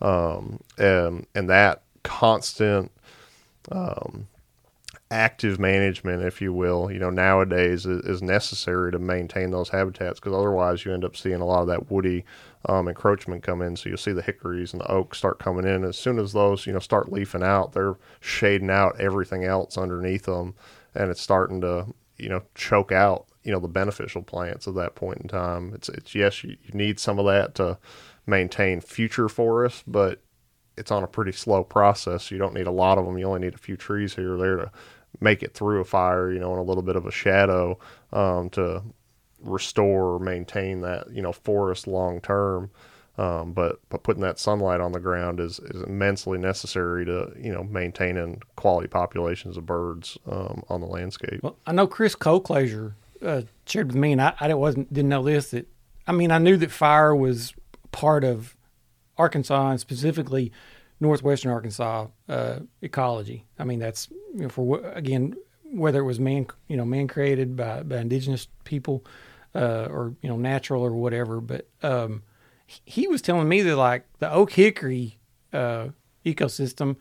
Um, 0.00 0.60
and 0.78 1.26
and 1.34 1.50
that 1.50 1.82
constant 2.02 2.92
um, 3.70 4.28
active 5.10 5.58
management, 5.58 6.22
if 6.22 6.40
you 6.40 6.52
will, 6.52 6.90
you 6.90 6.98
know, 6.98 7.10
nowadays 7.10 7.86
is, 7.86 8.04
is 8.04 8.22
necessary 8.22 8.92
to 8.92 8.98
maintain 8.98 9.50
those 9.50 9.70
habitats 9.70 10.20
because 10.20 10.34
otherwise 10.34 10.84
you 10.84 10.92
end 10.92 11.04
up 11.04 11.16
seeing 11.16 11.40
a 11.40 11.46
lot 11.46 11.62
of 11.62 11.66
that 11.68 11.90
woody 11.90 12.24
um, 12.66 12.88
encroachment 12.88 13.42
come 13.42 13.62
in. 13.62 13.76
So 13.76 13.88
you'll 13.88 13.98
see 13.98 14.12
the 14.12 14.22
hickories 14.22 14.72
and 14.72 14.80
the 14.80 14.90
oaks 14.90 15.18
start 15.18 15.38
coming 15.38 15.66
in. 15.66 15.84
As 15.84 15.96
soon 15.96 16.18
as 16.18 16.32
those, 16.32 16.66
you 16.66 16.72
know, 16.72 16.78
start 16.78 17.12
leafing 17.12 17.42
out, 17.42 17.72
they're 17.72 17.96
shading 18.20 18.70
out 18.70 19.00
everything 19.00 19.44
else 19.44 19.78
underneath 19.78 20.24
them, 20.24 20.54
and 20.94 21.10
it's 21.10 21.22
starting 21.22 21.60
to, 21.60 21.86
you 22.16 22.28
know, 22.28 22.42
choke 22.54 22.92
out, 22.92 23.26
you 23.44 23.52
know, 23.52 23.60
the 23.60 23.68
beneficial 23.68 24.22
plants 24.22 24.66
at 24.66 24.74
that 24.74 24.94
point 24.94 25.18
in 25.18 25.28
time. 25.28 25.72
It's, 25.74 25.88
it's 25.88 26.14
yes, 26.14 26.42
you, 26.42 26.56
you 26.62 26.74
need 26.74 26.98
some 26.98 27.18
of 27.18 27.26
that 27.26 27.54
to 27.56 27.78
maintain 28.26 28.80
future 28.80 29.28
forests, 29.28 29.82
but 29.86 30.20
it's 30.76 30.90
on 30.90 31.02
a 31.02 31.08
pretty 31.08 31.32
slow 31.32 31.64
process. 31.64 32.30
You 32.30 32.38
don't 32.38 32.54
need 32.54 32.66
a 32.66 32.72
lot 32.72 32.98
of 32.98 33.04
them. 33.04 33.18
You 33.18 33.26
only 33.26 33.40
need 33.40 33.54
a 33.54 33.58
few 33.58 33.76
trees 33.76 34.14
here 34.14 34.34
or 34.34 34.38
there 34.38 34.56
to 34.56 34.72
make 35.20 35.42
it 35.42 35.54
through 35.54 35.80
a 35.80 35.84
fire, 35.84 36.30
you 36.30 36.38
know, 36.38 36.52
in 36.52 36.58
a 36.58 36.62
little 36.62 36.82
bit 36.82 36.96
of 36.96 37.06
a 37.06 37.10
shadow 37.10 37.78
um, 38.12 38.50
to 38.50 38.82
restore 39.40 40.14
or 40.14 40.18
maintain 40.18 40.80
that 40.82 41.10
you 41.12 41.22
know 41.22 41.32
forest 41.32 41.86
long 41.86 42.20
term. 42.20 42.70
Um, 43.16 43.52
but 43.52 43.80
but 43.88 44.04
putting 44.04 44.22
that 44.22 44.38
sunlight 44.38 44.80
on 44.80 44.92
the 44.92 45.00
ground 45.00 45.40
is, 45.40 45.58
is 45.58 45.82
immensely 45.82 46.38
necessary 46.38 47.04
to 47.04 47.32
you 47.36 47.52
know 47.52 47.64
maintaining 47.64 48.42
quality 48.54 48.86
populations 48.86 49.56
of 49.56 49.66
birds 49.66 50.16
um, 50.30 50.62
on 50.68 50.80
the 50.80 50.86
landscape. 50.86 51.40
Well, 51.42 51.56
I 51.66 51.72
know 51.72 51.88
Chris 51.88 52.14
Colclasure 52.14 52.92
uh, 53.20 53.42
shared 53.66 53.88
with 53.88 53.96
me, 53.96 54.12
and 54.12 54.22
I, 54.22 54.34
I 54.38 54.54
wasn't 54.54 54.92
didn't 54.92 55.08
know 55.08 55.24
this. 55.24 55.50
That 55.50 55.66
I 56.06 56.12
mean, 56.12 56.30
I 56.30 56.38
knew 56.38 56.56
that 56.58 56.70
fire 56.70 57.14
was 57.14 57.54
part 57.90 58.22
of 58.22 58.56
Arkansas 59.16 59.70
and 59.70 59.80
specifically 59.80 60.52
northwestern 61.00 61.50
Arkansas 61.50 62.06
uh, 62.28 62.60
ecology. 62.82 63.44
I 63.58 63.64
mean, 63.64 63.80
that's 63.80 64.08
you 64.34 64.42
know, 64.42 64.48
for 64.48 64.80
again 64.94 65.34
whether 65.70 66.00
it 66.00 66.04
was 66.04 66.18
man 66.18 66.46
you 66.68 66.76
know 66.76 66.84
man 66.84 67.08
created 67.08 67.56
by, 67.56 67.82
by 67.82 67.98
indigenous 67.98 68.48
people 68.64 69.04
uh, 69.54 69.88
or 69.90 70.14
you 70.22 70.28
know 70.28 70.36
natural 70.36 70.82
or 70.82 70.92
whatever. 70.92 71.40
But 71.40 71.68
um, 71.82 72.22
he 72.66 73.08
was 73.08 73.22
telling 73.22 73.48
me 73.48 73.62
that 73.62 73.76
like 73.76 74.04
the 74.18 74.30
oak 74.30 74.52
hickory 74.52 75.18
uh, 75.52 75.88
ecosystem, 76.24 76.96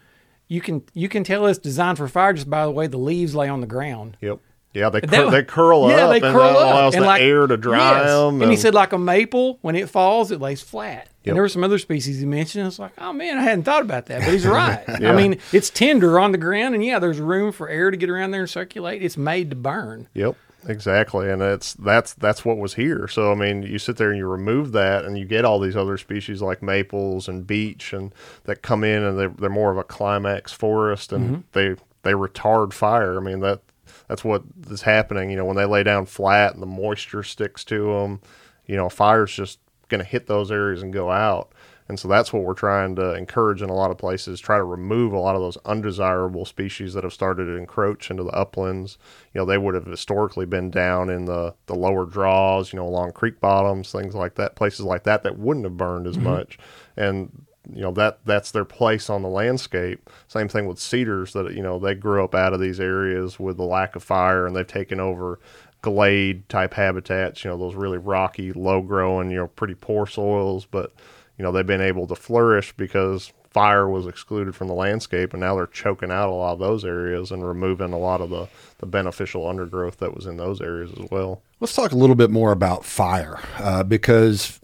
you 0.47 0.61
can 0.61 0.83
you 0.93 1.09
can 1.09 1.23
tell 1.23 1.45
it's 1.47 1.59
designed 1.59 1.97
for 1.97 2.07
fire 2.07 2.33
just 2.33 2.49
by 2.49 2.65
the 2.65 2.71
way 2.71 2.87
the 2.87 2.97
leaves 2.97 3.35
lay 3.35 3.49
on 3.49 3.61
the 3.61 3.67
ground. 3.67 4.17
Yep. 4.21 4.39
Yeah, 4.73 4.89
they 4.89 5.01
cur- 5.01 5.31
they 5.31 5.43
curl 5.43 5.89
yeah, 5.89 6.05
up. 6.05 6.09
they 6.11 6.27
and 6.27 6.35
curl 6.35 6.53
that 6.53 6.55
up. 6.55 6.73
allows 6.73 6.93
and 6.93 7.03
the 7.03 7.07
like, 7.07 7.21
air 7.21 7.47
to 7.47 7.57
dry 7.57 8.01
yes. 8.01 8.09
them. 8.09 8.41
And 8.43 8.51
he 8.51 8.57
said 8.57 8.75
like 8.75 8.93
a 8.93 8.97
maple, 8.99 9.57
when 9.61 9.75
it 9.75 9.89
falls, 9.89 10.29
it 10.29 10.39
lays 10.39 10.61
flat. 10.61 11.09
Yep. 11.23 11.31
And 11.31 11.35
there 11.35 11.41
were 11.41 11.49
some 11.49 11.63
other 11.63 11.79
species 11.79 12.19
he 12.19 12.25
mentioned. 12.25 12.67
It's 12.67 12.77
like, 12.77 12.91
oh 12.99 13.11
man, 13.11 13.39
I 13.39 13.41
hadn't 13.41 13.63
thought 13.63 13.81
about 13.81 14.05
that, 14.07 14.19
but 14.21 14.31
he's 14.31 14.45
right. 14.45 14.83
Yeah. 14.99 15.11
I 15.11 15.15
mean, 15.15 15.39
it's 15.51 15.71
tender 15.71 16.19
on 16.19 16.31
the 16.31 16.37
ground, 16.37 16.75
and 16.75 16.85
yeah, 16.85 16.99
there's 16.99 17.19
room 17.19 17.51
for 17.51 17.67
air 17.67 17.89
to 17.89 17.97
get 17.97 18.09
around 18.09 18.31
there 18.31 18.41
and 18.41 18.49
circulate. 18.49 19.01
It's 19.01 19.17
made 19.17 19.49
to 19.49 19.55
burn. 19.55 20.09
Yep, 20.13 20.37
exactly, 20.67 21.29
and 21.29 21.41
it's 21.41 21.73
that's 21.73 22.13
that's 22.13 22.45
what 22.45 22.57
was 22.57 22.75
here. 22.75 23.07
So 23.07 23.31
I 23.31 23.35
mean, 23.35 23.63
you 23.63 23.79
sit 23.79 23.97
there 23.97 24.09
and 24.09 24.17
you 24.17 24.27
remove 24.27 24.71
that, 24.73 25.05
and 25.05 25.17
you 25.17 25.25
get 25.25 25.45
all 25.45 25.59
these 25.59 25.77
other 25.77 25.97
species 25.97 26.41
like 26.41 26.61
maples 26.61 27.27
and 27.27 27.47
beech, 27.47 27.93
and 27.93 28.13
that 28.43 28.61
come 28.61 28.83
in, 28.83 29.03
and 29.03 29.17
they're, 29.17 29.29
they're 29.29 29.49
more 29.49 29.71
of 29.71 29.77
a 29.77 29.83
climax 29.83 30.51
forest, 30.51 31.11
and 31.11 31.29
mm-hmm. 31.29 31.41
they 31.53 31.75
they 32.03 32.13
retard 32.13 32.73
fire. 32.73 33.17
I 33.17 33.23
mean 33.23 33.39
that 33.39 33.61
that's 34.07 34.23
what 34.23 34.43
is 34.69 34.83
happening. 34.83 35.29
You 35.29 35.37
know, 35.37 35.45
when 35.45 35.57
they 35.57 35.65
lay 35.65 35.83
down 35.83 36.05
flat 36.05 36.53
and 36.53 36.61
the 36.61 36.67
moisture 36.67 37.23
sticks 37.23 37.63
to 37.65 37.93
them, 37.93 38.21
you 38.65 38.75
know, 38.75 38.89
fire's 38.89 39.33
just 39.33 39.59
going 39.89 39.99
to 39.99 40.05
hit 40.05 40.27
those 40.27 40.51
areas 40.51 40.81
and 40.81 40.93
go 40.93 41.11
out. 41.11 41.51
And 41.89 41.99
so 41.99 42.07
that's 42.07 42.33
what 42.33 42.43
we're 42.43 42.53
trying 42.53 42.95
to 42.97 43.13
encourage 43.13 43.61
in 43.61 43.69
a 43.69 43.75
lot 43.75 43.91
of 43.91 43.97
places, 43.97 44.39
try 44.39 44.57
to 44.57 44.63
remove 44.63 45.13
a 45.13 45.19
lot 45.19 45.35
of 45.35 45.41
those 45.41 45.57
undesirable 45.65 46.45
species 46.45 46.93
that 46.93 47.03
have 47.03 47.13
started 47.13 47.45
to 47.45 47.55
encroach 47.55 48.11
into 48.11 48.23
the 48.23 48.31
uplands. 48.31 48.97
You 49.33 49.39
know, 49.39 49.45
they 49.45 49.57
would 49.57 49.75
have 49.75 49.85
historically 49.85 50.45
been 50.45 50.69
down 50.69 51.09
in 51.09 51.25
the, 51.25 51.53
the 51.67 51.75
lower 51.75 52.05
draws, 52.05 52.73
you 52.73 52.77
know, 52.77 52.87
along 52.87 53.13
creek 53.13 53.39
bottoms, 53.39 53.91
things 53.91 54.15
like 54.15 54.35
that, 54.35 54.55
places 54.55 54.81
like 54.81 55.03
that 55.03 55.23
that 55.23 55.39
wouldn't 55.39 55.65
have 55.65 55.77
burned 55.77 56.07
as 56.07 56.15
mm-hmm. 56.15 56.25
much. 56.25 56.59
And 56.97 57.31
you 57.73 57.81
know 57.81 57.91
that 57.91 58.19
that's 58.25 58.51
their 58.51 58.65
place 58.65 59.09
on 59.09 59.21
the 59.21 59.29
landscape. 59.29 60.09
Same 60.27 60.47
thing 60.47 60.67
with 60.67 60.79
cedars 60.79 61.33
that 61.33 61.53
you 61.53 61.61
know 61.61 61.79
they 61.79 61.95
grew 61.95 62.23
up 62.23 62.33
out 62.33 62.53
of 62.53 62.59
these 62.59 62.79
areas 62.79 63.39
with 63.39 63.57
the 63.57 63.63
lack 63.63 63.95
of 63.95 64.03
fire, 64.03 64.47
and 64.47 64.55
they've 64.55 64.65
taken 64.65 64.99
over 64.99 65.39
glade 65.81 66.47
type 66.49 66.73
habitats. 66.73 67.43
You 67.43 67.51
know 67.51 67.57
those 67.57 67.75
really 67.75 67.97
rocky, 67.97 68.53
low 68.53 68.81
growing, 68.81 69.31
you 69.31 69.37
know 69.37 69.47
pretty 69.47 69.75
poor 69.75 70.07
soils, 70.07 70.65
but 70.65 70.93
you 71.37 71.43
know 71.43 71.51
they've 71.51 71.65
been 71.65 71.81
able 71.81 72.07
to 72.07 72.15
flourish 72.15 72.73
because 72.73 73.31
fire 73.49 73.89
was 73.89 74.05
excluded 74.05 74.55
from 74.55 74.67
the 74.67 74.73
landscape, 74.73 75.33
and 75.33 75.41
now 75.41 75.55
they're 75.55 75.67
choking 75.67 76.11
out 76.11 76.29
a 76.29 76.31
lot 76.31 76.53
of 76.53 76.59
those 76.59 76.85
areas 76.85 77.31
and 77.31 77.47
removing 77.47 77.93
a 77.93 77.97
lot 77.97 78.21
of 78.21 78.29
the 78.29 78.47
the 78.79 78.85
beneficial 78.85 79.47
undergrowth 79.47 79.97
that 79.97 80.15
was 80.15 80.25
in 80.25 80.37
those 80.37 80.61
areas 80.61 80.91
as 80.99 81.09
well. 81.09 81.41
Let's 81.59 81.73
talk 81.73 81.91
a 81.91 81.95
little 81.97 82.15
bit 82.15 82.29
more 82.29 82.51
about 82.51 82.85
fire 82.85 83.39
uh, 83.57 83.83
because 83.83 84.59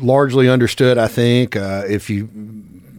largely 0.00 0.48
understood, 0.48 0.98
I 0.98 1.08
think, 1.08 1.56
uh, 1.56 1.84
if 1.88 2.10
you 2.10 2.28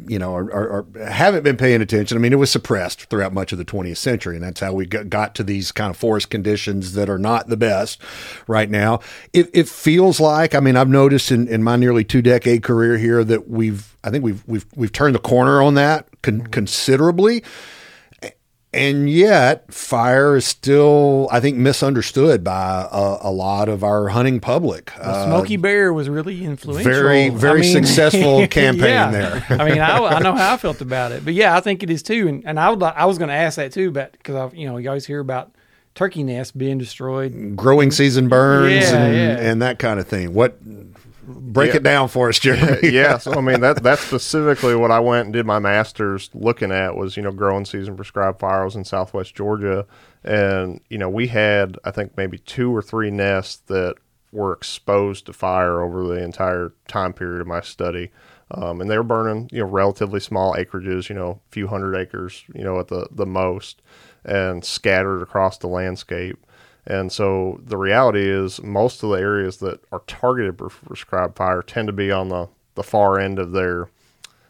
you 0.08 0.20
know, 0.20 0.34
or, 0.34 0.86
haven't 1.00 1.44
been 1.44 1.58
paying 1.58 1.82
attention. 1.82 2.18
I 2.18 2.22
mean, 2.22 2.34
it 2.34 2.38
was 2.38 2.52
suppressed 2.52 3.10
throughout 3.10 3.34
much 3.34 3.52
of 3.52 3.58
the 3.58 3.66
20th 3.66 3.98
century, 3.98 4.36
and 4.36 4.44
that's 4.44 4.60
how 4.60 4.74
we 4.74 4.86
got, 4.86 5.10
got 5.10 5.36
to 5.36 5.44
these 5.44 5.72
kind 5.72 5.90
of 5.90 5.98
forest 5.98 6.30
conditions 6.30 6.94
that 6.94 7.10
are 7.10 7.18
not 7.18 7.48
the 7.48 7.58
best 7.58 8.02
right 8.48 8.70
now. 8.70 9.00
It, 9.34 9.50
it 9.54 9.68
feels 9.68 10.20
like, 10.20 10.56
I 10.56 10.60
mean, 10.60 10.76
I've 10.76 10.90
noticed 10.90 11.32
in, 11.32 11.48
in 11.48 11.64
my 11.64 11.76
nearly 11.76 12.04
two 12.04 12.22
decade 12.22 12.64
career 12.64 12.98
here 12.98 13.24
that 13.24 13.50
we've, 13.50 13.96
I 14.04 14.12
think 14.12 14.24
we've 14.24 14.48
we've 14.48 14.66
we've 14.76 14.92
turned 14.92 15.16
the 15.16 15.20
corner 15.20 15.62
on 15.62 15.74
that 15.76 16.08
con- 16.22 16.42
mm-hmm. 16.42 16.52
considerably. 16.52 17.44
And 18.76 19.10
yet, 19.10 19.74
fire 19.74 20.36
is 20.36 20.46
still, 20.46 21.30
I 21.32 21.40
think, 21.40 21.56
misunderstood 21.58 22.44
by 22.44 22.88
a, 22.92 23.18
a 23.22 23.32
lot 23.32 23.70
of 23.70 23.84
our 23.84 24.10
hunting 24.10 24.40
public. 24.42 24.92
Uh, 25.00 25.42
Bear 25.58 25.94
was 25.94 26.10
really 26.10 26.44
influential. 26.44 26.92
very, 26.92 27.30
very 27.30 27.60
I 27.60 27.62
mean, 27.62 27.72
successful 27.72 28.46
campaign 28.50 28.90
yeah. 28.90 29.12
there. 29.12 29.46
I 29.50 29.70
mean, 29.70 29.80
I, 29.80 29.98
I 29.98 30.20
know 30.20 30.36
how 30.36 30.54
I 30.54 30.58
felt 30.66 30.82
about 30.82 31.14
it, 31.14 31.24
but 31.24 31.34
yeah, 31.34 31.56
I 31.56 31.62
think 31.62 31.84
it 31.84 31.90
is 31.90 32.04
too. 32.04 32.28
And, 32.28 32.46
and 32.46 32.60
I 32.60 32.70
would, 32.70 32.84
I 32.84 33.06
was 33.06 33.18
going 33.18 33.30
to 33.30 33.36
ask 33.36 33.56
that 33.56 33.72
too, 33.72 33.92
but 33.92 34.12
because 34.12 34.36
I, 34.36 34.54
you 34.56 34.68
know, 34.68 34.78
you 34.78 34.90
always 34.90 35.06
hear 35.06 35.22
about 35.22 35.52
turkey 35.94 36.24
nests 36.24 36.52
being 36.52 36.78
destroyed. 36.78 37.56
growing 37.56 37.92
season 37.92 38.28
burns 38.28 38.74
Yeah, 38.74 39.06
and, 39.06 39.16
yeah. 39.16 39.50
and 39.52 39.62
that 39.62 39.80
kind 39.80 40.00
of 40.00 40.08
thing. 40.08 40.34
What 40.34 40.60
break 41.28 41.72
Yeah. 41.72 41.78
it 41.78 41.84
down 41.84 42.08
for 42.08 42.30
us, 42.30 42.40
Jeremy? 42.40 42.80
yeah, 42.92 43.18
so 43.18 43.34
I 43.34 43.42
mean 43.42 43.62
that 43.62 43.82
that's 43.84 44.02
specifically 44.08 44.76
what 44.76 44.92
I 44.92 45.00
went 45.00 45.26
and 45.26 45.34
did 45.34 45.46
my 45.46 45.60
masters 45.60 46.30
looking 46.34 46.72
at 46.72 46.96
was 46.96 47.18
you 47.18 47.24
know 47.24 47.32
growing 47.32 47.66
season 47.66 47.96
prescribed 47.96 48.40
fires 48.40 48.76
in 48.76 48.84
Southwest 48.86 49.36
Georgia, 49.36 49.86
and 50.24 50.80
you 50.90 50.98
know 50.98 51.10
we 51.10 51.28
had 51.28 51.78
I 51.84 51.92
think 51.92 52.16
maybe 52.18 52.38
two 52.38 52.76
or 52.76 52.82
three 52.82 53.12
nests 53.12 53.58
that 53.68 53.96
were 54.32 54.54
exposed 54.54 55.26
to 55.28 55.34
fire 55.34 55.82
over 55.82 56.06
the 56.08 56.22
entire 56.22 56.74
time 56.88 57.14
period 57.14 57.42
of 57.42 57.48
my 57.48 57.62
study. 57.62 58.12
Um, 58.52 58.80
and 58.80 58.92
they 58.92 58.98
were 58.98 59.04
burning, 59.04 59.50
you 59.52 59.60
know, 59.62 59.66
relatively 59.66 60.20
small 60.20 60.54
acreages, 60.54 61.10
you 61.10 61.16
know, 61.16 61.42
a 61.50 61.52
few 61.52 61.68
hundred 61.68 61.96
acres, 61.96 62.44
you 62.54 62.64
know, 62.64 62.80
at 62.80 62.90
the, 62.90 63.08
the 63.12 63.26
most, 63.26 63.82
and 64.24 64.64
scattered 64.64 65.24
across 65.24 65.58
the 65.58 65.68
landscape. 65.68 66.38
And 66.88 67.12
so 67.12 67.60
the 67.64 67.78
reality 67.78 68.30
is, 68.30 68.62
most 68.62 69.04
of 69.04 69.10
the 69.10 69.18
areas 69.18 69.58
that 69.58 69.82
are 69.92 70.04
targeted 70.08 70.58
for 70.58 70.70
prescribed 70.70 71.36
fire 71.36 71.62
tend 71.62 71.88
to 71.88 71.94
be 71.94 72.12
on 72.12 72.30
the, 72.30 72.48
the 72.76 72.84
far 72.84 73.20
end 73.20 73.40
of 73.40 73.52
their 73.52 73.90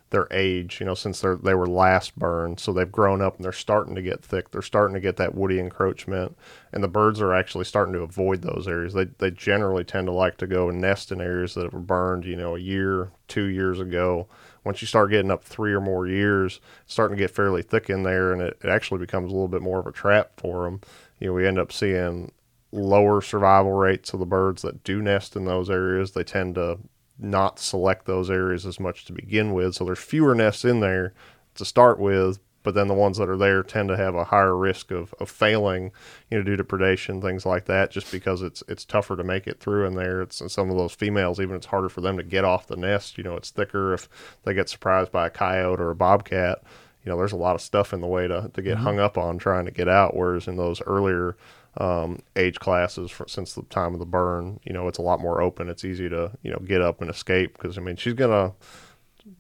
their 0.09 0.27
age. 0.31 0.79
You 0.79 0.85
know, 0.85 0.95
since 0.95 1.21
they 1.21 1.33
they 1.35 1.55
were 1.55 1.67
last 1.67 2.17
burned, 2.17 2.59
so 2.59 2.71
they've 2.71 2.91
grown 2.91 3.21
up 3.21 3.35
and 3.35 3.45
they're 3.45 3.51
starting 3.51 3.95
to 3.95 4.01
get 4.01 4.23
thick. 4.23 4.51
They're 4.51 4.61
starting 4.61 4.93
to 4.93 4.99
get 4.99 5.17
that 5.17 5.35
woody 5.35 5.59
encroachment, 5.59 6.37
and 6.71 6.83
the 6.83 6.87
birds 6.87 7.21
are 7.21 7.33
actually 7.33 7.65
starting 7.65 7.93
to 7.93 8.01
avoid 8.01 8.41
those 8.41 8.67
areas. 8.67 8.93
They 8.93 9.05
they 9.05 9.31
generally 9.31 9.83
tend 9.83 10.07
to 10.07 10.13
like 10.13 10.37
to 10.37 10.47
go 10.47 10.69
and 10.69 10.79
nest 10.79 11.11
in 11.11 11.21
areas 11.21 11.53
that 11.55 11.73
were 11.73 11.79
burned. 11.79 12.25
You 12.25 12.35
know, 12.35 12.55
a 12.55 12.59
year, 12.59 13.11
two 13.27 13.45
years 13.45 13.79
ago. 13.79 14.27
Once 14.63 14.81
you 14.81 14.87
start 14.87 15.11
getting 15.11 15.29
up 15.29 15.43
three 15.43 15.73
or 15.73 15.79
more 15.79 16.07
years, 16.07 16.59
it's 16.83 16.93
starting 16.93 17.15
to 17.15 17.23
get 17.23 17.29
fairly 17.29 17.61
thick 17.61 17.87
in 17.87 18.01
there, 18.01 18.33
and 18.33 18.41
it, 18.41 18.57
it 18.63 18.67
actually 18.67 18.97
becomes 18.97 19.31
a 19.31 19.33
little 19.33 19.47
bit 19.47 19.61
more 19.61 19.79
of 19.79 19.85
a 19.85 19.91
trap 19.91 20.31
for 20.37 20.63
them. 20.63 20.81
You 21.19 21.27
know, 21.27 21.33
we 21.33 21.47
end 21.47 21.59
up 21.59 21.71
seeing 21.71 22.31
lower 22.71 23.21
survival 23.21 23.71
rates 23.71 24.13
of 24.13 24.19
the 24.19 24.25
birds 24.25 24.61
that 24.61 24.83
do 24.83 25.01
nest 25.01 25.35
in 25.35 25.45
those 25.45 25.69
areas. 25.69 26.11
They 26.11 26.23
tend 26.23 26.55
to 26.55 26.79
not 27.17 27.59
select 27.59 28.05
those 28.05 28.29
areas 28.29 28.65
as 28.65 28.79
much 28.79 29.05
to 29.05 29.13
begin 29.13 29.53
with. 29.53 29.75
So 29.75 29.85
there's 29.85 29.99
fewer 29.99 30.35
nests 30.35 30.65
in 30.65 30.81
there 30.81 31.13
to 31.55 31.63
start 31.63 31.99
with, 31.99 32.39
but 32.63 32.73
then 32.73 32.87
the 32.87 32.93
ones 32.93 33.17
that 33.17 33.29
are 33.29 33.37
there 33.37 33.63
tend 33.63 33.89
to 33.89 33.97
have 33.97 34.15
a 34.15 34.25
higher 34.25 34.57
risk 34.57 34.91
of, 34.91 35.13
of 35.19 35.29
failing, 35.29 35.91
you 36.29 36.37
know, 36.37 36.43
due 36.43 36.57
to 36.57 36.63
predation, 36.63 37.21
things 37.21 37.45
like 37.45 37.65
that, 37.65 37.91
just 37.91 38.11
because 38.11 38.41
it's 38.41 38.63
it's 38.67 38.83
tougher 38.83 39.15
to 39.15 39.23
make 39.23 39.47
it 39.47 39.59
through 39.59 39.85
in 39.85 39.95
there. 39.95 40.21
It's 40.21 40.41
and 40.41 40.51
some 40.51 40.69
of 40.69 40.75
those 40.75 40.93
females, 40.93 41.39
even 41.39 41.55
it's 41.55 41.67
harder 41.67 41.89
for 41.89 42.01
them 42.01 42.17
to 42.17 42.23
get 42.23 42.43
off 42.43 42.67
the 42.67 42.75
nest. 42.75 43.17
You 43.17 43.23
know, 43.23 43.37
it's 43.37 43.51
thicker 43.51 43.93
if 43.93 44.09
they 44.43 44.53
get 44.53 44.67
surprised 44.67 45.11
by 45.11 45.27
a 45.27 45.29
coyote 45.29 45.79
or 45.79 45.91
a 45.91 45.95
bobcat. 45.95 46.63
You 47.05 47.11
know, 47.11 47.17
there's 47.17 47.31
a 47.31 47.37
lot 47.37 47.55
of 47.55 47.61
stuff 47.61 47.93
in 47.93 48.01
the 48.01 48.07
way 48.07 48.27
to, 48.27 48.51
to 48.53 48.61
get 48.61 48.77
hung 48.77 48.99
up 48.99 49.17
on 49.17 49.37
trying 49.37 49.65
to 49.65 49.71
get 49.71 49.87
out. 49.87 50.15
Whereas 50.15 50.47
in 50.47 50.57
those 50.57 50.81
earlier 50.81 51.37
um, 51.77 52.19
age 52.35 52.59
classes 52.59 53.11
for, 53.11 53.27
since 53.27 53.53
the 53.53 53.63
time 53.63 53.93
of 53.93 53.99
the 53.99 54.05
burn. 54.05 54.59
You 54.63 54.73
know, 54.73 54.87
it's 54.87 54.97
a 54.97 55.03
lot 55.03 55.19
more 55.19 55.41
open. 55.41 55.69
It's 55.69 55.85
easy 55.85 56.09
to 56.09 56.31
you 56.41 56.51
know 56.51 56.59
get 56.59 56.81
up 56.81 57.01
and 57.01 57.09
escape 57.09 57.53
because 57.53 57.77
I 57.77 57.81
mean 57.81 57.95
she's 57.95 58.13
gonna 58.13 58.53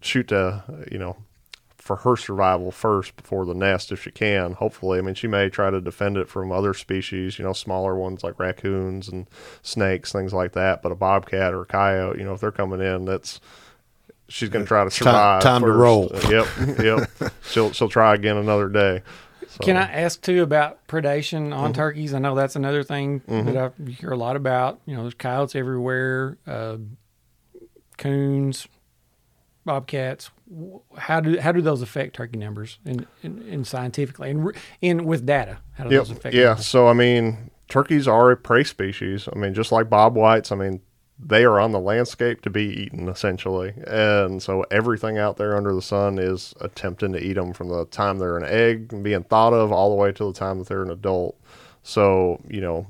shoot 0.01 0.27
to 0.29 0.63
you 0.91 0.97
know 0.97 1.17
for 1.77 1.97
her 1.97 2.15
survival 2.15 2.71
first 2.71 3.15
before 3.15 3.45
the 3.45 3.53
nest 3.53 3.91
if 3.91 4.03
she 4.03 4.11
can. 4.11 4.53
Hopefully, 4.53 4.99
I 4.99 5.01
mean 5.01 5.15
she 5.15 5.27
may 5.27 5.49
try 5.49 5.69
to 5.69 5.79
defend 5.79 6.17
it 6.17 6.27
from 6.27 6.51
other 6.51 6.73
species. 6.73 7.39
You 7.39 7.45
know, 7.45 7.53
smaller 7.53 7.95
ones 7.95 8.23
like 8.23 8.39
raccoons 8.39 9.07
and 9.07 9.27
snakes, 9.61 10.11
things 10.11 10.33
like 10.33 10.51
that. 10.53 10.81
But 10.81 10.91
a 10.91 10.95
bobcat 10.95 11.53
or 11.53 11.61
a 11.61 11.65
coyote, 11.65 12.19
you 12.19 12.25
know, 12.25 12.33
if 12.33 12.41
they're 12.41 12.51
coming 12.51 12.81
in, 12.81 13.05
that's 13.05 13.39
she's 14.27 14.49
going 14.49 14.65
to 14.65 14.67
try 14.67 14.83
to 14.83 14.91
survive. 14.91 15.41
time 15.43 15.61
to 15.61 15.71
roll. 15.71 16.11
Uh, 16.13 16.27
yep, 16.29 16.79
yep. 17.19 17.33
she'll 17.49 17.71
she'll 17.73 17.89
try 17.89 18.13
again 18.15 18.37
another 18.37 18.69
day. 18.69 19.01
So, 19.47 19.59
Can 19.63 19.77
I 19.77 19.83
ask 19.91 20.21
too 20.21 20.43
about 20.43 20.85
predation 20.87 21.43
Mm-hmm. 21.49 21.53
on 21.53 21.73
turkeys? 21.73 22.13
I 22.13 22.19
know 22.19 22.35
that's 22.35 22.55
another 22.57 22.83
thing 22.83 23.21
that 23.27 23.55
I 23.87 23.89
hear 23.91 24.11
a 24.11 24.17
lot 24.17 24.35
about. 24.35 24.81
You 24.85 24.95
know, 24.95 25.03
there's 25.03 25.13
coyotes 25.13 25.55
everywhere, 25.55 26.37
uh, 26.45 26.77
coons, 27.97 28.67
bobcats. 29.63 30.29
How 30.97 31.19
do 31.19 31.39
how 31.39 31.51
do 31.51 31.61
those 31.61 31.81
affect 31.81 32.15
turkey 32.15 32.37
numbers 32.37 32.77
in, 32.85 33.05
in, 33.23 33.41
in 33.47 33.65
scientifically 33.65 34.29
and 34.29 34.45
re- 34.47 34.53
in 34.81 35.05
with 35.05 35.25
data? 35.25 35.59
How 35.73 35.85
do 35.85 35.91
Yep. 35.95 35.99
those 36.01 36.11
affect? 36.11 36.35
Yeah. 36.35 36.45
numbers? 36.47 36.67
So 36.67 36.87
I 36.87 36.93
mean, 36.93 37.49
turkeys 37.69 38.07
are 38.07 38.31
a 38.31 38.37
prey 38.37 38.63
species. 38.63 39.27
I 39.33 39.37
mean, 39.37 39.53
just 39.53 39.71
like 39.71 39.89
bob 39.89 40.15
whites. 40.15 40.51
I 40.51 40.55
mean, 40.55 40.81
they 41.17 41.43
are 41.45 41.59
on 41.59 41.71
the 41.71 41.79
landscape 41.79 42.41
to 42.41 42.49
be 42.49 42.63
eaten 42.63 43.07
essentially, 43.07 43.73
and 43.87 44.43
so 44.43 44.65
everything 44.71 45.17
out 45.17 45.37
there 45.37 45.55
under 45.55 45.73
the 45.73 45.81
sun 45.81 46.19
is 46.19 46.53
attempting 46.61 47.13
to 47.13 47.19
eat 47.23 47.33
them 47.33 47.53
from 47.53 47.69
the 47.69 47.85
time 47.85 48.17
they're 48.17 48.37
an 48.37 48.45
egg 48.45 48.91
and 48.91 49.03
being 49.03 49.23
thought 49.23 49.53
of 49.53 49.71
all 49.71 49.89
the 49.89 49.95
way 49.95 50.11
to 50.11 50.25
the 50.25 50.33
time 50.33 50.59
that 50.59 50.67
they're 50.67 50.83
an 50.83 50.91
adult. 50.91 51.39
So 51.83 52.41
you 52.49 52.61
know, 52.61 52.87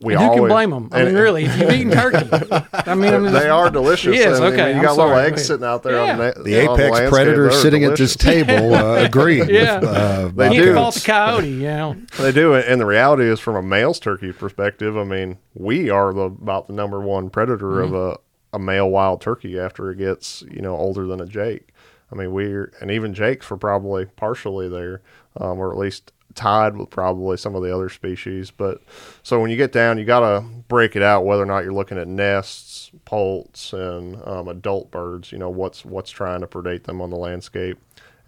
we 0.00 0.12
And 0.14 0.22
who 0.22 0.28
always, 0.28 0.40
can 0.40 0.48
blame 0.48 0.70
them? 0.70 0.88
I 0.92 1.00
and- 1.00 1.08
mean, 1.14 1.16
really, 1.22 1.44
if 1.44 1.58
you've 1.58 1.70
eaten 1.72 1.92
turkey, 1.92 2.28
I 2.72 2.94
mean, 2.94 3.14
I'm 3.14 3.22
just- 3.24 3.34
They 3.34 3.48
are 3.48 3.70
delicious. 3.70 4.14
Yes, 4.16 4.36
and, 4.36 4.44
and 4.46 4.54
okay, 4.54 4.70
you 4.72 4.76
I'm 4.78 4.82
got 4.82 4.96
little 4.96 5.12
sorry. 5.12 5.26
eggs 5.26 5.46
sitting 5.46 5.64
out 5.64 5.82
there 5.82 5.98
on 6.00 6.06
Yeah. 6.18 6.30
the, 6.32 6.42
The 6.42 6.66
on 6.66 6.74
apex 6.74 6.78
landscape. 6.90 7.10
predator 7.10 7.42
They're 7.48 7.60
sitting 7.60 7.84
at 7.84 7.96
this 7.96 8.16
table 8.16 8.74
uh, 8.74 8.94
agreeing 9.04 9.48
Yeah. 9.48 9.78
with 9.80 9.88
uh, 9.88 10.28
They 10.34 10.48
do. 10.50 10.54
can 10.56 10.64
Coates. 10.64 10.76
fault 10.76 10.94
the 10.94 11.00
coyote, 11.00 11.48
you 11.48 11.60
know. 11.62 11.96
They 12.18 12.32
do, 12.32 12.54
and 12.54 12.80
the 12.80 12.86
reality 12.86 13.24
is, 13.24 13.40
from 13.40 13.56
a 13.56 13.62
male's 13.62 13.98
turkey 14.00 14.32
perspective, 14.32 14.96
I 14.96 15.04
mean, 15.04 15.38
we 15.54 15.88
are 15.90 16.12
the 16.12 16.22
about 16.24 16.66
the 16.66 16.72
number 16.74 17.00
one 17.00 17.30
predator 17.30 17.80
of 17.80 17.94
a, 17.94 18.18
a 18.52 18.58
male 18.58 18.90
wild 18.90 19.20
turkey 19.20 19.58
after 19.58 19.90
it 19.90 19.98
gets 19.98 20.42
you 20.50 20.60
know 20.60 20.76
older 20.76 21.06
than 21.06 21.20
a 21.20 21.26
Jake. 21.26 21.68
I 22.12 22.16
mean, 22.16 22.32
we're 22.32 22.72
and 22.80 22.90
even 22.90 23.14
Jakes 23.14 23.48
were 23.50 23.56
probably 23.56 24.04
partially 24.04 24.68
there, 24.68 25.00
um, 25.40 25.58
or 25.58 25.72
at 25.72 25.78
least 25.78 26.12
tied 26.34 26.76
with 26.76 26.90
probably 26.90 27.36
some 27.36 27.54
of 27.54 27.62
the 27.62 27.74
other 27.74 27.88
species. 27.88 28.50
But 28.50 28.82
so 29.22 29.40
when 29.40 29.50
you 29.50 29.56
get 29.56 29.72
down, 29.72 29.98
you 29.98 30.04
got 30.04 30.20
to 30.20 30.44
break 30.68 30.96
it 30.96 31.02
out 31.02 31.24
whether 31.24 31.42
or 31.42 31.46
not 31.46 31.64
you're 31.64 31.72
looking 31.72 31.98
at 31.98 32.08
nests, 32.08 32.90
poults, 33.04 33.72
and 33.72 34.20
um, 34.26 34.48
adult 34.48 34.90
birds. 34.90 35.32
You 35.32 35.38
know 35.38 35.50
what's 35.50 35.84
what's 35.84 36.10
trying 36.10 36.40
to 36.40 36.46
predate 36.46 36.84
them 36.84 37.00
on 37.00 37.10
the 37.10 37.16
landscape. 37.16 37.78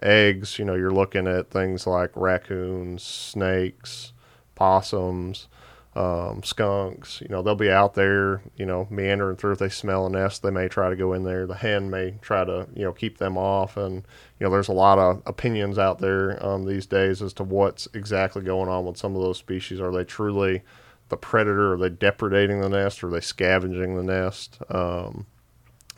Eggs, 0.03 0.59
you 0.59 0.65
know, 0.65 0.75
you're 0.75 0.91
looking 0.91 1.27
at 1.27 1.51
things 1.51 1.87
like 1.87 2.11
raccoons, 2.15 3.03
snakes, 3.03 4.13
possums, 4.55 5.49
um, 5.95 6.43
skunks. 6.43 7.23
You 7.23 7.29
know, 7.29 7.41
they'll 7.41 7.55
be 7.55 7.71
out 7.71 7.95
there, 7.95 8.43
you 8.57 8.67
know, 8.67 8.87
meandering 8.91 9.37
through. 9.37 9.53
If 9.53 9.59
they 9.59 9.71
smell 9.71 10.07
a 10.07 10.11
nest, 10.11 10.43
they 10.43 10.51
may 10.51 10.69
try 10.69 10.91
to 10.91 10.97
go 10.97 11.15
in 11.15 11.25
there. 11.25 11.47
The 11.47 11.55
hen 11.55 11.89
may 11.89 12.17
try 12.21 12.45
to, 12.45 12.69
you 12.75 12.85
know, 12.85 12.93
keep 12.93 13.17
them 13.17 13.39
off. 13.39 13.79
And, 13.79 14.05
you 14.39 14.45
know, 14.45 14.51
there's 14.51 14.69
a 14.69 14.73
lot 14.73 14.99
of 14.99 15.23
opinions 15.27 15.79
out 15.79 15.99
there 15.99 16.45
um, 16.45 16.67
these 16.67 16.87
days 16.87 17.23
as 17.23 17.33
to 17.35 17.45
what's 17.45 17.89
exactly 17.95 18.43
going 18.43 18.69
on 18.69 18.85
with 18.85 18.97
some 18.97 19.17
of 19.17 19.23
those 19.23 19.39
species. 19.39 19.81
Are 19.81 19.91
they 19.93 20.05
truly 20.05 20.63
the 21.09 21.17
predator? 21.17 21.75
Are 21.75 21.79
they 21.79 21.91
depredating 21.91 22.61
the 22.61 22.69
nest? 22.69 23.03
Are 23.03 23.11
they 23.11 23.21
scavenging 23.21 23.97
the 23.97 24.03
nest? 24.03 24.59
Um, 24.69 25.27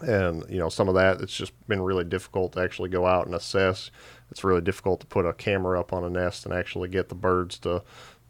and 0.00 0.44
you 0.48 0.58
know 0.58 0.68
some 0.68 0.88
of 0.88 0.94
that 0.94 1.20
it's 1.20 1.36
just 1.36 1.52
been 1.66 1.82
really 1.82 2.04
difficult 2.04 2.52
to 2.52 2.60
actually 2.60 2.88
go 2.88 3.06
out 3.06 3.26
and 3.26 3.34
assess 3.34 3.90
it's 4.30 4.44
really 4.44 4.60
difficult 4.60 5.00
to 5.00 5.06
put 5.06 5.26
a 5.26 5.32
camera 5.32 5.78
up 5.78 5.92
on 5.92 6.04
a 6.04 6.10
nest 6.10 6.44
and 6.44 6.54
actually 6.54 6.88
get 6.88 7.08
the 7.08 7.14
birds 7.14 7.58
to 7.58 7.82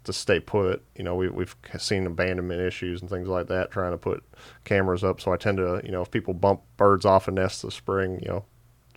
to 0.05 0.13
stay 0.13 0.41
put 0.41 0.83
you 0.97 1.05
know 1.05 1.15
we, 1.15 1.29
we've 1.29 1.57
seen 1.79 2.07
abandonment 2.07 2.61
issues 2.61 3.01
and 3.01 3.11
things 3.11 3.29
like 3.29 3.49
that 3.49 3.71
trying 3.71 3.93
to 3.93 3.99
put 3.99 4.25
cameras 4.65 5.05
up 5.05 5.21
so 5.21 5.33
i 5.33 5.37
tend 5.37 5.59
to 5.59 5.81
you 5.85 5.93
know 5.93 6.01
if 6.01 6.11
people 6.11 6.33
bump 6.33 6.63
birds 6.77 7.05
off 7.05 7.29
a 7.29 7.31
nest 7.31 7.63
this 7.63 7.75
spring 7.75 8.19
you 8.23 8.29
know 8.29 8.45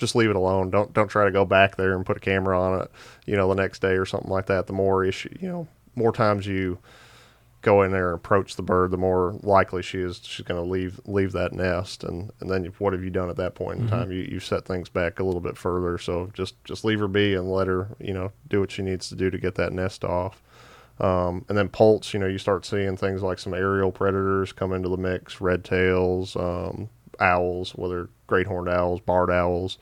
just 0.02 0.16
leave 0.16 0.30
it 0.30 0.36
alone 0.36 0.70
don't 0.70 0.94
don't 0.94 1.08
try 1.08 1.24
to 1.24 1.32
go 1.32 1.46
back 1.46 1.78
there 1.78 1.96
and 1.96 2.06
put 2.06 2.18
a 2.18 2.20
camera 2.20 2.60
on 2.60 2.82
it 2.82 2.92
you 3.26 3.36
know 3.38 3.48
the 3.48 3.56
next 3.56 3.80
day 3.80 3.94
or 3.94 4.06
something 4.06 4.30
like 4.30 4.48
that 4.48 4.68
the 4.68 4.74
more 4.74 5.06
issue 5.06 5.34
you 5.40 5.48
know 5.48 5.66
more 5.96 6.12
times 6.12 6.46
you 6.46 6.78
go 7.62 7.84
in 7.84 7.92
there 7.92 8.10
and 8.10 8.16
approach 8.16 8.56
the 8.56 8.64
bird, 8.64 8.92
the 8.92 8.98
more 8.98 9.36
likely 9.44 9.82
she 9.82 10.00
is 10.00 10.20
she's 10.24 10.46
going 10.46 10.62
to 10.62 10.70
leave 10.70 11.00
leave 11.06 11.32
that 11.32 11.54
nest. 11.54 12.04
And 12.04 12.32
and 12.40 12.50
then 12.50 12.66
what 12.80 12.94
have 12.94 13.04
you 13.04 13.10
done 13.10 13.30
at 13.30 13.38
that 13.38 13.56
point 13.56 13.80
in 13.80 13.88
time? 13.88 14.12
You 14.12 14.22
you 14.22 14.40
set 14.40 14.66
things 14.66 14.90
back 14.90 15.20
a 15.20 15.24
little 15.24 15.42
bit 15.42 15.58
further. 15.58 15.98
So 15.98 16.32
just 16.34 16.62
just 16.64 16.84
leave 16.84 17.00
her 17.00 17.08
be 17.08 17.36
and 17.36 17.52
let 17.52 17.68
her 17.68 17.90
you 18.00 18.14
know 18.14 18.32
do 18.50 18.60
what 18.60 18.72
she 18.72 18.82
needs 18.82 19.10
to 19.10 19.16
do 19.16 19.30
to 19.30 19.38
get 19.38 19.56
that 19.56 19.74
nest 19.74 20.04
off. 20.04 20.42
Um, 21.00 21.46
and 21.50 21.58
then 21.58 21.70
poults, 21.70 22.14
you 22.14 22.20
know, 22.20 22.28
you 22.28 22.38
start 22.38 22.66
seeing 22.66 22.96
things 22.96 23.24
like 23.24 23.40
some 23.40 23.56
aerial 23.56 23.92
predators 23.92 24.54
come 24.54 24.72
into 24.72 24.90
the 24.90 24.98
mix, 24.98 25.42
red 25.42 25.64
tails, 25.64 26.36
um, 26.36 26.90
owls, 27.22 27.72
whether 27.72 28.10
great 28.28 28.48
horned 28.48 28.70
owls, 28.70 29.00
barred 29.00 29.32
owls, 29.32 29.78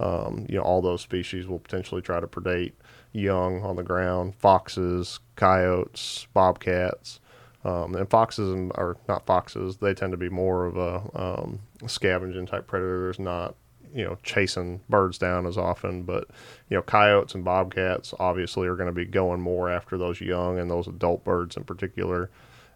um, 0.00 0.46
you 0.48 0.56
know, 0.56 0.62
all 0.62 0.82
those 0.82 1.00
species 1.00 1.46
will 1.46 1.60
potentially 1.60 2.02
try 2.02 2.20
to 2.20 2.26
predate 2.26 2.72
young 3.12 3.62
on 3.62 3.76
the 3.76 3.82
ground, 3.82 4.34
foxes, 4.34 5.20
coyotes, 5.36 6.26
bobcats. 6.34 7.20
Um, 7.64 7.94
and 7.94 8.10
foxes 8.10 8.50
and, 8.50 8.72
are 8.74 8.96
not 9.08 9.24
foxes. 9.24 9.76
They 9.76 9.94
tend 9.94 10.10
to 10.12 10.16
be 10.16 10.28
more 10.28 10.64
of 10.64 10.76
a 10.76 11.02
um, 11.14 11.60
scavenging 11.86 12.46
type 12.46 12.66
predators, 12.66 13.20
not 13.20 13.54
you 13.94 14.04
know 14.04 14.18
chasing 14.24 14.80
birds 14.88 15.16
down 15.16 15.46
as 15.46 15.56
often. 15.56 16.02
But 16.02 16.28
you 16.68 16.76
know 16.76 16.82
coyotes 16.82 17.36
and 17.36 17.44
bobcats 17.44 18.12
obviously 18.18 18.66
are 18.66 18.74
going 18.74 18.88
to 18.88 18.92
be 18.92 19.04
going 19.04 19.40
more 19.40 19.70
after 19.70 19.96
those 19.96 20.20
young 20.20 20.58
and 20.58 20.68
those 20.68 20.88
adult 20.88 21.22
birds 21.22 21.56
in 21.56 21.62
particular. 21.62 22.30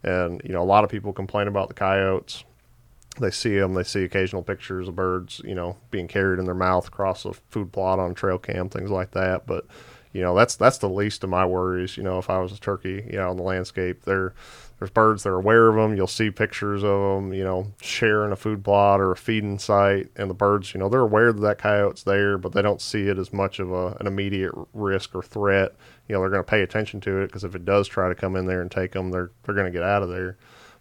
And 0.05 0.41
you 0.45 0.53
know 0.53 0.63
a 0.63 0.65
lot 0.65 0.85
of 0.85 0.91
people 0.91 1.13
complain 1.13 1.49
about 1.49 1.67
the 1.67 1.75
coyotes. 1.75 2.45
They 3.19 3.31
see 3.31 3.57
them. 3.57 3.75
They 3.75 3.83
see 3.83 4.05
occasional 4.05 4.43
pictures 4.43 4.89
of 4.89 4.97
birds, 4.97 5.41
you 5.45 5.55
know, 5.55 5.77
being 5.91 6.09
carried 6.09 6.39
in 6.39 6.45
their 6.45 6.55
mouth 6.55 6.89
across 6.89 7.25
a 7.25 7.33
food 7.51 7.73
plot 7.73 7.99
on 7.99 8.15
trail 8.15 8.39
cam, 8.39 8.69
things 8.69 8.91
like 8.91 9.13
that. 9.13 9.47
But 9.47 9.67
you 10.17 10.23
know 10.23 10.35
that's 10.35 10.57
that's 10.57 10.79
the 10.79 10.89
least 10.89 11.25
of 11.25 11.31
my 11.31 11.45
worries. 11.45 11.99
You 11.99 12.03
know, 12.03 12.19
if 12.19 12.31
I 12.31 12.39
was 12.39 12.53
a 12.53 12.59
turkey, 12.59 13.07
you 13.11 13.19
know, 13.19 13.31
on 13.31 13.37
the 13.37 13.43
landscape, 13.43 14.05
there 14.05 14.33
there's 14.79 14.91
birds 14.91 15.23
that 15.23 15.31
are 15.31 15.37
aware 15.37 15.69
of 15.69 15.77
them. 15.77 15.95
You'll 15.95 16.07
see 16.07 16.31
pictures 16.31 16.83
of 16.83 17.01
them, 17.01 17.35
you 17.35 17.45
know, 17.45 17.73
sharing 17.81 18.33
a 18.33 18.37
food 18.37 18.65
plot 18.65 19.01
or 19.01 19.13
a 19.13 19.17
feeding 19.17 19.59
site, 19.59 20.11
and 20.17 20.29
the 20.31 20.35
birds, 20.35 20.75
you 20.75 20.81
know, 20.81 20.89
they're 20.89 21.01
aware 21.01 21.33
that 21.33 21.41
that 21.41 21.59
coyote's 21.59 22.03
there, 22.03 22.37
but 22.39 22.53
they 22.53 22.63
don't 22.63 22.81
see 22.81 23.09
it 23.09 23.19
as 23.19 23.33
much 23.33 23.59
of 23.59 23.73
a, 23.73 23.97
an 24.01 24.07
immediate 24.07 24.53
risk 24.73 25.15
or 25.15 25.23
threat. 25.23 25.75
You 26.09 26.15
know, 26.15 26.21
they're 26.21 26.31
going 26.31 26.45
to 26.45 26.51
pay 26.51 26.63
attention 26.63 27.01
to 27.03 27.19
it 27.19 27.27
because 27.27 27.45
if 27.45 27.55
it 27.55 27.65
does 27.65 27.89
try 27.89 28.09
to 28.09 28.15
come 28.15 28.37
in 28.37 28.47
there 28.47 28.61
and 28.61 28.71
take 28.71 28.93
them, 28.93 29.11
they're 29.11 29.31
they're 29.45 29.55
going 29.55 29.71
to 29.71 29.79
get 29.79 29.83
out 29.83 30.03
of 30.03 30.09
there. 30.09 30.37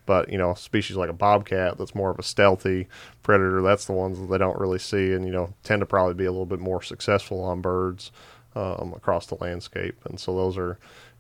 But 0.06 0.32
you 0.32 0.38
know, 0.38 0.54
species 0.54 0.96
like 0.96 1.10
a 1.10 1.14
bobcat 1.14 1.78
that's 1.78 1.96
more 1.96 2.12
of 2.12 2.20
a 2.20 2.24
stealthy 2.24 2.88
predator, 3.24 3.62
that's 3.62 3.86
the 3.86 3.94
ones 3.94 4.20
that 4.20 4.28
they 4.28 4.38
don't 4.38 4.60
really 4.60 4.80
see, 4.80 5.14
and 5.14 5.26
you 5.26 5.32
know, 5.32 5.54
tend 5.64 5.80
to 5.80 5.86
probably 5.86 6.14
be 6.14 6.26
a 6.26 6.32
little 6.32 6.46
bit 6.46 6.60
more 6.60 6.82
successful 6.82 7.42
on 7.44 7.62
birds 7.62 8.12
um, 8.56 8.94
across 8.96 9.26
the 9.28 9.36
landscape. 9.36 9.98
And 10.06 10.20
so 10.20 10.36
those 10.36 10.58
are, 10.58 10.78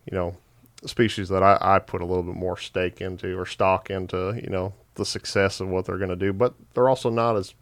you 0.09 0.17
know, 0.17 0.37
species 0.85 1.29
that 1.29 1.43
I, 1.43 1.57
I 1.59 1.79
put 1.79 2.01
a 2.01 2.05
little 2.05 2.23
bit 2.23 2.35
more 2.35 2.57
stake 2.57 3.01
into 3.01 3.37
or 3.37 3.45
stock 3.45 3.89
into, 3.89 4.39
you 4.41 4.49
know, 4.49 4.73
the 4.95 5.05
success 5.05 5.59
of 5.59 5.67
what 5.67 5.85
they're 5.85 5.97
going 5.97 6.09
to 6.09 6.15
do. 6.15 6.31
But 6.31 6.53
they're 6.73 6.89
also 6.89 7.09
not 7.09 7.35
as, 7.35 7.53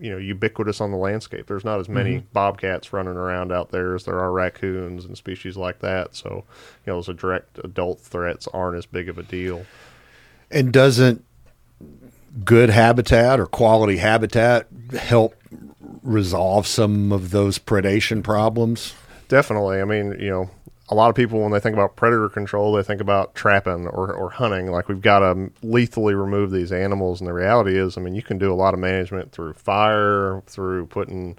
you 0.00 0.10
know, 0.10 0.18
ubiquitous 0.18 0.80
on 0.80 0.90
the 0.90 0.96
landscape. 0.96 1.46
There's 1.46 1.64
not 1.64 1.80
as 1.80 1.88
many 1.88 2.18
bobcats 2.32 2.92
running 2.92 3.16
around 3.16 3.52
out 3.52 3.70
there 3.70 3.94
as 3.94 4.04
there 4.04 4.18
are 4.18 4.32
raccoons 4.32 5.04
and 5.04 5.16
species 5.16 5.56
like 5.56 5.78
that. 5.80 6.14
So, 6.16 6.44
you 6.84 6.92
know, 6.92 7.00
those 7.00 7.14
direct 7.16 7.58
adult 7.62 8.00
threats 8.00 8.48
aren't 8.48 8.76
as 8.76 8.86
big 8.86 9.08
of 9.08 9.18
a 9.18 9.22
deal. 9.22 9.64
And 10.50 10.72
doesn't 10.72 11.24
good 12.44 12.70
habitat 12.70 13.40
or 13.40 13.46
quality 13.46 13.96
habitat 13.96 14.68
help 14.98 15.34
resolve 16.02 16.66
some 16.66 17.12
of 17.12 17.30
those 17.30 17.58
predation 17.58 18.22
problems? 18.22 18.94
Definitely. 19.28 19.80
I 19.80 19.84
mean, 19.84 20.16
you 20.20 20.30
know, 20.30 20.50
a 20.88 20.94
lot 20.94 21.10
of 21.10 21.16
people 21.16 21.40
when 21.40 21.50
they 21.50 21.58
think 21.58 21.74
about 21.74 21.96
predator 21.96 22.28
control, 22.28 22.72
they 22.72 22.82
think 22.82 23.00
about 23.00 23.34
trapping 23.34 23.88
or, 23.88 24.12
or 24.12 24.30
hunting. 24.30 24.70
Like 24.70 24.88
we've 24.88 25.00
got 25.00 25.20
to 25.20 25.50
lethally 25.62 26.14
remove 26.14 26.52
these 26.52 26.70
animals. 26.70 27.20
And 27.20 27.26
the 27.26 27.32
reality 27.32 27.76
is, 27.76 27.96
I 27.96 28.00
mean, 28.00 28.14
you 28.14 28.22
can 28.22 28.38
do 28.38 28.52
a 28.52 28.54
lot 28.54 28.74
of 28.74 28.80
management 28.80 29.32
through 29.32 29.54
fire, 29.54 30.42
through 30.46 30.86
putting 30.86 31.36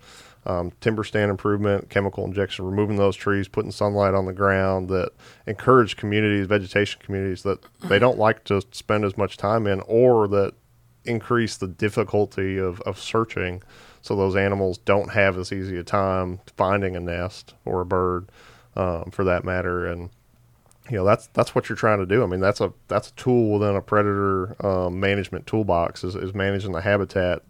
um, 0.48 0.72
timber 0.80 1.04
stand 1.04 1.30
improvement, 1.30 1.90
chemical 1.90 2.24
injection, 2.24 2.66
removing 2.66 2.96
those 2.96 3.16
trees, 3.16 3.48
putting 3.48 3.70
sunlight 3.70 4.14
on 4.14 4.26
the 4.26 4.34
ground 4.34 4.90
that 4.90 5.12
encourage 5.46 5.98
communities, 5.98 6.48
vegetation 6.48 7.02
communities 7.04 7.44
that 7.44 7.60
they 7.84 8.00
don't 8.00 8.18
like 8.18 8.46
to 8.46 8.62
spend 8.72 9.04
as 9.04 9.18
much 9.18 9.36
time 9.36 9.68
in 9.68 9.82
or 9.82 10.28
that 10.30 10.54
increase 11.04 11.58
the 11.58 11.68
difficulty 11.68 12.58
of, 12.58 12.80
of 12.82 12.98
searching 12.98 13.62
so 14.02 14.16
those 14.16 14.38
animals 14.38 14.78
don't 14.80 15.12
have 15.12 15.38
as 15.38 15.52
easy 15.52 15.78
a 15.78 15.84
time 15.84 16.40
finding 16.56 16.96
a 16.96 17.00
nest 17.00 17.54
or 17.66 17.82
a 17.82 17.86
bird 17.86 18.30
um, 18.78 19.12
for 19.12 19.26
that 19.26 19.44
matter. 19.44 19.86
And 19.86 20.10
you 20.90 20.96
know 20.96 21.04
that's 21.04 21.28
that's 21.28 21.54
what 21.54 21.68
you're 21.68 21.76
trying 21.76 22.00
to 22.00 22.06
do. 22.06 22.24
I 22.24 22.26
mean 22.26 22.40
that's 22.40 22.62
a 22.62 22.72
that's 22.88 23.10
a 23.10 23.14
tool 23.14 23.60
within 23.60 23.76
a 23.76 23.82
predator 23.82 24.56
um, 24.66 25.02
management 25.02 25.46
toolbox 25.46 26.06
is, 26.06 26.16
is 26.16 26.34
managing 26.34 26.72
the 26.72 26.82
habitat 26.82 27.44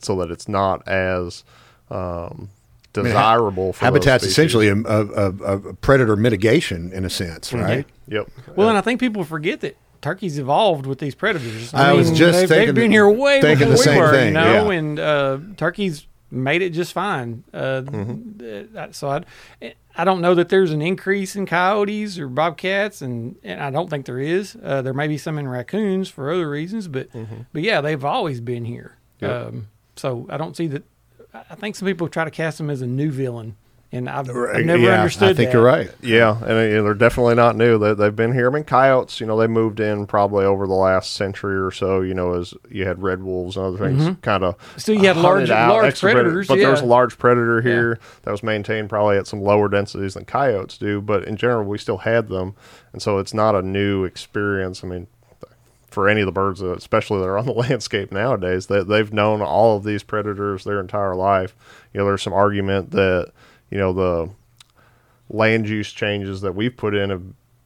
so 0.00 0.16
that 0.16 0.32
it's 0.32 0.48
not 0.48 0.86
as 0.88 1.44
um, 1.90 2.48
mean, 2.96 3.06
ha- 3.06 3.12
desirable 3.36 3.72
for 3.72 3.78
those 3.84 3.86
Habitat's 3.86 4.24
species. 4.24 4.32
essentially 4.38 4.68
a, 4.68 4.74
a, 4.76 5.06
a, 5.30 5.56
a 5.70 5.74
predator 5.74 6.16
mitigation 6.16 6.92
in 6.92 7.04
a 7.04 7.10
sense, 7.10 7.52
right? 7.52 7.86
yep 8.08 8.28
Well, 8.56 8.68
and 8.68 8.76
I 8.78 8.80
think 8.80 9.00
people 9.00 9.24
forget 9.24 9.60
that 9.60 9.76
turkeys 10.00 10.38
evolved 10.38 10.86
with 10.86 10.98
these 10.98 11.14
predators. 11.14 11.74
I 11.74 11.92
was 11.92 12.10
just 12.10 12.38
they've, 12.40 12.48
thinking 12.48 12.66
they've 12.66 12.74
been 12.74 12.90
the- 12.90 12.94
here 12.96 13.08
way 13.08 13.40
thinking 13.40 13.68
before 13.68 13.76
the 13.76 13.82
same 13.82 13.94
we 13.96 14.00
were, 14.00 14.10
thing, 14.12 14.26
you 14.28 14.32
know, 14.34 14.70
yeah. 14.70 14.78
and 14.78 14.98
uh, 14.98 15.38
turkeys 15.56 16.06
made 16.30 16.62
it 16.62 16.70
just 16.70 16.92
fine. 16.92 17.44
Uh, 17.52 17.82
Mm-hmm. 17.82 18.92
So 18.92 19.08
I, 19.10 19.74
I 19.96 20.04
don't 20.04 20.20
know 20.20 20.34
that 20.34 20.48
there's 20.48 20.70
an 20.72 20.80
increase 20.82 21.36
in 21.36 21.44
coyotes 21.46 22.18
or 22.18 22.28
bobcats, 22.28 23.02
and, 23.02 23.36
and 23.42 23.60
I 23.60 23.70
don't 23.70 23.90
think 23.90 24.06
there 24.06 24.18
is. 24.20 24.56
Uh, 24.62 24.80
there 24.82 24.94
may 24.94 25.08
be 25.08 25.18
some 25.18 25.38
in 25.38 25.48
raccoons 25.48 26.08
for 26.08 26.30
other 26.32 26.48
reasons, 26.48 26.88
but 26.88 27.12
Mm-hmm. 27.12 27.42
but 27.52 27.62
yeah, 27.62 27.80
they've 27.80 28.04
always 28.04 28.40
been 28.40 28.64
here. 28.64 28.96
Yep. 29.20 29.30
Um, 29.48 29.68
so 29.96 30.26
I 30.30 30.36
don't 30.36 30.56
see 30.56 30.66
that 30.68 30.84
I 31.32 31.54
think 31.54 31.76
some 31.76 31.86
people 31.86 32.08
try 32.08 32.24
to 32.24 32.30
cast 32.30 32.58
them 32.58 32.70
as 32.70 32.82
a 32.82 32.86
new 32.86 33.10
villain, 33.10 33.56
and 33.92 34.08
I've, 34.08 34.28
I've 34.30 34.64
never 34.64 34.82
yeah, 34.82 34.98
understood. 34.98 35.30
I 35.30 35.34
think 35.34 35.48
that. 35.48 35.54
you're 35.54 35.64
right. 35.64 35.90
Yeah, 36.00 36.36
and 36.36 36.50
uh, 36.50 36.82
they're 36.82 36.94
definitely 36.94 37.34
not 37.34 37.56
new. 37.56 37.78
They, 37.78 37.94
they've 37.94 38.14
been 38.14 38.32
here. 38.32 38.50
I 38.50 38.54
mean, 38.54 38.64
coyotes, 38.64 39.20
you 39.20 39.26
know, 39.26 39.36
they 39.38 39.46
moved 39.46 39.80
in 39.80 40.06
probably 40.06 40.44
over 40.44 40.66
the 40.66 40.74
last 40.74 41.12
century 41.12 41.56
or 41.56 41.70
so. 41.70 42.00
You 42.00 42.14
know, 42.14 42.34
as 42.34 42.54
you 42.68 42.86
had 42.86 43.02
red 43.02 43.22
wolves 43.22 43.56
and 43.56 43.66
other 43.66 43.78
things, 43.78 44.16
kind 44.22 44.44
of. 44.44 44.56
Still, 44.76 44.96
you 44.96 45.06
had 45.06 45.16
large- 45.16 45.50
large 45.50 46.00
predators, 46.00 46.48
but 46.48 46.56
there 46.56 46.70
was 46.70 46.80
a 46.82 46.86
large 46.86 47.18
predator 47.18 47.60
here 47.60 47.98
that 48.22 48.30
was 48.30 48.42
maintained 48.42 48.88
probably 48.88 49.16
at 49.16 49.26
some 49.26 49.40
lower 49.40 49.68
densities 49.68 50.14
than 50.14 50.24
coyotes 50.24 50.78
do. 50.78 51.00
But 51.00 51.24
in 51.24 51.36
general, 51.36 51.64
we 51.64 51.78
still 51.78 51.98
had 51.98 52.28
them, 52.28 52.54
and 52.92 53.00
so 53.00 53.18
it's 53.18 53.34
not 53.34 53.54
a 53.54 53.62
new 53.62 54.04
experience. 54.04 54.82
I 54.82 54.88
mean, 54.88 55.06
for 55.90 56.08
any 56.08 56.20
of 56.20 56.26
the 56.26 56.32
birds, 56.32 56.60
especially 56.60 57.18
that 57.20 57.26
are 57.26 57.38
on 57.38 57.46
the 57.46 57.52
landscape 57.68 58.12
nowadays, 58.12 58.66
that 58.66 58.88
they've 58.88 59.12
known 59.12 59.42
all 59.42 59.76
of 59.76 59.84
these 59.84 60.02
predators 60.02 60.64
their 60.64 60.80
entire 60.80 61.14
life. 61.14 61.54
You 61.92 61.98
know, 61.98 62.06
there's 62.06 62.22
some 62.22 62.32
argument 62.32 62.90
that 62.92 63.32
you 63.70 63.78
know 63.78 63.92
the 63.92 64.30
land 65.28 65.68
use 65.68 65.92
changes 65.92 66.40
that 66.40 66.54
we've 66.54 66.76
put 66.76 66.94
in 66.94 67.10
have 67.10 67.22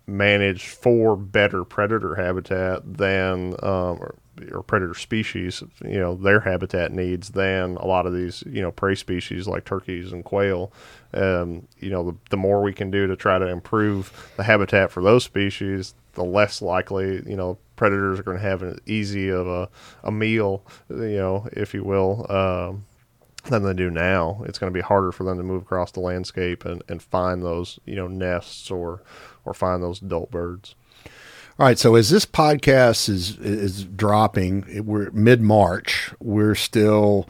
managed 0.07 0.67
for 0.67 1.17
better 1.17 1.65
predator 1.65 2.15
habitat 2.15 2.83
than 2.99 3.55
um, 3.63 3.99
or, 3.99 4.15
or 4.53 4.63
predator 4.63 4.95
species, 4.95 5.63
you 5.83 5.99
know, 5.99 6.15
their 6.15 6.41
habitat 6.41 6.93
needs 6.93 7.31
than 7.31 7.77
a 7.77 7.87
lot 7.87 8.07
of 8.07 8.13
these, 8.13 8.43
you 8.47 8.61
know, 8.61 8.71
prey 8.71 8.95
species 8.95 9.47
like 9.47 9.65
turkeys 9.65 10.13
and 10.13 10.25
quail. 10.25 10.73
Um, 11.15 11.67
you 11.79 11.91
know, 11.91 12.11
the, 12.11 12.17
the 12.31 12.37
more 12.37 12.63
we 12.63 12.73
can 12.73 12.91
do 12.91 13.07
to 13.07 13.17
try 13.17 13.39
to 13.39 13.49
improve 13.49 14.33
the 14.37 14.43
habitat 14.43 14.91
for 14.91 15.03
those 15.03 15.25
species, 15.25 15.95
the 16.13 16.25
less 16.25 16.61
likely, 16.61 17.23
you 17.27 17.37
know, 17.37 17.59
predators 17.77 18.19
are 18.19 18.23
going 18.23 18.37
to 18.37 18.43
have 18.43 18.63
an 18.63 18.79
easy 18.87 19.29
of 19.29 19.47
a, 19.47 19.69
a 20.03 20.11
meal, 20.11 20.65
you 20.89 21.17
know, 21.17 21.49
if 21.53 21.75
you 21.75 21.85
will. 21.85 22.27
Um, 22.31 22.87
than 23.45 23.63
they 23.63 23.75
do 23.75 23.91
now. 23.91 24.43
It's 24.47 24.59
going 24.59 24.73
to 24.73 24.75
be 24.75 24.81
harder 24.81 25.13
for 25.13 25.25
them 25.25 25.37
to 25.37 25.43
move 25.43 25.63
across 25.63 25.91
the 25.91 26.01
landscape 26.01 26.65
and, 26.65 26.83
and 26.89 27.03
find 27.03 27.43
those 27.43 27.79
you 27.85 27.95
know 27.95 28.09
nests 28.09 28.71
or 28.71 29.03
or 29.45 29.55
find 29.55 29.83
those 29.83 30.03
adult 30.03 30.31
birds. 30.31 30.75
All 31.59 31.67
right. 31.67 31.79
So 31.79 31.95
as 31.95 32.11
this 32.11 32.27
podcast 32.27 33.09
is 33.09 33.37
is 33.39 33.85
dropping, 33.85 34.85
we're 34.85 35.11
mid 35.11 35.41
March. 35.41 36.13
We're 36.21 36.57
still, 36.57 37.29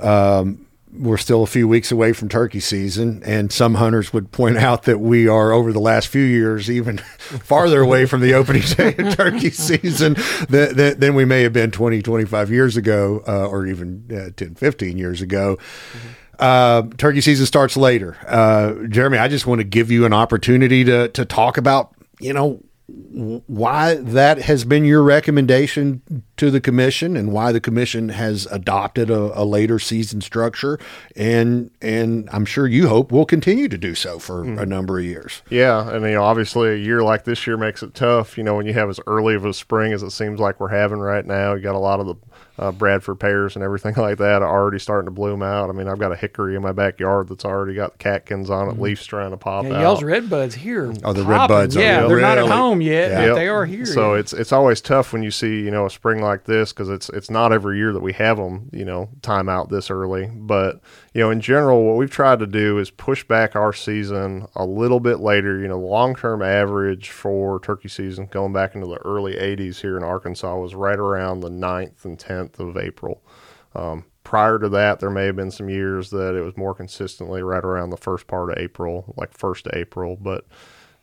um, 0.00 0.66
we're 0.92 1.16
still 1.16 1.42
a 1.42 1.46
few 1.46 1.66
weeks 1.66 1.90
away 1.90 2.12
from 2.12 2.28
turkey 2.28 2.60
season, 2.60 3.22
and 3.24 3.50
some 3.50 3.74
hunters 3.76 4.12
would 4.12 4.30
point 4.30 4.58
out 4.58 4.82
that 4.84 4.98
we 4.98 5.26
are 5.26 5.52
over 5.52 5.72
the 5.72 5.80
last 5.80 6.08
few 6.08 6.22
years 6.22 6.70
even 6.70 6.98
farther 7.18 7.80
away 7.80 8.06
from 8.06 8.20
the 8.20 8.34
opening 8.34 8.62
day 8.62 8.94
of 8.98 9.16
turkey 9.16 9.50
season 9.50 10.16
than, 10.48 10.76
than, 10.76 11.00
than 11.00 11.14
we 11.14 11.24
may 11.24 11.42
have 11.42 11.52
been 11.52 11.70
20, 11.70 12.02
25 12.02 12.50
years 12.50 12.76
ago, 12.76 13.22
uh, 13.26 13.46
or 13.46 13.66
even 13.66 14.06
uh, 14.12 14.30
10, 14.36 14.54
15 14.54 14.98
years 14.98 15.22
ago. 15.22 15.58
Uh, 16.38 16.82
turkey 16.98 17.20
season 17.20 17.46
starts 17.46 17.76
later. 17.76 18.16
Uh, 18.26 18.74
Jeremy, 18.88 19.18
I 19.18 19.28
just 19.28 19.46
want 19.46 19.60
to 19.60 19.64
give 19.64 19.90
you 19.90 20.04
an 20.04 20.12
opportunity 20.12 20.82
to 20.84 21.08
to 21.08 21.24
talk 21.24 21.56
about, 21.56 21.94
you 22.20 22.32
know, 22.32 22.62
why 22.88 23.94
that 23.94 24.38
has 24.42 24.64
been 24.64 24.84
your 24.84 25.02
recommendation 25.02 26.02
to 26.36 26.50
the 26.50 26.60
commission 26.60 27.16
and 27.16 27.32
why 27.32 27.52
the 27.52 27.60
commission 27.60 28.08
has 28.10 28.46
adopted 28.46 29.08
a, 29.08 29.40
a 29.40 29.44
later 29.44 29.78
season 29.78 30.20
structure 30.20 30.78
and 31.14 31.70
and 31.80 32.28
I'm 32.32 32.44
sure 32.44 32.66
you 32.66 32.88
hope 32.88 33.12
will 33.12 33.24
continue 33.24 33.68
to 33.68 33.78
do 33.78 33.94
so 33.94 34.18
for 34.18 34.44
hmm. 34.44 34.58
a 34.58 34.66
number 34.66 34.98
of 34.98 35.04
years. 35.04 35.42
Yeah, 35.48 35.88
and 35.90 36.04
you 36.04 36.12
know, 36.12 36.24
obviously, 36.24 36.70
a 36.70 36.76
year 36.76 37.02
like 37.02 37.24
this 37.24 37.46
year 37.46 37.56
makes 37.56 37.82
it 37.82 37.94
tough. 37.94 38.36
You 38.36 38.44
know, 38.44 38.56
when 38.56 38.66
you 38.66 38.72
have 38.72 38.90
as 38.90 39.00
early 39.06 39.34
of 39.34 39.44
a 39.44 39.54
spring 39.54 39.92
as 39.92 40.02
it 40.02 40.10
seems 40.10 40.40
like 40.40 40.60
we're 40.60 40.68
having 40.68 40.98
right 40.98 41.24
now, 41.24 41.54
you 41.54 41.60
got 41.60 41.74
a 41.74 41.78
lot 41.78 42.00
of 42.00 42.06
the 42.06 42.14
uh, 42.62 42.72
Bradford 42.72 43.18
pears 43.18 43.56
and 43.56 43.64
everything 43.64 43.94
like 43.96 44.18
that 44.18 44.42
are 44.42 44.48
already 44.48 44.78
starting 44.78 45.06
to 45.06 45.10
bloom 45.10 45.42
out. 45.42 45.68
I 45.68 45.72
mean, 45.72 45.88
I've 45.88 45.98
got 45.98 46.12
a 46.12 46.16
hickory 46.16 46.54
in 46.54 46.62
my 46.62 46.72
backyard 46.72 47.28
that's 47.28 47.44
already 47.44 47.74
got 47.74 47.92
the 47.92 47.98
catkins 47.98 48.50
on 48.50 48.68
it, 48.70 48.78
leaves 48.80 49.04
trying 49.04 49.30
to 49.32 49.36
pop 49.36 49.64
Yeah, 49.64 49.74
out. 49.74 49.80
y'all's 49.82 50.02
red 50.02 50.30
buds 50.30 50.54
here. 50.54 50.92
Oh, 51.04 51.12
the 51.12 51.24
red 51.24 51.36
popping. 51.38 51.56
buds 51.56 51.76
are 51.76 51.80
Yeah, 51.80 52.06
they're 52.06 52.20
not 52.20 52.38
at 52.38 52.46
home 52.48 52.80
yet, 52.80 53.10
Yeah. 53.10 53.16
but 53.20 53.26
Yep. 53.26 53.34
they 53.36 53.48
are 53.48 53.64
here. 53.66 53.86
So 53.86 54.14
yeah. 54.14 54.20
it's 54.20 54.32
it's 54.32 54.52
always 54.52 54.80
tough 54.80 55.12
when 55.12 55.22
you 55.22 55.30
see 55.30 55.60
you 55.60 55.70
know 55.70 55.86
a 55.86 55.90
spring 55.90 56.20
like 56.22 56.44
this 56.44 56.72
because 56.72 56.88
it's 56.88 57.08
it's 57.10 57.30
not 57.30 57.52
every 57.52 57.78
year 57.78 57.92
that 57.92 58.02
we 58.02 58.12
have 58.14 58.36
them 58.36 58.68
you 58.72 58.84
know 58.84 59.08
time 59.22 59.48
out 59.48 59.68
this 59.70 59.90
early. 59.90 60.26
But 60.32 60.80
you 61.14 61.20
know 61.20 61.30
in 61.30 61.40
general, 61.40 61.84
what 61.84 61.96
we've 61.96 62.10
tried 62.10 62.38
to 62.38 62.46
do 62.46 62.78
is 62.78 62.90
push 62.90 63.24
back 63.24 63.54
our 63.54 63.72
season 63.72 64.46
a 64.54 64.64
little 64.64 65.00
bit 65.00 65.20
later. 65.20 65.58
You 65.58 65.68
know, 65.68 65.78
long 65.78 66.14
term 66.14 66.42
average 66.42 67.10
for 67.10 67.60
turkey 67.60 67.88
season 67.88 68.26
going 68.26 68.52
back 68.52 68.74
into 68.74 68.86
the 68.86 68.98
early 69.04 69.34
'80s 69.34 69.80
here 69.80 69.96
in 69.96 70.02
Arkansas 70.02 70.58
was 70.58 70.74
right 70.74 70.98
around 70.98 71.40
the 71.40 71.50
9th 71.50 72.04
and 72.04 72.18
10th 72.18 72.58
of 72.58 72.76
April. 72.76 73.22
Um, 73.74 74.04
prior 74.24 74.58
to 74.58 74.68
that, 74.70 75.00
there 75.00 75.10
may 75.10 75.26
have 75.26 75.36
been 75.36 75.50
some 75.50 75.68
years 75.68 76.10
that 76.10 76.34
it 76.34 76.42
was 76.42 76.56
more 76.56 76.74
consistently 76.74 77.42
right 77.42 77.64
around 77.64 77.90
the 77.90 77.96
first 77.96 78.26
part 78.26 78.50
of 78.50 78.58
April, 78.58 79.12
like 79.16 79.36
first 79.36 79.66
of 79.66 79.74
April, 79.74 80.16
but 80.20 80.46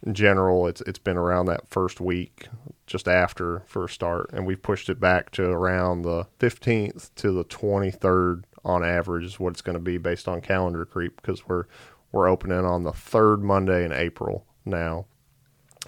in 0.05 0.13
general, 0.13 0.65
it's 0.67 0.81
it's 0.81 0.99
been 0.99 1.17
around 1.17 1.47
that 1.47 1.67
first 1.69 1.99
week, 1.99 2.47
just 2.87 3.07
after 3.07 3.63
first 3.65 3.95
start, 3.95 4.29
and 4.31 4.45
we've 4.45 4.61
pushed 4.61 4.89
it 4.89 4.99
back 4.99 5.29
to 5.31 5.43
around 5.43 6.03
the 6.03 6.25
15th 6.39 7.13
to 7.15 7.31
the 7.31 7.43
23rd 7.43 8.43
on 8.69 8.83
average 8.83 9.25
is 9.25 9.39
what 9.39 9.51
it's 9.51 9.61
going 9.61 9.77
to 9.77 9.83
be 9.83 9.97
based 9.97 10.27
on 10.27 10.41
calendar 10.41 10.85
creep 10.85 11.15
because 11.17 11.47
we're 11.47 11.65
we're 12.11 12.27
opening 12.27 12.65
on 12.65 12.83
the 12.83 12.91
third 12.91 13.43
Monday 13.43 13.85
in 13.85 13.91
April 13.91 14.45
now. 14.65 15.05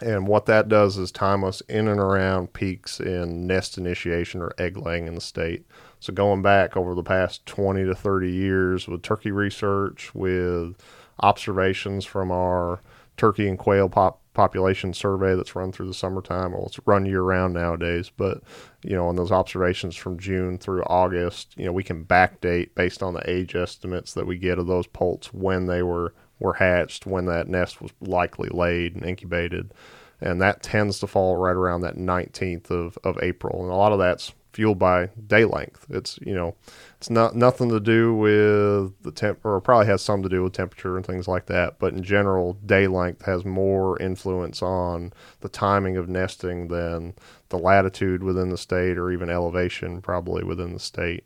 And 0.01 0.27
what 0.27 0.45
that 0.47 0.67
does 0.67 0.97
is 0.97 1.11
time 1.11 1.43
us 1.43 1.61
in 1.61 1.87
and 1.87 1.99
around 1.99 2.53
peaks 2.53 2.99
in 2.99 3.45
nest 3.45 3.77
initiation 3.77 4.41
or 4.41 4.53
egg 4.57 4.77
laying 4.77 5.07
in 5.07 5.15
the 5.15 5.21
state. 5.21 5.65
So 5.99 6.11
going 6.13 6.41
back 6.41 6.75
over 6.75 6.95
the 6.95 7.03
past 7.03 7.45
20 7.45 7.85
to 7.85 7.93
30 7.93 8.31
years 8.31 8.87
with 8.87 9.03
turkey 9.03 9.31
research, 9.31 10.13
with 10.15 10.75
observations 11.19 12.05
from 12.05 12.31
our 12.31 12.81
turkey 13.17 13.47
and 13.47 13.59
quail 13.59 13.89
pop 13.89 14.20
population 14.33 14.93
survey 14.93 15.35
that's 15.35 15.55
run 15.55 15.71
through 15.71 15.87
the 15.87 15.93
summertime. 15.93 16.53
Well, 16.53 16.65
it's 16.67 16.79
run 16.85 17.05
year 17.05 17.21
round 17.21 17.53
nowadays, 17.53 18.11
but 18.15 18.41
you 18.83 18.95
know, 18.95 19.07
on 19.07 19.15
those 19.15 19.31
observations 19.31 19.95
from 19.95 20.19
June 20.19 20.57
through 20.57 20.83
August, 20.83 21.53
you 21.57 21.65
know, 21.65 21.73
we 21.73 21.83
can 21.83 22.05
backdate 22.05 22.69
based 22.75 23.03
on 23.03 23.13
the 23.13 23.29
age 23.29 23.55
estimates 23.55 24.13
that 24.13 24.27
we 24.27 24.37
get 24.37 24.57
of 24.57 24.67
those 24.67 24.87
poults 24.87 25.33
when 25.33 25.65
they 25.65 25.83
were 25.83 26.13
were 26.39 26.53
hatched, 26.53 27.05
when 27.05 27.25
that 27.25 27.47
nest 27.47 27.81
was 27.81 27.91
likely 28.01 28.49
laid 28.49 28.95
and 28.95 29.05
incubated. 29.05 29.73
And 30.19 30.41
that 30.41 30.63
tends 30.63 30.99
to 30.99 31.07
fall 31.07 31.37
right 31.37 31.55
around 31.55 31.81
that 31.81 31.95
19th 31.95 32.69
of, 32.69 32.97
of 33.03 33.17
April. 33.21 33.61
And 33.61 33.71
a 33.71 33.75
lot 33.75 33.91
of 33.91 33.99
that's 33.99 34.33
fueled 34.53 34.79
by 34.79 35.09
day 35.27 35.45
length. 35.45 35.85
It's, 35.89 36.19
you 36.21 36.33
know, 36.33 36.55
it's 36.97 37.09
not 37.09 37.35
nothing 37.35 37.69
to 37.69 37.79
do 37.79 38.13
with 38.13 39.01
the 39.03 39.11
temp, 39.11 39.45
or 39.45 39.59
probably 39.61 39.87
has 39.87 40.01
some 40.01 40.21
to 40.23 40.29
do 40.29 40.43
with 40.43 40.53
temperature 40.53 40.97
and 40.97 41.05
things 41.05 41.27
like 41.27 41.47
that. 41.47 41.79
But 41.79 41.93
in 41.93 42.03
general, 42.03 42.53
day 42.65 42.87
length 42.87 43.25
has 43.25 43.45
more 43.45 43.99
influence 43.99 44.61
on 44.61 45.13
the 45.39 45.49
timing 45.49 45.97
of 45.97 46.09
nesting 46.09 46.67
than 46.67 47.13
the 47.49 47.57
latitude 47.57 48.23
within 48.23 48.49
the 48.49 48.57
state 48.57 48.97
or 48.97 49.11
even 49.11 49.29
elevation 49.29 50.01
probably 50.01 50.43
within 50.43 50.73
the 50.73 50.79
state. 50.79 51.25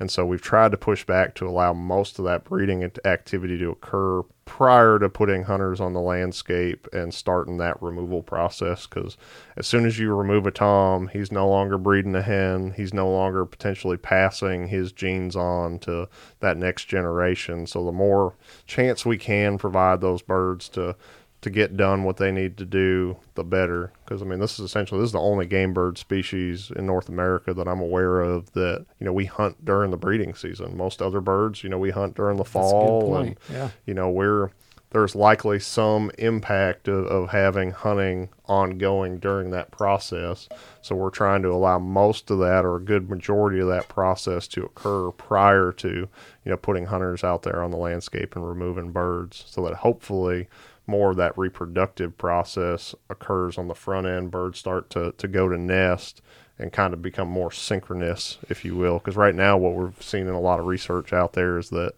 And 0.00 0.10
so 0.10 0.24
we've 0.24 0.40
tried 0.40 0.70
to 0.72 0.78
push 0.78 1.04
back 1.04 1.34
to 1.36 1.46
allow 1.46 1.74
most 1.74 2.18
of 2.18 2.24
that 2.24 2.44
breeding 2.44 2.90
activity 3.04 3.58
to 3.58 3.70
occur 3.70 4.22
prior 4.46 4.98
to 4.98 5.08
putting 5.08 5.44
hunters 5.44 5.78
on 5.78 5.92
the 5.92 6.00
landscape 6.00 6.88
and 6.92 7.14
starting 7.14 7.58
that 7.58 7.80
removal 7.80 8.22
process. 8.22 8.86
Because 8.86 9.18
as 9.56 9.66
soon 9.66 9.84
as 9.84 9.98
you 9.98 10.12
remove 10.12 10.46
a 10.46 10.50
tom, 10.50 11.08
he's 11.08 11.30
no 11.30 11.48
longer 11.48 11.78
breeding 11.78 12.16
a 12.16 12.22
hen. 12.22 12.72
He's 12.76 12.94
no 12.94 13.10
longer 13.10 13.44
potentially 13.44 13.98
passing 13.98 14.68
his 14.68 14.90
genes 14.90 15.36
on 15.36 15.78
to 15.80 16.08
that 16.40 16.56
next 16.56 16.86
generation. 16.86 17.66
So 17.66 17.84
the 17.84 17.92
more 17.92 18.34
chance 18.66 19.04
we 19.04 19.18
can 19.18 19.58
provide 19.58 20.00
those 20.00 20.22
birds 20.22 20.68
to 20.70 20.96
to 21.42 21.50
get 21.50 21.76
done 21.76 22.04
what 22.04 22.18
they 22.18 22.30
need 22.30 22.56
to 22.58 22.64
do, 22.64 23.16
the 23.34 23.44
better. 23.44 23.92
Because 24.04 24.22
I 24.22 24.24
mean, 24.26 24.40
this 24.40 24.58
is 24.58 24.60
essentially 24.60 25.00
this 25.00 25.08
is 25.08 25.12
the 25.12 25.20
only 25.20 25.46
game 25.46 25.72
bird 25.72 25.98
species 25.98 26.70
in 26.74 26.86
North 26.86 27.08
America 27.08 27.54
that 27.54 27.66
I'm 27.68 27.80
aware 27.80 28.20
of 28.20 28.52
that 28.52 28.84
you 28.98 29.06
know 29.06 29.12
we 29.12 29.24
hunt 29.24 29.64
during 29.64 29.90
the 29.90 29.96
breeding 29.96 30.34
season. 30.34 30.76
Most 30.76 31.00
other 31.00 31.20
birds, 31.20 31.62
you 31.64 31.70
know, 31.70 31.78
we 31.78 31.90
hunt 31.90 32.14
during 32.14 32.36
the 32.36 32.44
That's 32.44 32.54
a 32.56 32.58
good 32.58 32.70
fall, 32.70 33.16
and. 33.16 33.38
Yeah. 33.50 33.70
you 33.86 33.94
know 33.94 34.10
we're 34.10 34.50
there's 34.90 35.14
likely 35.14 35.60
some 35.60 36.10
impact 36.18 36.88
of, 36.88 37.06
of 37.06 37.30
having 37.30 37.70
hunting 37.70 38.28
ongoing 38.46 39.18
during 39.18 39.50
that 39.50 39.70
process. 39.70 40.48
So 40.82 40.96
we're 40.96 41.10
trying 41.10 41.42
to 41.42 41.52
allow 41.52 41.78
most 41.78 42.30
of 42.30 42.40
that 42.40 42.64
or 42.64 42.76
a 42.76 42.80
good 42.80 43.08
majority 43.08 43.60
of 43.60 43.68
that 43.68 43.88
process 43.88 44.48
to 44.48 44.64
occur 44.64 45.12
prior 45.12 45.70
to, 45.72 45.88
you 45.88 46.08
know, 46.50 46.56
putting 46.56 46.86
hunters 46.86 47.22
out 47.22 47.42
there 47.44 47.62
on 47.62 47.70
the 47.70 47.76
landscape 47.76 48.34
and 48.34 48.46
removing 48.46 48.90
birds 48.90 49.44
so 49.46 49.64
that 49.64 49.74
hopefully 49.74 50.48
more 50.90 51.10
of 51.10 51.16
that 51.16 51.38
reproductive 51.38 52.18
process 52.18 52.94
occurs 53.08 53.56
on 53.56 53.68
the 53.68 53.74
front 53.74 54.06
end. 54.06 54.30
Birds 54.30 54.58
start 54.58 54.90
to, 54.90 55.12
to 55.12 55.28
go 55.28 55.48
to 55.48 55.56
nest 55.56 56.20
and 56.58 56.72
kind 56.72 56.92
of 56.92 57.00
become 57.00 57.28
more 57.28 57.50
synchronous, 57.50 58.38
if 58.50 58.64
you 58.64 58.76
will. 58.76 58.98
Because 58.98 59.16
right 59.16 59.34
now, 59.34 59.56
what 59.56 59.74
we're 59.74 59.92
seeing 60.00 60.28
in 60.28 60.34
a 60.34 60.40
lot 60.40 60.60
of 60.60 60.66
research 60.66 61.12
out 61.12 61.32
there 61.32 61.56
is 61.58 61.70
that 61.70 61.94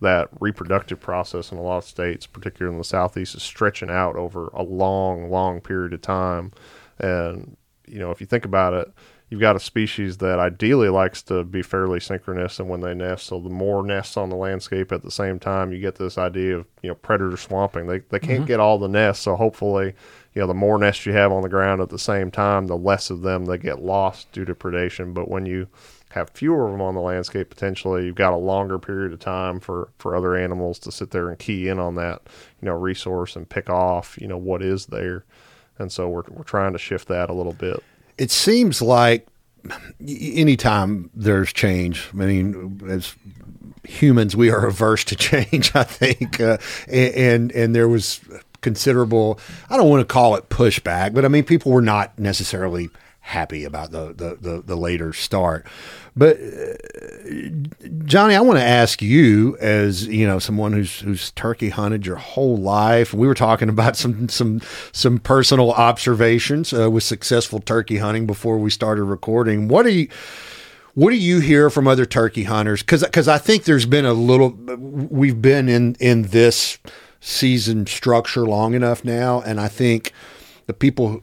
that 0.00 0.30
reproductive 0.40 0.98
process 0.98 1.52
in 1.52 1.58
a 1.58 1.62
lot 1.62 1.78
of 1.78 1.84
states, 1.84 2.26
particularly 2.26 2.74
in 2.74 2.78
the 2.78 2.84
southeast, 2.84 3.34
is 3.34 3.42
stretching 3.42 3.90
out 3.90 4.16
over 4.16 4.48
a 4.48 4.62
long, 4.62 5.30
long 5.30 5.60
period 5.60 5.92
of 5.92 6.00
time. 6.00 6.52
And 6.98 7.56
you 7.86 7.98
know, 7.98 8.10
if 8.10 8.20
you 8.20 8.26
think 8.26 8.44
about 8.44 8.72
it, 8.72 8.90
you've 9.30 9.40
got 9.40 9.56
a 9.56 9.60
species 9.60 10.18
that 10.18 10.40
ideally 10.40 10.88
likes 10.88 11.22
to 11.22 11.44
be 11.44 11.62
fairly 11.62 12.00
synchronous 12.00 12.58
and 12.58 12.68
when 12.68 12.80
they 12.80 12.92
nest. 12.92 13.26
So 13.26 13.40
the 13.40 13.48
more 13.48 13.84
nests 13.84 14.16
on 14.16 14.28
the 14.28 14.36
landscape 14.36 14.90
at 14.90 15.02
the 15.02 15.10
same 15.10 15.38
time, 15.38 15.72
you 15.72 15.80
get 15.80 15.94
this 15.94 16.18
idea 16.18 16.58
of 16.58 16.66
you 16.82 16.90
know 16.90 16.96
predator 16.96 17.36
swamping. 17.36 17.86
They 17.86 18.00
they 18.00 18.18
can't 18.18 18.40
mm-hmm. 18.40 18.44
get 18.44 18.60
all 18.60 18.78
the 18.78 18.88
nests, 18.88 19.24
so 19.24 19.36
hopefully 19.36 19.94
you 20.34 20.40
know 20.40 20.46
the 20.46 20.54
more 20.54 20.78
nests 20.78 21.06
you 21.06 21.12
have 21.12 21.32
on 21.32 21.42
the 21.42 21.48
ground 21.48 21.80
at 21.80 21.88
the 21.88 21.98
same 21.98 22.30
time, 22.30 22.66
the 22.66 22.76
less 22.76 23.08
of 23.08 23.22
them 23.22 23.46
they 23.46 23.56
get 23.56 23.82
lost 23.82 24.30
due 24.32 24.44
to 24.44 24.54
predation. 24.54 25.14
But 25.14 25.28
when 25.30 25.46
you 25.46 25.68
have 26.10 26.30
fewer 26.30 26.66
of 26.66 26.72
them 26.72 26.80
on 26.80 26.94
the 26.94 27.00
landscape 27.00 27.50
potentially 27.50 28.04
you've 28.04 28.16
got 28.16 28.32
a 28.32 28.36
longer 28.36 28.80
period 28.80 29.12
of 29.12 29.20
time 29.20 29.60
for 29.60 29.90
for 29.96 30.16
other 30.16 30.36
animals 30.36 30.76
to 30.76 30.90
sit 30.90 31.12
there 31.12 31.28
and 31.28 31.38
key 31.38 31.68
in 31.68 31.78
on 31.78 31.94
that 31.94 32.22
you 32.60 32.66
know 32.66 32.74
resource 32.74 33.36
and 33.36 33.48
pick 33.48 33.70
off 33.70 34.18
you 34.20 34.26
know 34.26 34.36
what 34.36 34.60
is 34.60 34.86
there 34.86 35.24
and 35.78 35.92
so 35.92 36.08
we're, 36.08 36.24
we're 36.30 36.42
trying 36.42 36.72
to 36.72 36.78
shift 36.78 37.06
that 37.06 37.30
a 37.30 37.32
little 37.32 37.52
bit 37.52 37.80
it 38.20 38.30
seems 38.30 38.82
like 38.82 39.26
anytime 40.06 41.08
there's 41.14 41.52
change, 41.54 42.08
I 42.12 42.16
mean, 42.16 42.82
as 42.86 43.16
humans, 43.84 44.36
we 44.36 44.50
are 44.50 44.66
averse 44.66 45.04
to 45.04 45.16
change. 45.30 45.74
I 45.74 45.84
think, 45.84 46.38
uh, 46.38 46.58
and 46.88 47.50
and 47.52 47.74
there 47.74 47.88
was 47.88 48.20
considerable. 48.60 49.40
I 49.70 49.78
don't 49.78 49.88
want 49.88 50.06
to 50.06 50.12
call 50.12 50.36
it 50.36 50.50
pushback, 50.50 51.14
but 51.14 51.24
I 51.24 51.28
mean, 51.28 51.44
people 51.44 51.72
were 51.72 51.80
not 51.80 52.18
necessarily 52.18 52.90
happy 53.20 53.64
about 53.64 53.90
the 53.90 54.12
the, 54.12 54.36
the, 54.38 54.62
the 54.66 54.76
later 54.76 55.14
start. 55.14 55.66
But 56.16 56.38
uh, 56.38 56.74
Johnny, 58.04 58.34
I 58.34 58.40
want 58.40 58.58
to 58.58 58.64
ask 58.64 59.00
you, 59.00 59.56
as 59.60 60.06
you 60.06 60.26
know, 60.26 60.38
someone 60.38 60.72
who's 60.72 61.00
who's 61.00 61.30
turkey 61.32 61.68
hunted 61.70 62.06
your 62.06 62.16
whole 62.16 62.56
life. 62.56 63.14
We 63.14 63.26
were 63.26 63.34
talking 63.34 63.68
about 63.68 63.96
some 63.96 64.28
some 64.28 64.60
some 64.92 65.18
personal 65.18 65.72
observations 65.72 66.72
uh, 66.72 66.90
with 66.90 67.04
successful 67.04 67.60
turkey 67.60 67.98
hunting 67.98 68.26
before 68.26 68.58
we 68.58 68.70
started 68.70 69.04
recording. 69.04 69.68
What 69.68 69.86
are 69.86 69.90
you? 69.90 70.08
What 70.94 71.10
do 71.10 71.16
you 71.16 71.40
hear 71.40 71.70
from 71.70 71.86
other 71.86 72.04
turkey 72.04 72.44
hunters? 72.44 72.82
Because 72.82 73.02
because 73.04 73.28
I 73.28 73.38
think 73.38 73.64
there's 73.64 73.86
been 73.86 74.04
a 74.04 74.12
little. 74.12 74.50
We've 74.50 75.40
been 75.40 75.68
in 75.68 75.94
in 76.00 76.22
this 76.22 76.78
season 77.20 77.86
structure 77.86 78.46
long 78.46 78.74
enough 78.74 79.04
now, 79.04 79.40
and 79.42 79.60
I 79.60 79.68
think 79.68 80.12
the 80.66 80.74
people 80.74 81.22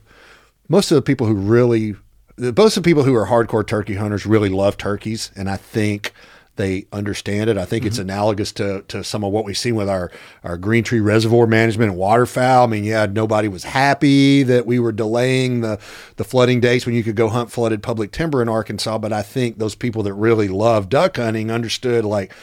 most 0.70 0.92
of 0.92 0.96
the 0.96 1.02
people 1.02 1.28
who 1.28 1.34
really, 1.34 1.96
of 2.38 2.56
the 2.56 2.82
people 2.82 3.04
who 3.04 3.16
are 3.16 3.28
hardcore 3.28 3.66
turkey 3.66 3.96
hunters 3.96 4.26
really 4.26 4.50
love 4.50 4.78
turkeys, 4.78 5.32
and 5.36 5.50
I 5.50 5.58
think 5.58 6.14
they 6.58 6.86
understand 6.92 7.50
it. 7.50 7.58
I 7.58 7.66
think 7.66 7.82
mm-hmm. 7.82 7.88
it's 7.88 7.98
analogous 8.00 8.52
to 8.54 8.84
to 8.90 9.04
some 9.04 9.24
of 9.24 9.32
what 9.32 9.46
we've 9.46 9.58
seen 9.58 9.76
with 9.76 9.88
our 9.88 10.12
our 10.44 10.58
green 10.58 10.84
tree 10.84 11.00
reservoir 11.00 11.48
management 11.48 11.92
and 11.92 12.00
waterfowl. 12.00 12.66
I 12.66 12.68
mean, 12.68 12.84
yeah, 12.84 13.06
nobody 13.06 13.48
was 13.48 13.64
happy 13.64 14.44
that 14.44 14.66
we 14.66 14.80
were 14.80 14.92
delaying 14.92 15.62
the 15.62 15.80
the 16.18 16.24
flooding 16.24 16.60
dates 16.60 16.86
when 16.86 16.96
you 16.96 17.04
could 17.04 17.16
go 17.16 17.30
hunt 17.30 17.52
flooded 17.52 17.82
public 17.82 18.12
timber 18.12 18.42
in 18.42 18.50
Arkansas. 18.50 18.98
But 18.98 19.14
I 19.14 19.22
think 19.22 19.58
those 19.58 19.76
people 19.76 20.04
that 20.04 20.14
really 20.14 20.48
love 20.48 20.90
duck 20.90 21.18
hunting 21.18 21.50
understood 21.50 22.04
like 22.06 22.34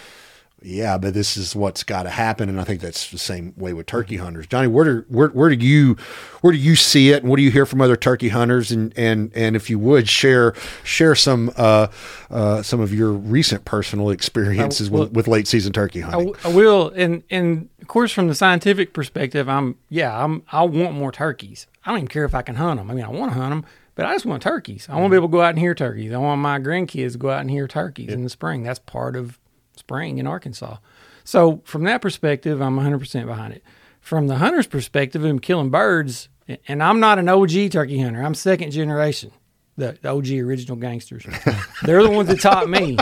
yeah, 0.64 0.96
but 0.96 1.12
this 1.12 1.36
is 1.36 1.54
what's 1.54 1.82
got 1.82 2.04
to 2.04 2.10
happen, 2.10 2.48
and 2.48 2.58
I 2.58 2.64
think 2.64 2.80
that's 2.80 3.10
the 3.10 3.18
same 3.18 3.52
way 3.56 3.74
with 3.74 3.86
turkey 3.86 4.16
hunters. 4.16 4.46
Johnny, 4.46 4.66
where 4.66 4.84
do 4.84 5.04
where, 5.08 5.28
where 5.28 5.54
do 5.54 5.64
you 5.64 5.96
where 6.40 6.52
do 6.52 6.58
you 6.58 6.74
see 6.74 7.10
it, 7.10 7.22
and 7.22 7.30
what 7.30 7.36
do 7.36 7.42
you 7.42 7.50
hear 7.50 7.66
from 7.66 7.82
other 7.82 7.96
turkey 7.96 8.30
hunters? 8.30 8.72
And 8.72 8.92
and 8.96 9.30
and 9.34 9.56
if 9.56 9.68
you 9.68 9.78
would 9.78 10.08
share 10.08 10.54
share 10.82 11.14
some 11.14 11.52
uh, 11.56 11.88
uh, 12.30 12.62
some 12.62 12.80
of 12.80 12.94
your 12.94 13.12
recent 13.12 13.66
personal 13.66 14.08
experiences 14.08 14.90
with, 14.90 15.12
with, 15.12 15.28
late 15.28 15.46
season 15.46 15.72
turkey 15.72 16.00
hunting. 16.00 16.34
I, 16.44 16.48
will, 16.48 16.88
and 16.96 17.22
and 17.30 17.68
of 17.82 17.88
course 17.88 18.10
from 18.10 18.28
the 18.28 18.34
scientific 18.34 18.94
perspective, 18.94 19.48
I'm 19.48 19.76
yeah, 19.90 20.24
I'm 20.24 20.44
I 20.50 20.62
want 20.62 20.94
more 20.94 21.12
turkeys. 21.12 21.66
I 21.84 21.90
don't 21.90 21.98
even 21.98 22.08
care 22.08 22.24
if 22.24 22.34
I 22.34 22.40
can 22.40 22.54
hunt 22.54 22.80
them. 22.80 22.90
I 22.90 22.94
mean, 22.94 23.04
I 23.04 23.10
want 23.10 23.32
to 23.32 23.38
hunt 23.38 23.50
them, 23.50 23.70
but 23.94 24.06
I 24.06 24.14
just 24.14 24.24
want 24.24 24.42
turkeys. 24.42 24.88
I 24.88 24.94
want 24.94 25.06
to 25.06 25.10
be 25.10 25.16
able 25.16 25.28
to 25.28 25.32
go 25.32 25.42
out 25.42 25.50
and 25.50 25.58
hear 25.58 25.74
turkeys. 25.74 26.12
I 26.12 26.16
want 26.16 26.40
my 26.40 26.58
grandkids 26.58 27.12
to 27.12 27.18
go 27.18 27.30
out 27.30 27.42
and 27.42 27.50
hear 27.50 27.68
turkeys 27.68 28.10
in 28.10 28.24
the 28.24 28.30
spring. 28.30 28.62
That's 28.62 28.78
part 28.78 29.14
of 29.14 29.38
spring 29.84 30.16
in 30.18 30.26
Arkansas. 30.26 30.78
So 31.24 31.60
from 31.64 31.84
that 31.84 32.00
perspective, 32.00 32.60
I'm 32.60 32.76
100% 32.76 33.26
behind 33.26 33.54
it. 33.54 33.62
From 34.00 34.26
the 34.26 34.36
hunter's 34.36 34.66
perspective, 34.66 35.24
I'm 35.24 35.38
killing 35.38 35.70
birds, 35.70 36.28
and 36.68 36.82
I'm 36.82 37.00
not 37.00 37.18
an 37.18 37.28
OG 37.28 37.70
turkey 37.70 38.00
hunter. 38.00 38.22
I'm 38.22 38.34
second 38.34 38.70
generation, 38.70 39.30
the, 39.76 39.98
the 40.00 40.10
OG 40.10 40.30
original 40.32 40.76
gangsters. 40.76 41.26
They're 41.82 42.02
the 42.02 42.10
ones 42.10 42.28
that 42.28 42.40
taught 42.40 42.68
me. 42.68 42.98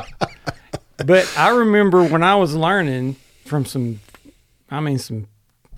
But 1.04 1.32
I 1.36 1.50
remember 1.50 2.04
when 2.04 2.22
I 2.22 2.36
was 2.36 2.54
learning 2.54 3.16
from 3.44 3.64
some, 3.64 4.00
I 4.70 4.80
mean, 4.80 4.98
some 4.98 5.26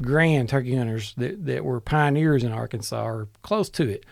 grand 0.02 0.48
turkey 0.48 0.76
hunters 0.76 1.14
that, 1.16 1.44
that 1.46 1.64
were 1.64 1.80
pioneers 1.80 2.44
in 2.44 2.52
Arkansas 2.52 3.04
or 3.06 3.28
close 3.42 3.70
to 3.70 3.88
it 3.88 4.04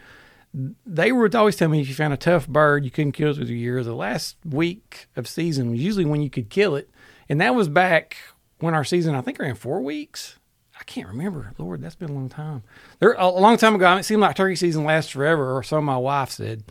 they 0.55 1.13
would 1.13 1.35
always 1.35 1.57
tell 1.57 1.69
me 1.69 1.81
if 1.81 1.89
you 1.89 1.95
found 1.95 2.13
a 2.13 2.19
tough 2.19 2.47
bird, 2.47 2.85
you 2.85 2.91
couldn't 2.91 3.13
kill 3.13 3.31
it 3.31 3.39
with 3.39 3.49
your 3.49 3.77
ears. 3.77 3.87
The 3.87 3.95
last 3.95 4.37
week 4.45 5.07
of 5.17 5.27
season 5.27 5.71
was 5.71 5.81
usually 5.81 6.05
when 6.05 6.23
you 6.23 6.31
could 6.31 6.51
kill 6.51 6.77
it, 6.77 6.91
and 7.29 7.41
that 7.41 7.55
was 7.55 7.69
back 7.69 8.17
when 8.59 8.75
our 8.75 8.85
season 8.85 9.15
I 9.15 9.23
think 9.23 9.39
ran 9.39 9.55
four 9.55 9.81
weeks. 9.81 10.39
I 10.79 10.85
can't 10.85 11.09
remember. 11.09 11.53
Lord, 11.59 11.81
that's 11.81 11.95
been 11.95 12.11
a 12.11 12.15
long 12.15 12.29
time. 12.29 12.65
There 12.99 13.13
a 13.13 13.29
long 13.29 13.57
time 13.57 13.75
ago. 13.75 13.97
It 13.97 14.03
seemed 14.03 14.21
like 14.21 14.37
turkey 14.37 14.57
season 14.57 14.85
lasts 14.85 15.13
forever, 15.13 15.57
or 15.57 15.63
so 15.63 15.81
my 15.81 15.97
wife 15.97 16.31
said. 16.31 16.65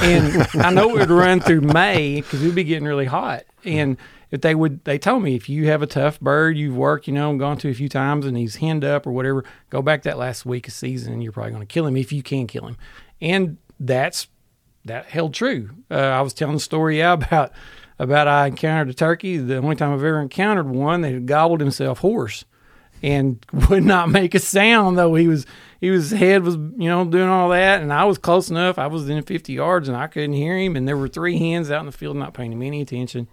And 0.00 0.46
I 0.54 0.70
know 0.70 0.90
it 0.90 0.98
would 1.00 1.10
run 1.10 1.40
through 1.40 1.62
May 1.62 2.20
because 2.20 2.42
it 2.42 2.46
would 2.46 2.54
be 2.54 2.64
getting 2.64 2.86
really 2.86 3.06
hot. 3.06 3.44
And 3.64 3.96
if 4.30 4.40
they 4.40 4.54
would, 4.54 4.84
they 4.84 4.98
told 4.98 5.22
me 5.22 5.34
if 5.34 5.48
you 5.48 5.66
have 5.66 5.82
a 5.82 5.86
tough 5.86 6.20
bird 6.20 6.56
you've 6.56 6.76
worked, 6.76 7.06
you 7.06 7.12
know, 7.12 7.36
gone 7.36 7.58
to 7.58 7.70
a 7.70 7.74
few 7.74 7.88
times, 7.88 8.24
and 8.24 8.36
he's 8.36 8.56
henned 8.56 8.84
up 8.84 9.06
or 9.06 9.12
whatever, 9.12 9.44
go 9.70 9.82
back 9.82 10.02
that 10.02 10.18
last 10.18 10.46
week 10.46 10.68
of 10.68 10.74
season, 10.74 11.12
and 11.12 11.22
you're 11.22 11.32
probably 11.32 11.52
going 11.52 11.66
to 11.66 11.66
kill 11.66 11.86
him 11.86 11.96
if 11.96 12.12
you 12.12 12.22
can 12.22 12.46
kill 12.46 12.66
him 12.66 12.76
and 13.20 13.56
that's 13.78 14.28
that 14.84 15.06
held 15.06 15.34
true. 15.34 15.70
Uh, 15.90 15.96
I 15.96 16.20
was 16.20 16.32
telling 16.32 16.54
the 16.54 16.60
story 16.60 16.98
yeah, 16.98 17.12
about 17.14 17.52
about 17.98 18.28
I 18.28 18.46
encountered 18.46 18.90
a 18.90 18.94
turkey. 18.94 19.36
The 19.38 19.56
only 19.56 19.76
time 19.76 19.92
I've 19.92 20.04
ever 20.04 20.20
encountered 20.20 20.68
one 20.68 21.00
that 21.02 21.12
had 21.12 21.26
gobbled 21.26 21.60
himself 21.60 22.00
hoarse 22.00 22.44
and 23.02 23.44
would 23.70 23.84
not 23.84 24.08
make 24.08 24.34
a 24.34 24.38
sound 24.38 24.96
though 24.96 25.14
he 25.14 25.28
was 25.28 25.46
he 25.80 25.90
was 25.90 26.10
head 26.10 26.42
was 26.42 26.54
you 26.54 26.88
know 26.88 27.04
doing 27.04 27.28
all 27.28 27.50
that. 27.50 27.82
And 27.82 27.92
I 27.92 28.04
was 28.04 28.18
close 28.18 28.50
enough. 28.50 28.78
I 28.78 28.86
was 28.86 29.02
within 29.02 29.22
50 29.22 29.52
yards 29.52 29.88
and 29.88 29.96
I 29.96 30.06
couldn't 30.06 30.32
hear 30.32 30.56
him. 30.56 30.76
And 30.76 30.86
there 30.86 30.96
were 30.96 31.08
three 31.08 31.38
hens 31.38 31.70
out 31.70 31.80
in 31.80 31.86
the 31.86 31.92
field 31.92 32.16
not 32.16 32.34
paying 32.34 32.52
him 32.52 32.62
any 32.62 32.80
attention. 32.80 33.28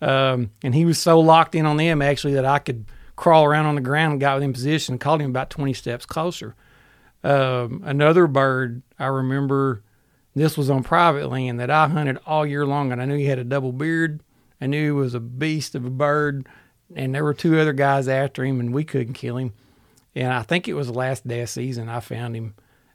Um, 0.00 0.50
and 0.62 0.74
he 0.74 0.84
was 0.84 0.98
so 0.98 1.18
locked 1.20 1.54
in 1.54 1.64
on 1.64 1.78
them 1.78 2.02
actually 2.02 2.34
that 2.34 2.44
I 2.44 2.58
could 2.58 2.84
crawl 3.16 3.44
around 3.44 3.66
on 3.66 3.76
the 3.76 3.80
ground 3.80 4.12
and 4.12 4.20
got 4.20 4.34
within 4.34 4.52
position 4.52 4.94
and 4.94 5.00
called 5.00 5.22
him 5.22 5.30
about 5.30 5.48
20 5.48 5.72
steps 5.72 6.04
closer 6.04 6.54
um, 7.26 7.82
another 7.84 8.26
bird 8.26 8.82
I 8.98 9.06
remember 9.06 9.82
this 10.34 10.56
was 10.56 10.70
on 10.70 10.82
private 10.82 11.28
land 11.30 11.58
that 11.60 11.70
I 11.70 11.88
hunted 11.88 12.18
all 12.26 12.46
year 12.46 12.66
long, 12.66 12.92
and 12.92 13.00
I 13.00 13.04
knew 13.06 13.16
he 13.16 13.24
had 13.24 13.38
a 13.38 13.44
double 13.44 13.72
beard. 13.72 14.20
I 14.60 14.66
knew 14.66 14.84
he 14.84 14.90
was 14.90 15.14
a 15.14 15.20
beast 15.20 15.74
of 15.74 15.84
a 15.84 15.90
bird, 15.90 16.46
and 16.94 17.14
there 17.14 17.24
were 17.24 17.34
two 17.34 17.58
other 17.58 17.72
guys 17.72 18.06
after 18.06 18.44
him, 18.44 18.60
and 18.60 18.72
we 18.72 18.84
couldn't 18.84 19.14
kill 19.14 19.38
him. 19.38 19.54
And 20.14 20.32
I 20.32 20.42
think 20.42 20.68
it 20.68 20.74
was 20.74 20.86
the 20.86 20.92
last 20.92 21.26
day 21.26 21.40
of 21.40 21.48
season 21.48 21.88
I 21.88 22.00
found 22.00 22.36
him, 22.36 22.54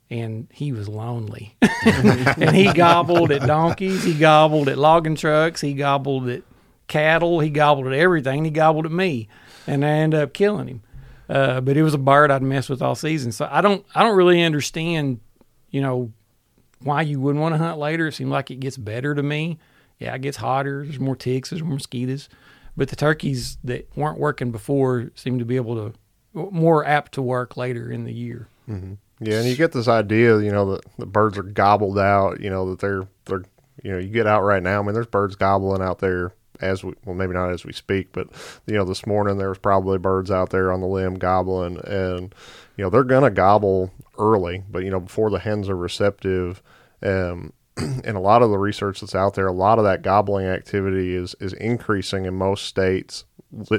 and 0.10 0.48
he 0.52 0.72
was 0.72 0.88
lonely. 0.88 1.56
and 1.86 2.56
he 2.56 2.72
gobbled 2.74 3.32
at 3.32 3.46
donkeys, 3.48 4.04
he 4.04 4.14
gobbled 4.14 4.70
at 4.70 4.78
logging 4.78 5.16
trucks, 5.16 5.62
he 5.62 5.74
gobbled 5.74 6.30
at 6.30 6.44
cattle, 6.88 7.40
he 7.40 7.50
gobbled 7.50 7.88
at 7.88 7.94
everything. 7.94 8.46
He 8.46 8.52
gobbled 8.52 8.86
at 8.86 8.92
me, 8.92 9.28
and 9.66 9.84
I 9.84 9.90
ended 9.90 10.22
up 10.22 10.34
killing 10.34 10.68
him. 10.68 10.84
Uh, 11.32 11.62
but 11.62 11.78
it 11.78 11.84
was 11.84 11.94
a 11.94 11.98
bird 11.98 12.30
I'd 12.30 12.44
mess 12.44 12.68
with 12.68 12.82
all 12.82 12.94
season. 12.94 13.32
So 13.32 13.48
I 13.50 13.62
don't 13.62 13.86
I 13.96 14.04
don't 14.04 14.18
really 14.18 14.44
understand, 14.44 15.22
you 15.70 15.80
know, 15.80 16.12
why 16.82 17.04
you 17.04 17.22
wouldn't 17.22 17.42
want 17.42 17.54
to 17.54 17.58
hunt 17.58 17.78
later. 17.78 18.08
It 18.08 18.14
seems 18.14 18.32
like 18.32 18.52
it 18.52 18.60
gets 18.60 18.76
better 18.76 19.16
to 19.16 19.24
me. 19.24 19.58
Yeah, 19.98 20.14
it 20.14 20.22
gets 20.22 20.38
hotter. 20.38 20.84
There's 20.84 21.00
more 21.00 21.16
ticks. 21.16 21.50
There's 21.50 21.64
more 21.64 21.76
mosquitoes. 21.76 22.28
But 22.76 22.90
the 22.90 22.98
turkeys 22.98 23.58
that 23.64 23.88
weren't 23.96 24.20
working 24.20 24.52
before 24.52 25.10
seem 25.16 25.40
to 25.40 25.46
be 25.46 25.56
able 25.56 25.76
to 25.76 25.94
more 26.34 26.86
apt 26.86 27.14
to 27.14 27.22
work 27.22 27.56
later 27.56 27.90
in 27.90 28.04
the 28.04 28.14
year. 28.14 28.50
Mm-hmm. 28.70 28.94
Yeah, 29.22 29.40
and 29.40 29.48
you 29.48 29.56
get 29.56 29.72
this 29.72 29.88
idea, 29.88 30.40
you 30.40 30.52
know, 30.52 30.74
that 30.74 30.82
the 30.98 31.06
birds 31.06 31.38
are 31.38 31.44
gobbled 31.44 31.98
out. 31.98 32.42
You 32.42 32.50
know 32.50 32.72
that 32.72 32.80
they're 32.80 33.08
they're 33.24 33.44
you 33.84 33.94
know 33.94 34.00
you 34.00 34.10
get 34.10 34.28
out 34.28 34.42
right 34.42 34.62
now. 34.62 34.82
I 34.82 34.84
mean, 34.84 34.94
there's 34.94 35.08
birds 35.08 35.38
gobbling 35.38 35.82
out 35.82 36.00
there 36.00 36.34
as 36.62 36.84
we 36.84 36.94
well 37.06 37.16
maybe 37.16 37.34
not 37.34 37.52
as 37.52 37.66
we 37.66 37.74
speak, 37.74 38.10
but 38.12 38.28
you 38.66 38.76
know 38.76 38.86
this 38.86 39.06
morning 39.06 39.38
there 39.38 39.50
was 39.50 39.58
probably 39.58 39.98
birds 39.98 40.32
out 40.32 40.50
there 40.50 40.72
on 40.72 40.82
the 40.82 40.88
limb 40.88 41.16
gobbling, 41.16 41.80
and 41.86 42.34
you 42.78 42.84
know 42.84 42.90
they're 42.90 43.04
gonna 43.04 43.32
gobble 43.32 43.92
early, 44.18 44.64
but 44.70 44.84
you 44.84 44.92
know 44.92 45.00
before 45.00 45.30
the 45.30 45.40
hens 45.40 45.70
are 45.70 45.78
receptive. 45.78 46.62
Um, 47.04 47.54
and 47.78 48.18
a 48.18 48.20
lot 48.20 48.42
of 48.42 48.50
the 48.50 48.58
research 48.58 49.00
that's 49.00 49.16
out 49.16 49.34
there, 49.34 49.48
a 49.48 49.54
lot 49.54 49.80
of 49.80 49.86
that 49.86 50.02
gobbling 50.02 50.46
activity 50.46 51.16
is 51.16 51.36
is 51.40 51.54
increasing 51.54 52.26
in 52.26 52.34
most 52.36 52.66
states 52.66 53.26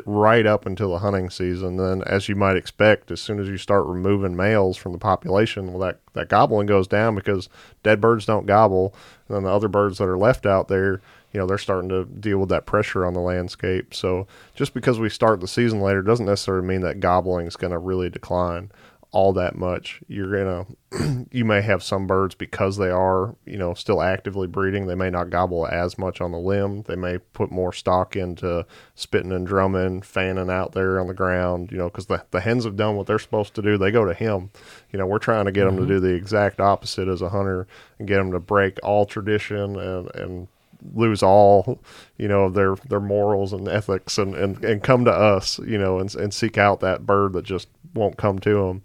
right 0.05 0.47
up 0.47 0.67
until 0.67 0.91
the 0.91 0.99
hunting 0.99 1.31
season. 1.31 1.77
Then, 1.77 2.03
as 2.05 2.29
you 2.29 2.37
might 2.37 2.57
expect, 2.57 3.11
as 3.11 3.21
soon 3.21 3.39
as 3.39 3.49
you 3.49 3.57
start 3.57 3.87
removing 3.87 4.37
males 4.37 4.77
from 4.77 4.93
the 4.93 4.99
population, 4.99 5.73
well, 5.73 5.81
that 5.81 6.01
that 6.13 6.29
gobbling 6.29 6.67
goes 6.67 6.87
down 6.87 7.15
because 7.15 7.49
dead 7.83 8.01
birds 8.01 8.27
don't 8.27 8.47
gobble, 8.47 8.95
and 9.29 9.37
then 9.37 9.43
the 9.45 9.51
other 9.51 9.69
birds 9.69 9.99
that 9.99 10.09
are 10.09 10.19
left 10.19 10.47
out 10.47 10.69
there, 10.69 11.01
you 11.33 11.41
know 11.41 11.47
they're 11.47 11.59
starting 11.59 11.89
to 11.89 12.05
deal 12.05 12.39
with 12.39 12.49
that 12.51 12.67
pressure 12.67 13.05
on 13.05 13.15
the 13.15 13.21
landscape. 13.21 13.95
So 13.95 14.27
just 14.55 14.75
because 14.75 14.99
we 14.99 15.09
start 15.09 15.41
the 15.41 15.49
season 15.49 15.81
later 15.81 16.03
doesn't 16.03 16.27
necessarily 16.27 16.67
mean 16.67 16.83
that 16.83 17.01
gobbling 17.01 17.47
is 17.47 17.57
going 17.57 17.73
to 17.73 17.79
really 17.79 18.11
decline. 18.11 18.71
all 19.13 19.35
that 19.35 19.55
much. 19.55 20.01
You're 20.09 20.43
gonna 20.43 21.27
you 21.31 21.45
may 21.45 21.61
have 21.61 21.83
some 21.83 22.07
birds 22.07 22.35
because 22.35 22.79
they 22.79 22.89
are 22.89 23.37
you 23.45 23.59
know 23.59 23.75
still 23.75 24.01
actively 24.01 24.47
breeding. 24.47 24.87
They 24.87 24.95
may 24.95 25.11
not 25.11 25.29
gobble 25.29 25.67
as 25.67 25.99
much 25.99 26.21
on 26.23 26.33
the 26.33 26.39
limb. 26.39 26.83
They 26.85 26.97
may 26.97 27.19
put 27.19 27.51
more 27.51 27.75
stock 27.75 28.17
into 28.17 28.67
spitting 28.95 29.33
and 29.33 29.47
drumming, 29.47 30.01
fanning 30.01 30.51
out 30.51 30.73
there 30.73 30.99
on 30.99 31.09
the 31.09 31.15
ground. 31.15 31.71
You 31.71 31.79
know 31.79 31.91
because 31.91 32.07
the 32.07 32.25
the 32.31 32.41
hens 32.41 32.65
have 32.65 32.77
done 32.77 32.97
what 32.97 33.07
they're 33.07 33.19
supposed 33.19 33.55
to 33.55 33.63
do. 33.63 33.77
They 33.77 33.91
go 33.91 34.07
to 34.07 34.15
him. 34.15 34.51
You 34.91 34.99
know 34.99 35.07
we're 35.07 35.19
trying 35.19 35.45
to 35.45 35.53
get 35.53 35.67
mm-hmm. 35.67 35.77
them 35.77 35.89
to 35.89 35.95
do 35.95 36.01
the 36.01 36.15
exact 36.15 36.59
opposite 36.59 37.09
as 37.09 37.21
a 37.21 37.29
hunter 37.29 37.67
and 37.99 38.09
get 38.09 38.17
them 38.17 38.33
to 38.33 38.41
break 38.41 38.79
all 38.83 39.05
tradition 39.05 39.79
and 39.79 40.15
and 40.15 40.49
lose 40.95 41.23
all, 41.23 41.81
you 42.17 42.29
know, 42.29 42.49
their 42.49 42.77
their 42.89 43.01
morals 43.01 43.53
and 43.53 43.69
ethics, 43.69 44.19
and, 44.19 44.35
and, 44.35 44.65
and 44.65 44.83
come 44.83 45.05
to 45.05 45.13
us, 45.13 45.59
you 45.61 45.79
know, 45.79 45.99
and 45.99 46.15
and 46.15 46.33
seek 46.35 46.59
out 46.59 46.81
that 46.81 47.07
bird 47.07 47.33
that 47.35 47.45
just 47.45 47.69
won't 47.95 48.17
come 48.17 48.39
to 48.41 48.55
them. 48.55 48.83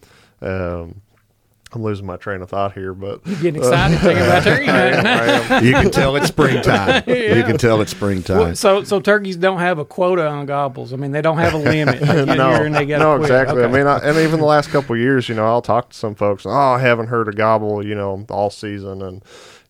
Um, 0.49 1.01
I'm 1.73 1.83
losing 1.83 2.05
my 2.05 2.15
train 2.15 2.41
of 2.41 2.49
thought 2.49 2.73
here, 2.73 2.93
but 2.93 3.25
you're 3.25 3.35
getting 3.41 3.61
excited 3.61 3.97
uh, 3.97 3.99
thinking 3.99 4.25
about 4.25 4.43
turkey 4.43 4.65
hunting. 4.65 5.67
you 5.67 5.73
can 5.73 5.91
tell 5.91 6.15
it's 6.15 6.27
springtime. 6.27 7.03
yeah. 7.07 7.35
You 7.35 7.43
can 7.43 7.57
tell 7.57 7.81
it's 7.81 7.91
springtime. 7.91 8.37
Well, 8.37 8.55
so, 8.55 8.83
so 8.83 9.01
turkeys 9.01 9.35
don't 9.35 9.59
have 9.59 9.77
a 9.77 9.83
quota 9.83 10.25
on 10.27 10.45
gobbles. 10.45 10.93
I 10.93 10.95
mean, 10.95 11.11
they 11.11 11.21
don't 11.21 11.37
have 11.37 11.53
a 11.53 11.57
limit. 11.57 12.01
no, 12.01 12.67
no, 12.67 13.15
exactly. 13.15 13.61
Okay. 13.61 13.69
I 13.69 13.77
mean, 13.77 13.85
I, 13.85 13.97
and 13.99 14.17
even 14.17 14.39
the 14.39 14.45
last 14.45 14.69
couple 14.69 14.95
years, 14.95 15.27
you 15.27 15.35
know, 15.35 15.45
I'll 15.45 15.61
talk 15.61 15.89
to 15.89 15.97
some 15.97 16.15
folks. 16.15 16.45
Oh, 16.45 16.51
I 16.51 16.79
haven't 16.79 17.07
heard 17.07 17.27
a 17.27 17.33
gobble, 17.33 17.85
you 17.85 17.95
know, 17.95 18.25
all 18.29 18.49
season, 18.49 19.01
and 19.01 19.21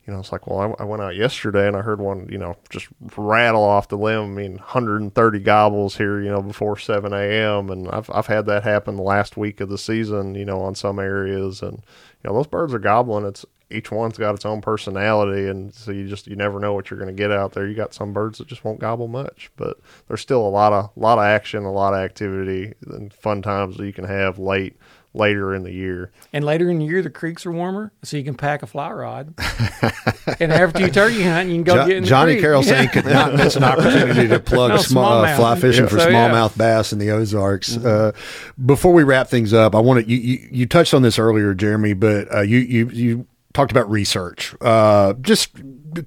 you 0.08 0.14
know, 0.14 0.20
it's 0.20 0.32
like, 0.32 0.48
well, 0.48 0.76
I, 0.80 0.84
I, 0.84 0.86
went 0.86 1.02
out 1.02 1.18
yesterday 1.18 1.68
and 1.68 1.76
I 1.76 1.82
heard 1.82 2.00
one, 2.00 2.30
you 2.32 2.38
know, 2.38 2.56
just 2.70 2.88
rattle 3.18 3.64
off 3.64 3.90
the 3.90 3.98
limb. 3.98 4.24
I 4.24 4.28
mean, 4.28 4.52
130 4.54 5.40
gobbles 5.42 5.98
here, 5.98 6.22
you 6.22 6.30
know, 6.30 6.42
before 6.42 6.78
7 6.78 7.12
a.m. 7.12 7.70
And 7.70 7.90
I've, 7.90 8.10
I've 8.12 8.28
had 8.28 8.46
that 8.46 8.64
happen 8.64 8.96
the 8.96 9.04
last 9.04 9.36
week 9.36 9.60
of 9.60 9.68
the 9.68 9.78
season, 9.78 10.34
you 10.34 10.46
know, 10.46 10.62
on 10.62 10.76
some 10.76 10.98
areas. 10.98 11.62
And, 11.62 11.80
you 12.24 12.30
know, 12.30 12.34
those 12.34 12.48
birds 12.48 12.74
are 12.74 12.80
gobbling. 12.80 13.26
It's 13.26 13.46
each 13.70 13.92
one's 13.92 14.18
got 14.18 14.34
its 14.34 14.46
own 14.46 14.62
personality. 14.62 15.50
And 15.50 15.74
so 15.74 15.92
you 15.92 16.08
just, 16.08 16.26
you 16.26 16.38
never 16.38 16.58
know 16.58 16.74
what 16.74 16.90
you're 16.90 17.00
going 17.00 17.14
to 17.14 17.22
get 17.22 17.34
out 17.34 17.52
there. 17.52 17.68
You 17.68 17.76
got 17.76 17.94
some 17.94 18.14
birds 18.14 18.38
that 18.38 18.48
just 18.48 18.64
won't 18.64 18.80
gobble 18.80 19.10
much, 19.10 19.52
but 19.58 19.78
there's 20.08 20.22
still 20.22 20.42
a 20.42 20.48
lot 20.48 20.72
of, 20.72 20.90
lot 20.96 21.18
of 21.18 21.26
action, 21.26 21.66
a 21.66 21.72
lot 21.72 21.94
of 21.94 22.00
activity 22.00 22.74
and 22.86 23.14
fun 23.14 23.42
times 23.42 23.76
that 23.76 23.86
you 23.86 23.92
can 23.92 24.06
have 24.06 24.40
late 24.40 24.78
later 25.18 25.54
in 25.54 25.64
the 25.64 25.72
year. 25.72 26.12
And 26.32 26.46
later 26.46 26.70
in 26.70 26.80
the 26.80 26.86
year, 26.86 27.02
the 27.02 27.10
creeks 27.10 27.46
are 27.46 27.52
warmer, 27.52 27.92
so 28.04 28.18
you 28.18 28.24
can 28.24 28.36
pack 28.36 28.64
a 28.64 28.68
fly 28.68 28.92
rod. 28.92 29.34
and 30.40 30.52
after 30.52 30.82
you 30.82 30.92
turkey 30.92 31.24
hunt, 31.24 31.50
you 31.50 31.56
can 31.56 31.64
go 31.64 31.76
jo- 31.76 31.88
get 31.88 31.98
in 31.98 32.06
Johnny 32.06 32.34
creek. 32.34 32.44
Carrol 32.44 32.64
Sain 32.64 32.90
could 32.90 33.06
not 33.06 33.34
miss 33.34 33.56
an 33.56 33.64
opportunity 33.66 34.28
to 34.28 34.40
plug 34.40 34.72
no, 34.72 34.78
small, 34.78 35.24
uh, 35.24 35.36
fly 35.36 35.60
fishing 35.60 35.86
yeah. 35.86 35.90
for 35.90 36.00
so, 36.00 36.10
smallmouth 36.10 36.52
yeah. 36.52 36.58
bass 36.58 36.94
in 36.94 37.00
the 37.00 37.12
Ozarks. 37.12 37.76
Mm-hmm. 37.76 37.88
Uh, 37.88 38.66
before 38.66 38.94
we 38.94 39.04
wrap 39.04 39.28
things 39.28 39.54
up, 39.54 39.76
I 39.76 39.80
want 39.80 40.06
to 40.06 40.10
you, 40.12 40.18
you, 40.18 40.50
you 40.52 40.66
touched 40.66 40.94
on 40.94 41.02
this 41.02 41.20
earlier, 41.20 41.54
Jeremy, 41.54 41.94
but 41.94 42.34
uh, 42.34 42.42
you 42.42 42.60
you 42.60 42.90
you 42.90 43.28
talked 43.58 43.72
about 43.72 43.90
research. 43.90 44.56
Uh, 44.62 45.14
just 45.14 45.50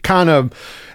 kind 0.02 0.30
of 0.30 0.52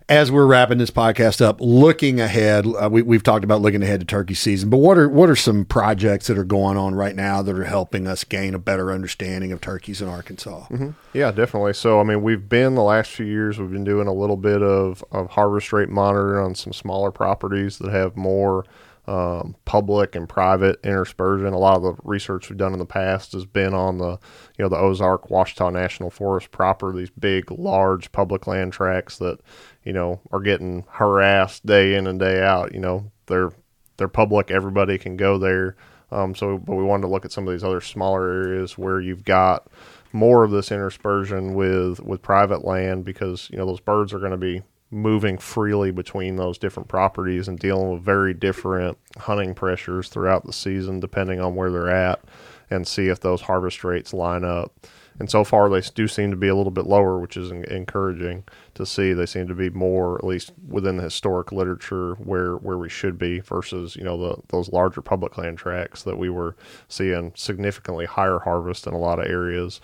as 0.08 0.32
we're 0.32 0.46
wrapping 0.46 0.78
this 0.78 0.92
podcast 0.92 1.42
up, 1.42 1.58
looking 1.60 2.22
ahead, 2.22 2.66
uh, 2.66 2.88
we, 2.90 3.02
we've 3.02 3.24
talked 3.24 3.44
about 3.44 3.60
looking 3.60 3.84
ahead 3.84 4.00
to 4.00 4.06
turkey 4.06 4.36
season, 4.36 4.70
but 4.70 4.78
what 4.78 4.98
are 4.98 5.10
what 5.10 5.30
are 5.30 5.36
some 5.36 5.66
projects 5.66 6.28
that 6.28 6.38
are 6.38 6.46
going 6.46 6.78
on 6.78 6.96
right 6.96 7.16
now 7.16 7.42
that 7.42 7.58
are 7.58 7.66
helping 7.66 8.08
us 8.08 8.24
gain 8.24 8.54
a 8.54 8.60
better 8.60 8.92
understanding 8.92 9.52
of 9.52 9.60
turkeys 9.60 10.02
in 10.02 10.08
Arkansas? 10.08 10.68
Mm-hmm. 10.68 10.92
Yeah, 11.14 11.32
definitely. 11.32 11.74
So, 11.74 12.00
I 12.00 12.04
mean, 12.04 12.22
we've 12.22 12.48
been 12.48 12.76
the 12.76 12.84
last 12.84 13.12
few 13.12 13.26
years, 13.26 13.60
we've 13.60 13.72
been 13.72 13.84
doing 13.84 14.08
a 14.08 14.14
little 14.14 14.38
bit 14.38 14.62
of, 14.62 15.04
of 15.12 15.32
harvest 15.32 15.74
rate 15.74 15.90
monitoring 15.90 16.46
on 16.46 16.56
some 16.56 16.72
smaller 16.72 17.12
properties 17.12 17.80
that 17.80 17.92
have 17.92 18.16
more 18.16 18.64
um, 19.08 19.56
public 19.66 20.16
and 20.16 20.28
private 20.28 20.82
interspersion. 20.82 21.54
A 21.54 21.58
lot 21.58 21.78
of 21.78 21.84
the 21.84 21.96
research 22.04 22.50
we've 22.50 22.58
done 22.58 22.74
in 22.74 22.80
the 22.80 22.86
past 22.86 23.34
has 23.34 23.46
been 23.46 23.74
on 23.74 23.98
the, 23.98 24.20
you 24.58 24.64
know, 24.64 24.70
the 24.70 24.78
Ozark 24.78 25.30
Ouachita 25.30 25.72
National 25.72 26.10
Forest 26.10 26.52
proper, 26.52 26.92
these 26.92 27.12
big, 27.12 27.52
large 27.52 28.12
public 28.12 28.48
land 28.48 28.74
tracts 28.74 29.18
that, 29.20 29.40
you 29.84 29.94
know, 29.94 30.20
are 30.32 30.40
getting 30.40 30.86
harassed 30.90 31.66
day 31.66 31.96
in 31.96 32.08
and 32.08 32.20
day 32.20 32.42
out. 32.42 32.74
You 32.74 32.80
know, 32.80 33.12
they're 33.28 33.52
they're 33.98 34.08
public; 34.08 34.52
everybody 34.52 34.98
can 34.98 35.18
go 35.18 35.38
there. 35.38 35.76
Um, 36.12 36.36
so, 36.36 36.58
but 36.58 36.76
we 36.76 36.84
wanted 36.84 37.04
to 37.04 37.08
look 37.08 37.26
at 37.26 37.32
some 37.32 37.48
of 37.48 37.54
these 37.54 37.64
other 37.64 37.82
smaller 37.82 38.30
areas 38.30 38.78
where 38.78 39.00
you've 39.00 39.24
got 39.24 39.68
more 40.14 40.44
of 40.44 40.52
this 40.52 40.70
interspersion 40.70 41.54
with 41.54 42.00
with 42.00 42.22
private 42.22 42.64
land 42.64 43.06
because 43.06 43.50
you 43.52 43.58
know 43.58 43.66
those 43.66 43.80
birds 43.82 44.14
are 44.14 44.20
going 44.20 44.32
to 44.32 44.38
be 44.38 44.64
moving 44.96 45.38
freely 45.38 45.92
between 45.92 46.36
those 46.36 46.58
different 46.58 46.88
properties 46.88 47.48
and 47.48 47.60
dealing 47.60 47.92
with 47.92 48.02
very 48.02 48.34
different 48.34 48.98
hunting 49.18 49.54
pressures 49.54 50.10
throughout 50.10 50.46
the 50.46 50.54
season 50.54 51.00
depending 51.00 51.40
on 51.40 51.56
where 51.56 51.72
they're 51.72 51.90
at 51.90 52.22
and 52.70 52.88
see 52.88 53.08
if 53.08 53.20
those 53.20 53.42
harvest 53.42 53.84
rates 53.84 54.14
line 54.14 54.44
up 54.44 54.72
and 55.20 55.30
so 55.30 55.44
far 55.44 55.70
they 55.70 55.82
do 55.82 56.08
seem 56.08 56.32
to 56.32 56.38
be 56.38 56.50
a 56.50 56.56
little 56.56 56.72
bit 56.72 56.88
lower, 56.88 57.20
which 57.20 57.38
is 57.38 57.52
encouraging 57.52 58.44
to 58.74 58.86
see. 58.86 59.14
They 59.14 59.26
seem 59.26 59.48
to 59.48 59.56
be 59.56 59.70
more, 59.70 60.18
at 60.18 60.26
least 60.26 60.52
within 60.68 60.98
the 60.98 61.04
historic 61.04 61.52
literature, 61.52 62.16
where 62.16 62.56
where 62.58 62.78
we 62.78 62.90
should 62.90 63.18
be 63.18 63.40
versus 63.40 63.96
you 63.96 64.04
know 64.04 64.18
the 64.18 64.42
those 64.50 64.70
larger 64.70 65.02
public 65.02 65.38
land 65.38 65.58
tracts 65.58 66.04
that 66.04 66.18
we 66.18 66.30
were 66.30 66.56
seeing 66.90 67.32
significantly 67.36 68.06
higher 68.06 68.40
harvest 68.40 68.88
in 68.88 68.94
a 68.94 69.00
lot 69.00 69.20
of 69.20 69.26
areas. 69.26 69.80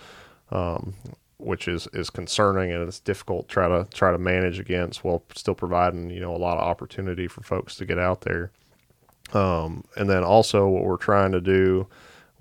Um, 0.50 0.94
which 1.42 1.68
is, 1.68 1.88
is 1.92 2.10
concerning 2.10 2.72
and 2.72 2.86
it's 2.86 3.00
difficult 3.00 3.48
to 3.48 3.52
try 3.52 3.68
to 3.68 3.86
try 3.92 4.12
to 4.12 4.18
manage 4.18 4.58
against 4.58 5.04
while 5.04 5.22
still 5.34 5.54
providing 5.54 6.10
you 6.10 6.20
know 6.20 6.34
a 6.34 6.38
lot 6.38 6.58
of 6.58 6.64
opportunity 6.64 7.26
for 7.26 7.42
folks 7.42 7.76
to 7.76 7.84
get 7.84 7.98
out 7.98 8.22
there. 8.22 8.50
Um, 9.32 9.84
and 9.96 10.10
then 10.10 10.24
also 10.24 10.68
what 10.68 10.84
we're 10.84 10.96
trying 10.96 11.32
to 11.32 11.40
do 11.40 11.86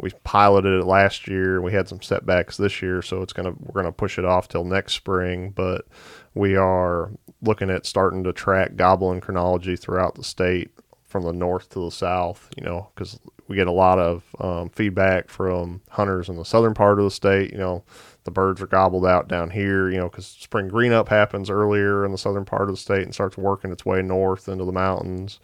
we 0.01 0.09
piloted 0.23 0.81
it 0.81 0.85
last 0.85 1.27
year. 1.27 1.61
We 1.61 1.73
had 1.73 1.87
some 1.87 2.01
setbacks 2.01 2.57
this 2.57 2.81
year, 2.81 3.03
so 3.03 3.21
it's 3.21 3.33
gonna 3.33 3.53
we're 3.59 3.81
gonna 3.81 3.91
push 3.91 4.17
it 4.17 4.25
off 4.25 4.47
till 4.47 4.63
next 4.63 4.93
spring. 4.93 5.51
But 5.51 5.85
we 6.33 6.55
are 6.55 7.11
looking 7.41 7.69
at 7.69 7.85
starting 7.85 8.23
to 8.23 8.33
track 8.33 8.75
gobbling 8.75 9.21
chronology 9.21 9.75
throughout 9.75 10.15
the 10.15 10.23
state 10.23 10.71
from 11.03 11.23
the 11.23 11.33
north 11.33 11.69
to 11.69 11.85
the 11.85 11.91
south. 11.91 12.49
You 12.57 12.63
know, 12.65 12.89
because 12.95 13.19
we 13.47 13.55
get 13.55 13.67
a 13.67 13.71
lot 13.71 13.99
of 13.99 14.23
um, 14.39 14.69
feedback 14.69 15.29
from 15.29 15.81
hunters 15.89 16.29
in 16.29 16.35
the 16.35 16.45
southern 16.45 16.73
part 16.73 16.97
of 16.97 17.05
the 17.05 17.11
state. 17.11 17.51
You 17.51 17.59
know, 17.59 17.83
the 18.23 18.31
birds 18.31 18.61
are 18.61 18.67
gobbled 18.67 19.05
out 19.05 19.27
down 19.27 19.49
here. 19.49 19.89
You 19.89 19.97
know, 19.97 20.09
because 20.09 20.27
spring 20.27 20.67
green 20.67 20.93
up 20.93 21.09
happens 21.09 21.49
earlier 21.49 22.05
in 22.05 22.11
the 22.11 22.17
southern 22.17 22.45
part 22.45 22.69
of 22.69 22.75
the 22.75 22.81
state 22.81 23.03
and 23.03 23.13
starts 23.13 23.37
working 23.37 23.71
its 23.71 23.85
way 23.85 24.01
north 24.01 24.47
into 24.47 24.65
the 24.65 24.71
mountains. 24.71 25.39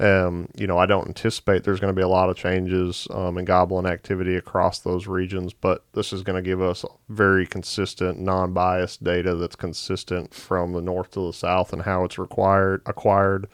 Um, 0.00 0.48
you 0.56 0.66
know, 0.66 0.78
I 0.78 0.86
don't 0.86 1.06
anticipate 1.06 1.62
there's 1.62 1.78
going 1.78 1.94
to 1.94 1.98
be 1.98 2.02
a 2.02 2.08
lot 2.08 2.28
of 2.28 2.36
changes 2.36 3.06
um, 3.10 3.38
in 3.38 3.44
gobbling 3.44 3.86
activity 3.86 4.36
across 4.36 4.80
those 4.80 5.06
regions, 5.06 5.52
but 5.52 5.84
this 5.92 6.12
is 6.12 6.22
going 6.22 6.42
to 6.42 6.48
give 6.48 6.60
us 6.60 6.84
very 7.08 7.46
consistent, 7.46 8.18
non-biased 8.18 9.04
data 9.04 9.36
that's 9.36 9.54
consistent 9.54 10.34
from 10.34 10.72
the 10.72 10.80
north 10.80 11.12
to 11.12 11.26
the 11.26 11.32
south 11.32 11.72
and 11.72 11.82
how 11.82 12.04
it's 12.04 12.18
required 12.18 12.82
acquired. 12.86 13.46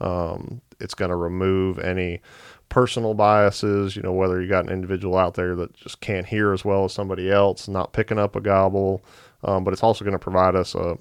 Um, 0.00 0.62
it's 0.80 0.94
going 0.94 1.10
to 1.10 1.16
remove 1.16 1.78
any 1.78 2.20
personal 2.72 3.12
biases. 3.12 3.94
You 3.94 4.02
know, 4.02 4.12
whether 4.12 4.40
you 4.40 4.48
got 4.48 4.64
an 4.64 4.72
individual 4.72 5.18
out 5.18 5.34
there 5.34 5.54
that 5.56 5.74
just 5.74 6.00
can't 6.00 6.26
hear 6.26 6.54
as 6.54 6.64
well 6.64 6.86
as 6.86 6.92
somebody 6.92 7.30
else, 7.30 7.68
not 7.68 7.92
picking 7.92 8.18
up 8.18 8.34
a 8.34 8.40
gobble, 8.40 9.04
um, 9.44 9.62
but 9.62 9.74
it's 9.74 9.82
also 9.82 10.04
going 10.06 10.12
to 10.12 10.18
provide 10.18 10.56
us 10.56 10.74
a 10.74 10.96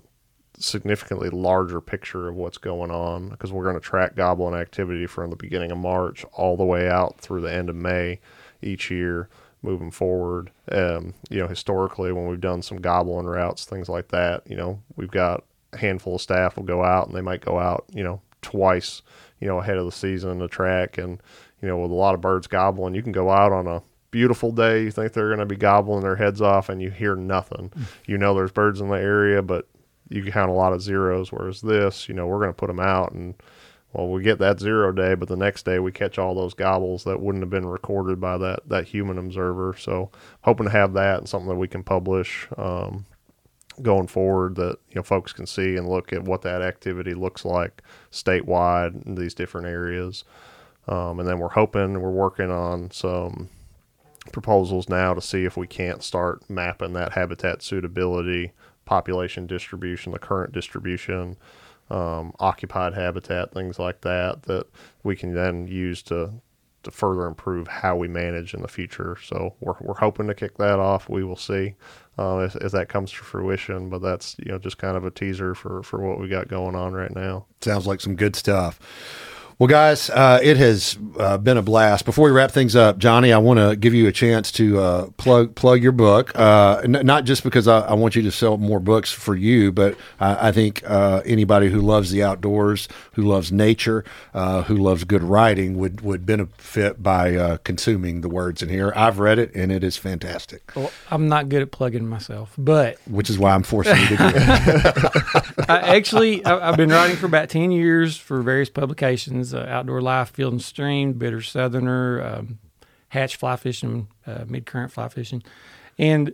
significantly 0.60 1.30
larger 1.30 1.80
picture 1.80 2.28
of 2.28 2.36
what's 2.36 2.58
going 2.58 2.92
on 2.92 3.30
because 3.30 3.54
we're 3.54 3.64
going 3.64 3.76
to 3.76 3.80
track 3.80 4.16
gobbling 4.16 4.54
activity 4.54 5.08
from 5.08 5.30
the 5.30 5.36
beginning 5.38 5.72
of 5.72 5.78
March 5.78 6.26
all 6.34 6.58
the 6.58 6.66
way 6.66 6.90
out 6.90 7.20
through 7.22 7.40
the 7.40 7.52
end 7.52 7.70
of 7.70 7.76
May 7.76 8.20
each 8.62 8.92
year 8.92 9.30
moving 9.64 9.92
forward. 9.92 10.52
Um, 10.74 11.14
you 11.30 11.40
know, 11.40 11.48
historically, 11.48 12.12
when 12.12 12.28
we've 12.28 12.42
done 12.42 12.62
some 12.62 12.82
gobbling 12.82 13.28
routes, 13.28 13.64
things 13.64 13.88
like 13.88 14.10
that, 14.10 14.44
you 14.46 14.58
know, 14.58 14.82
we've 14.98 15.10
got 15.10 15.46
a 15.72 15.78
handful 15.78 16.16
of 16.16 16.22
staff 16.22 16.58
will 16.58 16.64
go 16.64 16.84
out 16.84 17.08
and 17.08 17.16
they 17.16 17.22
might 17.22 17.46
go 17.46 17.60
out, 17.60 17.86
you 17.94 18.04
know, 18.04 18.22
twice, 18.42 19.02
you 19.40 19.48
know, 19.48 19.60
ahead 19.60 19.78
of 19.78 19.86
the 19.86 19.92
season 19.92 20.40
to 20.40 20.50
track. 20.50 20.98
And, 20.98 21.22
you 21.62 21.68
know, 21.68 21.78
with 21.78 21.92
a 21.92 21.96
lot 21.96 22.16
of 22.16 22.22
birds 22.22 22.48
gobbling, 22.48 22.96
you 22.96 23.04
can 23.04 23.12
go 23.12 23.30
out 23.30 23.52
on 23.52 23.68
a 23.68 23.84
beautiful 24.12 24.52
day, 24.52 24.84
you 24.84 24.92
think 24.92 25.14
they're 25.14 25.30
going 25.30 25.40
to 25.40 25.46
be 25.46 25.56
gobbling 25.56 26.02
their 26.02 26.16
heads 26.16 26.42
off, 26.42 26.70
and 26.70 26.82
you 26.82 26.90
hear 26.90 27.16
nothing. 27.16 27.70
Mm. 27.70 27.84
You 28.08 28.18
know, 28.18 28.34
there's 28.34 28.52
birds 28.52 28.82
in 28.82 28.90
the 28.90 28.96
area, 28.96 29.42
but 29.42 29.68
you 30.10 30.22
can 30.22 30.32
count 30.32 30.52
a 30.52 30.56
lot 30.56 30.74
of 30.74 30.82
zeros. 30.82 31.32
Whereas 31.32 31.62
this, 31.62 32.10
you 32.10 32.16
know, 32.16 32.28
we're 32.28 32.40
going 32.40 32.50
to 32.50 32.54
put 32.54 32.68
them 32.68 32.80
out 32.80 33.14
and 33.14 33.36
well, 33.94 34.08
we 34.08 34.24
get 34.24 34.40
that 34.40 34.60
zero 34.60 34.92
day, 34.94 35.16
but 35.16 35.28
the 35.28 35.36
next 35.36 35.66
day 35.66 35.80
we 35.80 35.92
catch 35.92 36.18
all 36.18 36.34
those 36.34 36.54
gobbles 36.54 37.04
that 37.04 37.20
wouldn't 37.20 37.44
have 37.44 37.50
been 37.50 37.68
recorded 37.68 38.22
by 38.22 38.38
that 38.38 38.68
that 38.70 38.88
human 38.88 39.18
observer. 39.18 39.76
So 39.78 40.12
hoping 40.42 40.66
to 40.66 40.72
have 40.72 40.94
that 40.94 41.20
and 41.20 41.28
something 41.28 41.50
that 41.50 41.56
we 41.56 41.68
can 41.68 41.84
publish 41.84 42.48
um, 42.58 43.06
going 43.82 44.08
forward 44.08 44.56
that 44.56 44.78
you 44.90 44.96
know 44.96 45.04
folks 45.04 45.34
can 45.34 45.46
see 45.46 45.76
and 45.76 45.90
look 45.90 46.14
at 46.14 46.24
what 46.24 46.42
that 46.44 46.62
activity 46.62 47.14
looks 47.14 47.44
like 47.44 47.82
statewide 48.12 49.06
in 49.06 49.16
these 49.16 49.34
different 49.34 49.68
areas. 49.68 50.24
Um, 50.92 51.22
and 51.22 51.30
then 51.30 51.40
we're 51.40 51.48
hoping 51.50 52.02
we're 52.02 52.12
working 52.12 52.52
on 52.52 52.92
some 52.92 53.50
proposals 54.34 54.90
now 54.90 55.14
to 55.14 55.22
see 55.22 55.46
if 55.46 55.56
we 55.56 55.66
can't 55.66 56.04
start 56.04 56.48
mapping 56.50 56.92
that 56.94 57.14
habitat 57.14 57.64
suitability 57.64 58.52
population 58.84 59.48
distribution, 59.48 60.12
the 60.12 60.20
current 60.20 60.52
distribution, 60.52 61.38
um, 61.90 62.34
occupied 62.40 62.94
habitat, 62.94 63.54
things 63.54 63.80
like 63.80 64.02
that, 64.02 64.44
that 64.44 64.68
we 65.02 65.16
can 65.16 65.34
then 65.34 65.66
use 65.66 66.02
to 66.04 66.34
to 66.84 66.90
further 66.90 67.28
improve 67.28 67.68
how 67.68 67.96
we 67.96 68.08
manage 68.08 68.54
in 68.54 68.62
the 68.62 68.68
future. 68.68 69.16
So 69.24 69.54
we're 69.62 69.76
we're 69.80 69.94
hoping 69.94 70.28
to 70.28 70.34
kick 70.34 70.58
that 70.58 70.78
off. 70.80 71.08
We 71.08 71.24
will 71.24 71.38
see 71.38 71.76
uh, 72.18 72.40
as, 72.40 72.56
as 72.58 72.72
that 72.74 72.90
comes 72.90 73.12
to 73.12 73.18
fruition. 73.18 73.90
But 73.90 74.02
that's 74.02 74.36
you 74.40 74.52
know 74.52 74.58
just 74.58 74.78
kind 74.78 74.98
of 74.98 75.06
a 75.06 75.12
teaser 75.12 75.56
for 75.56 75.84
for 75.84 76.02
what 76.02 76.20
we 76.20 76.28
got 76.28 76.50
going 76.50 76.76
on 76.76 76.92
right 76.94 77.16
now. 77.16 77.46
Sounds 77.62 77.88
like 77.88 78.02
some 78.02 78.18
good 78.18 78.36
stuff. 78.36 78.80
Well, 79.62 79.68
guys, 79.68 80.10
uh, 80.10 80.40
it 80.42 80.58
has 80.58 80.98
uh, 81.20 81.38
been 81.38 81.56
a 81.56 81.62
blast. 81.62 82.04
Before 82.04 82.26
we 82.26 82.32
wrap 82.32 82.50
things 82.50 82.76
up, 82.76 82.98
Johnny, 82.98 83.32
I 83.32 83.38
want 83.38 83.60
to 83.60 83.76
give 83.76 83.94
you 83.94 84.08
a 84.08 84.12
chance 84.12 84.52
to 84.54 84.80
uh, 84.80 85.10
plug 85.18 85.54
plug 85.54 85.84
your 85.84 85.92
book. 85.92 86.32
Uh, 86.34 86.82
n- 86.84 87.06
not 87.06 87.26
just 87.26 87.44
because 87.44 87.68
I, 87.68 87.82
I, 87.82 87.94
want 87.94 88.16
you 88.16 88.24
to 88.24 88.32
sell 88.32 88.58
more 88.58 88.80
books 88.80 89.12
for 89.12 89.36
you, 89.36 89.72
but 89.72 89.96
I, 90.20 90.48
I 90.48 90.52
think 90.52 90.82
uh, 90.84 91.22
anybody 91.26 91.70
who 91.70 91.80
loves 91.80 92.10
the 92.10 92.24
outdoors, 92.24 92.88
who 93.12 93.22
loves 93.22 93.52
nature, 93.52 94.04
uh, 94.34 94.64
who 94.64 94.78
loves 94.78 95.04
good 95.04 95.22
writing 95.22 95.78
would 95.78 96.02
would 96.02 96.26
benefit 96.26 97.04
by 97.04 97.60
consuming 97.64 98.22
the 98.22 98.30
words 98.30 98.64
in 98.64 98.70
here. 98.70 98.92
I've 98.96 99.20
read 99.20 99.38
it, 99.38 99.54
and 99.54 99.72
it 99.72 99.84
is 99.84 99.96
fantastic. 99.96 100.72
Well, 100.76 100.92
I'm 101.12 101.30
not 101.30 101.50
good 101.50 101.62
at 101.62 101.70
plugging 101.70 102.08
myself, 102.08 102.56
but 102.58 102.98
which 103.08 103.30
is 103.30 103.38
why 103.38 103.54
I'm 103.54 103.62
forcing 103.62 103.96
you 103.98 104.08
to 104.08 104.18
do 104.18 104.24
it. 104.26 105.66
I 105.70 105.98
actually, 105.98 106.44
I've 106.44 106.78
been 106.78 106.90
writing 106.90 107.16
for 107.16 107.28
about 107.28 107.50
ten 107.50 107.72
years 107.72 108.18
for 108.18 108.42
various 108.42 108.72
publications 108.72 109.51
Outdoor 109.60 110.02
Life, 110.02 110.30
Field 110.30 110.54
and 110.54 110.62
Stream, 110.62 111.14
Bitter 111.14 111.42
Southerner, 111.42 112.22
um, 112.22 112.60
Hatch 113.10 113.36
Fly 113.36 113.56
Fishing, 113.56 114.08
uh, 114.26 114.46
MidCurrent 114.46 114.92
Fly 114.92 115.10
Fishing. 115.10 115.44
And 115.98 116.34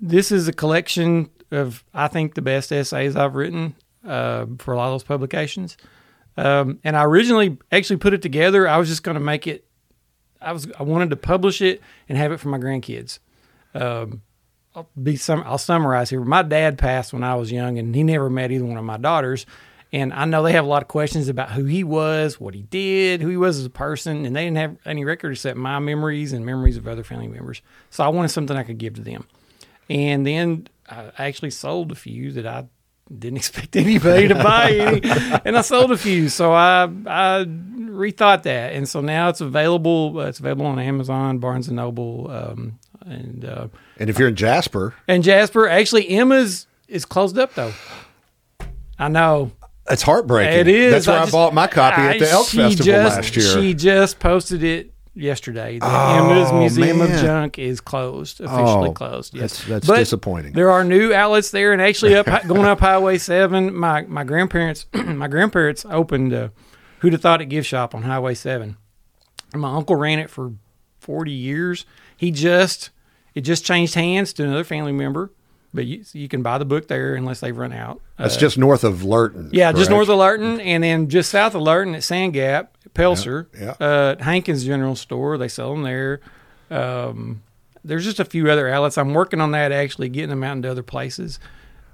this 0.00 0.32
is 0.32 0.48
a 0.48 0.52
collection 0.52 1.30
of, 1.50 1.84
I 1.94 2.08
think, 2.08 2.34
the 2.34 2.42
best 2.42 2.72
essays 2.72 3.16
I've 3.16 3.34
written 3.34 3.74
uh, 4.06 4.46
for 4.58 4.74
a 4.74 4.76
lot 4.76 4.86
of 4.86 4.94
those 4.94 5.04
publications. 5.04 5.76
Um, 6.36 6.78
and 6.84 6.96
I 6.96 7.04
originally 7.04 7.58
actually 7.72 7.96
put 7.96 8.14
it 8.14 8.22
together. 8.22 8.68
I 8.68 8.76
was 8.76 8.88
just 8.88 9.02
going 9.02 9.16
to 9.16 9.20
make 9.20 9.46
it. 9.46 9.64
I 10.40 10.52
was 10.52 10.68
I 10.78 10.84
wanted 10.84 11.10
to 11.10 11.16
publish 11.16 11.60
it 11.60 11.82
and 12.08 12.16
have 12.16 12.30
it 12.30 12.38
for 12.38 12.48
my 12.48 12.58
grandkids. 12.58 13.18
Um, 13.74 14.22
I'll 14.74 14.88
be 15.02 15.16
some. 15.16 15.42
I'll 15.44 15.58
summarize 15.58 16.10
here. 16.10 16.20
My 16.20 16.42
dad 16.42 16.78
passed 16.78 17.12
when 17.12 17.24
I 17.24 17.34
was 17.34 17.50
young, 17.50 17.78
and 17.78 17.92
he 17.94 18.04
never 18.04 18.30
met 18.30 18.52
either 18.52 18.64
one 18.64 18.76
of 18.76 18.84
my 18.84 18.98
daughters. 18.98 19.46
And 19.92 20.12
I 20.12 20.26
know 20.26 20.42
they 20.42 20.52
have 20.52 20.64
a 20.64 20.68
lot 20.68 20.82
of 20.82 20.88
questions 20.88 21.28
about 21.28 21.50
who 21.50 21.64
he 21.64 21.82
was, 21.82 22.38
what 22.38 22.54
he 22.54 22.62
did, 22.62 23.22
who 23.22 23.28
he 23.28 23.38
was 23.38 23.58
as 23.58 23.64
a 23.64 23.70
person, 23.70 24.26
and 24.26 24.36
they 24.36 24.44
didn't 24.44 24.58
have 24.58 24.76
any 24.84 25.04
record 25.04 25.32
except 25.32 25.56
my 25.56 25.78
memories 25.78 26.32
and 26.32 26.44
memories 26.44 26.76
of 26.76 26.86
other 26.86 27.04
family 27.04 27.28
members. 27.28 27.62
So 27.90 28.04
I 28.04 28.08
wanted 28.08 28.28
something 28.28 28.56
I 28.56 28.64
could 28.64 28.78
give 28.78 28.94
to 28.94 29.00
them. 29.00 29.26
And 29.88 30.26
then 30.26 30.68
I 30.88 31.10
actually 31.18 31.50
sold 31.50 31.90
a 31.90 31.94
few 31.94 32.32
that 32.32 32.46
I 32.46 32.66
didn't 33.16 33.36
expect 33.38 33.76
anybody 33.76 34.28
to 34.28 34.34
buy 34.34 34.72
any, 34.72 35.00
and 35.44 35.56
I 35.56 35.62
sold 35.62 35.92
a 35.92 35.96
few. 35.96 36.28
So 36.28 36.52
I 36.52 36.84
I 37.06 37.44
rethought 37.46 38.42
that, 38.44 38.74
and 38.74 38.88
so 38.88 39.00
now 39.00 39.28
it's 39.28 39.40
available. 39.40 40.18
Uh, 40.18 40.26
it's 40.26 40.38
available 40.38 40.66
on 40.66 40.78
Amazon, 40.78 41.38
Barnes 41.38 41.68
and 41.68 41.76
Noble, 41.76 42.30
um, 42.30 42.78
and 43.06 43.44
uh, 43.44 43.68
and 43.98 44.10
if 44.10 44.18
you're 44.18 44.28
in 44.28 44.36
Jasper, 44.36 44.94
and 45.06 45.22
Jasper, 45.22 45.68
actually 45.68 46.08
Emma's 46.10 46.66
is 46.86 47.04
closed 47.04 47.38
up 47.38 47.54
though. 47.54 47.72
I 48.98 49.08
know. 49.08 49.52
It's 49.90 50.02
heartbreaking. 50.02 50.60
It 50.60 50.68
is. 50.68 50.92
That's 50.92 51.06
where 51.06 51.16
I, 51.16 51.20
just, 51.22 51.32
bought 51.32 51.54
my 51.54 51.66
copy 51.66 52.02
I, 52.02 52.14
at 52.14 52.18
the 52.18 52.30
Elk 52.30 52.46
Festival 52.46 52.84
just, 52.84 53.16
last 53.16 53.36
year. 53.36 53.62
She 53.62 53.74
just 53.74 54.18
posted 54.18 54.62
it 54.62 54.92
yesterday. 55.14 55.78
The 55.78 55.86
oh, 55.86 56.30
Emma's 56.30 56.52
Museum 56.52 56.98
man. 56.98 57.12
of 57.12 57.20
Junk 57.20 57.58
is 57.58 57.80
closed, 57.80 58.40
officially 58.40 58.90
oh, 58.90 58.92
closed. 58.92 59.34
Yes, 59.34 59.58
that's, 59.58 59.66
that's 59.66 59.86
but 59.86 59.96
disappointing. 59.98 60.52
There 60.52 60.70
are 60.70 60.84
new 60.84 61.12
outlets 61.12 61.50
there, 61.50 61.72
and 61.72 61.82
actually 61.82 62.14
up 62.14 62.26
going 62.46 62.64
up 62.64 62.80
Highway 62.80 63.18
Seven. 63.18 63.74
My 63.74 64.02
my 64.02 64.24
grandparents 64.24 64.86
my 64.92 65.28
grandparents 65.28 65.84
opened 65.88 66.32
a 66.32 66.52
who'd 67.00 67.12
have 67.12 67.22
thought 67.22 67.40
it 67.40 67.46
gift 67.46 67.68
shop 67.68 67.94
on 67.94 68.02
Highway 68.02 68.34
Seven. 68.34 68.76
And 69.52 69.62
my 69.62 69.74
uncle 69.74 69.96
ran 69.96 70.18
it 70.18 70.30
for 70.30 70.52
forty 70.98 71.32
years. 71.32 71.84
He 72.16 72.30
just 72.30 72.90
it 73.34 73.42
just 73.42 73.64
changed 73.64 73.94
hands 73.94 74.32
to 74.34 74.44
another 74.44 74.64
family 74.64 74.92
member 74.92 75.32
but 75.78 75.86
you, 75.86 76.02
you 76.12 76.26
can 76.26 76.42
buy 76.42 76.58
the 76.58 76.64
book 76.64 76.88
there 76.88 77.14
unless 77.14 77.38
they've 77.38 77.56
run 77.56 77.72
out. 77.72 78.02
That's 78.16 78.36
uh, 78.36 78.40
just 78.40 78.58
north 78.58 78.82
of 78.82 79.04
Lurton. 79.04 79.50
Yeah, 79.52 79.66
correct? 79.66 79.78
just 79.78 79.90
north 79.90 80.08
of 80.08 80.18
Lurton, 80.18 80.60
and 80.60 80.82
then 80.82 81.08
just 81.08 81.30
south 81.30 81.54
of 81.54 81.62
Lurton 81.62 81.94
at 81.94 82.02
Sand 82.02 82.32
Gap, 82.32 82.76
Pelsor, 82.94 83.46
yeah, 83.54 83.74
yeah. 83.78 83.86
Uh, 83.86 84.16
Hankins 84.20 84.64
General 84.64 84.96
Store. 84.96 85.38
They 85.38 85.46
sell 85.46 85.70
them 85.70 85.84
there. 85.84 86.18
Um, 86.68 87.44
there's 87.84 88.04
just 88.04 88.18
a 88.18 88.24
few 88.24 88.50
other 88.50 88.68
outlets. 88.68 88.98
I'm 88.98 89.14
working 89.14 89.40
on 89.40 89.52
that 89.52 89.70
actually, 89.70 90.08
getting 90.08 90.30
them 90.30 90.42
out 90.42 90.56
into 90.56 90.68
other 90.68 90.82
places. 90.82 91.38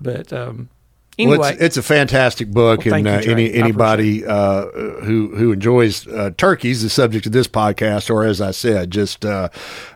But 0.01 0.33
um, 0.33 0.71
Anyway, 1.17 1.39
well, 1.39 1.53
it's, 1.53 1.63
it's, 1.63 1.77
a 1.77 1.83
fantastic 1.83 2.51
book, 2.51 2.85
well, 2.85 2.95
and 2.95 3.07
uh, 3.07 3.21
any 3.25 3.53
anybody 3.55 4.27
uh, 4.27 4.67
who 5.03 5.29
who 5.37 5.53
enjoys 5.53 6.09
uh, 6.09 6.33
turkeys, 6.37 6.83
the 6.83 6.91
subject 6.91 7.27
of 7.27 7.31
this 7.31 7.47
podcast, 7.47 8.11
or 8.11 8.25
as 8.25 8.41
I 8.41 8.51
said, 8.51 8.91
just 8.91 9.25
uh, 9.25 9.49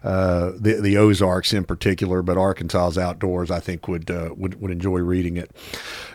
uh, 0.05 0.53
the 0.57 0.79
the 0.81 0.97
Ozarks 0.97 1.53
in 1.53 1.65
particular, 1.65 2.23
but 2.23 2.37
Arkansas's 2.37 2.97
outdoors, 2.97 3.51
I 3.51 3.59
think 3.59 3.89
would 3.89 4.13
uh, 4.13 4.31
would 4.37 4.61
would 4.61 4.71
enjoy 4.71 4.99
reading 5.01 5.37
it. 5.37 5.51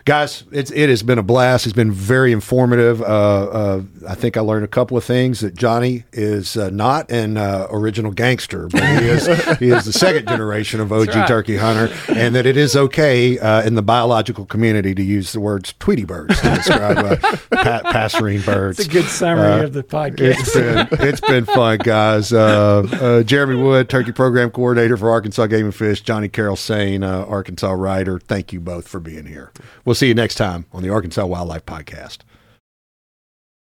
Guys, 0.06 0.44
it's 0.50 0.70
it 0.70 0.88
has 0.88 1.02
been 1.02 1.18
a 1.18 1.22
blast. 1.22 1.66
It's 1.66 1.74
been 1.74 1.92
very 1.92 2.32
informative. 2.32 3.02
I 3.02 4.14
think 4.14 4.38
I 4.38 4.40
learned 4.40 4.64
a 4.64 4.68
couple 4.68 4.96
of 4.96 5.04
things 5.04 5.40
that 5.40 5.54
Johnny 5.54 6.04
is 6.14 6.56
not 6.56 7.10
an 7.10 7.36
original 7.36 8.12
gangster, 8.12 8.68
but 8.68 8.82
he 8.82 9.08
is 9.08 9.26
he 9.58 9.68
is 9.68 9.84
the 9.84 9.92
second 9.92 10.28
generation 10.28 10.80
of 10.80 10.90
OG 10.90 11.08
right. 11.08 11.28
turkey 11.28 11.58
hunter, 11.58 11.94
and 12.08 12.34
that 12.34 12.46
it 12.46 12.56
is 12.56 12.74
okay 12.74 13.36
in 13.66 13.74
the 13.74 13.82
biological 13.82 14.46
community 14.46 14.93
to 14.96 15.02
use 15.02 15.32
the 15.32 15.40
words 15.40 15.74
Tweety 15.78 16.04
birds 16.04 16.40
to 16.40 16.54
describe 16.54 16.98
uh, 16.98 17.16
pa- 17.16 17.82
passerine 17.84 18.44
birds. 18.44 18.78
It's 18.78 18.88
a 18.88 18.92
good 18.92 19.04
summary 19.06 19.60
uh, 19.60 19.64
of 19.64 19.72
the 19.72 19.82
podcast. 19.82 20.40
It's 20.40 20.54
been, 20.54 21.08
it's 21.08 21.20
been 21.20 21.44
fun, 21.44 21.78
guys. 21.78 22.32
Uh, 22.32 22.86
uh, 22.92 23.22
Jeremy 23.22 23.56
Wood, 23.56 23.88
Turkey 23.88 24.12
Program 24.12 24.50
Coordinator 24.50 24.96
for 24.96 25.10
Arkansas 25.10 25.46
Game 25.46 25.66
and 25.66 25.74
Fish, 25.74 26.00
Johnny 26.00 26.28
Carrol 26.28 26.56
Sain, 26.56 27.02
uh, 27.02 27.24
Arkansas 27.24 27.72
writer. 27.72 28.18
Thank 28.18 28.52
you 28.52 28.60
both 28.60 28.88
for 28.88 29.00
being 29.00 29.26
here. 29.26 29.52
We'll 29.84 29.94
see 29.94 30.08
you 30.08 30.14
next 30.14 30.36
time 30.36 30.66
on 30.72 30.82
the 30.82 30.90
Arkansas 30.90 31.26
Wildlife 31.26 31.66
Podcast. 31.66 32.18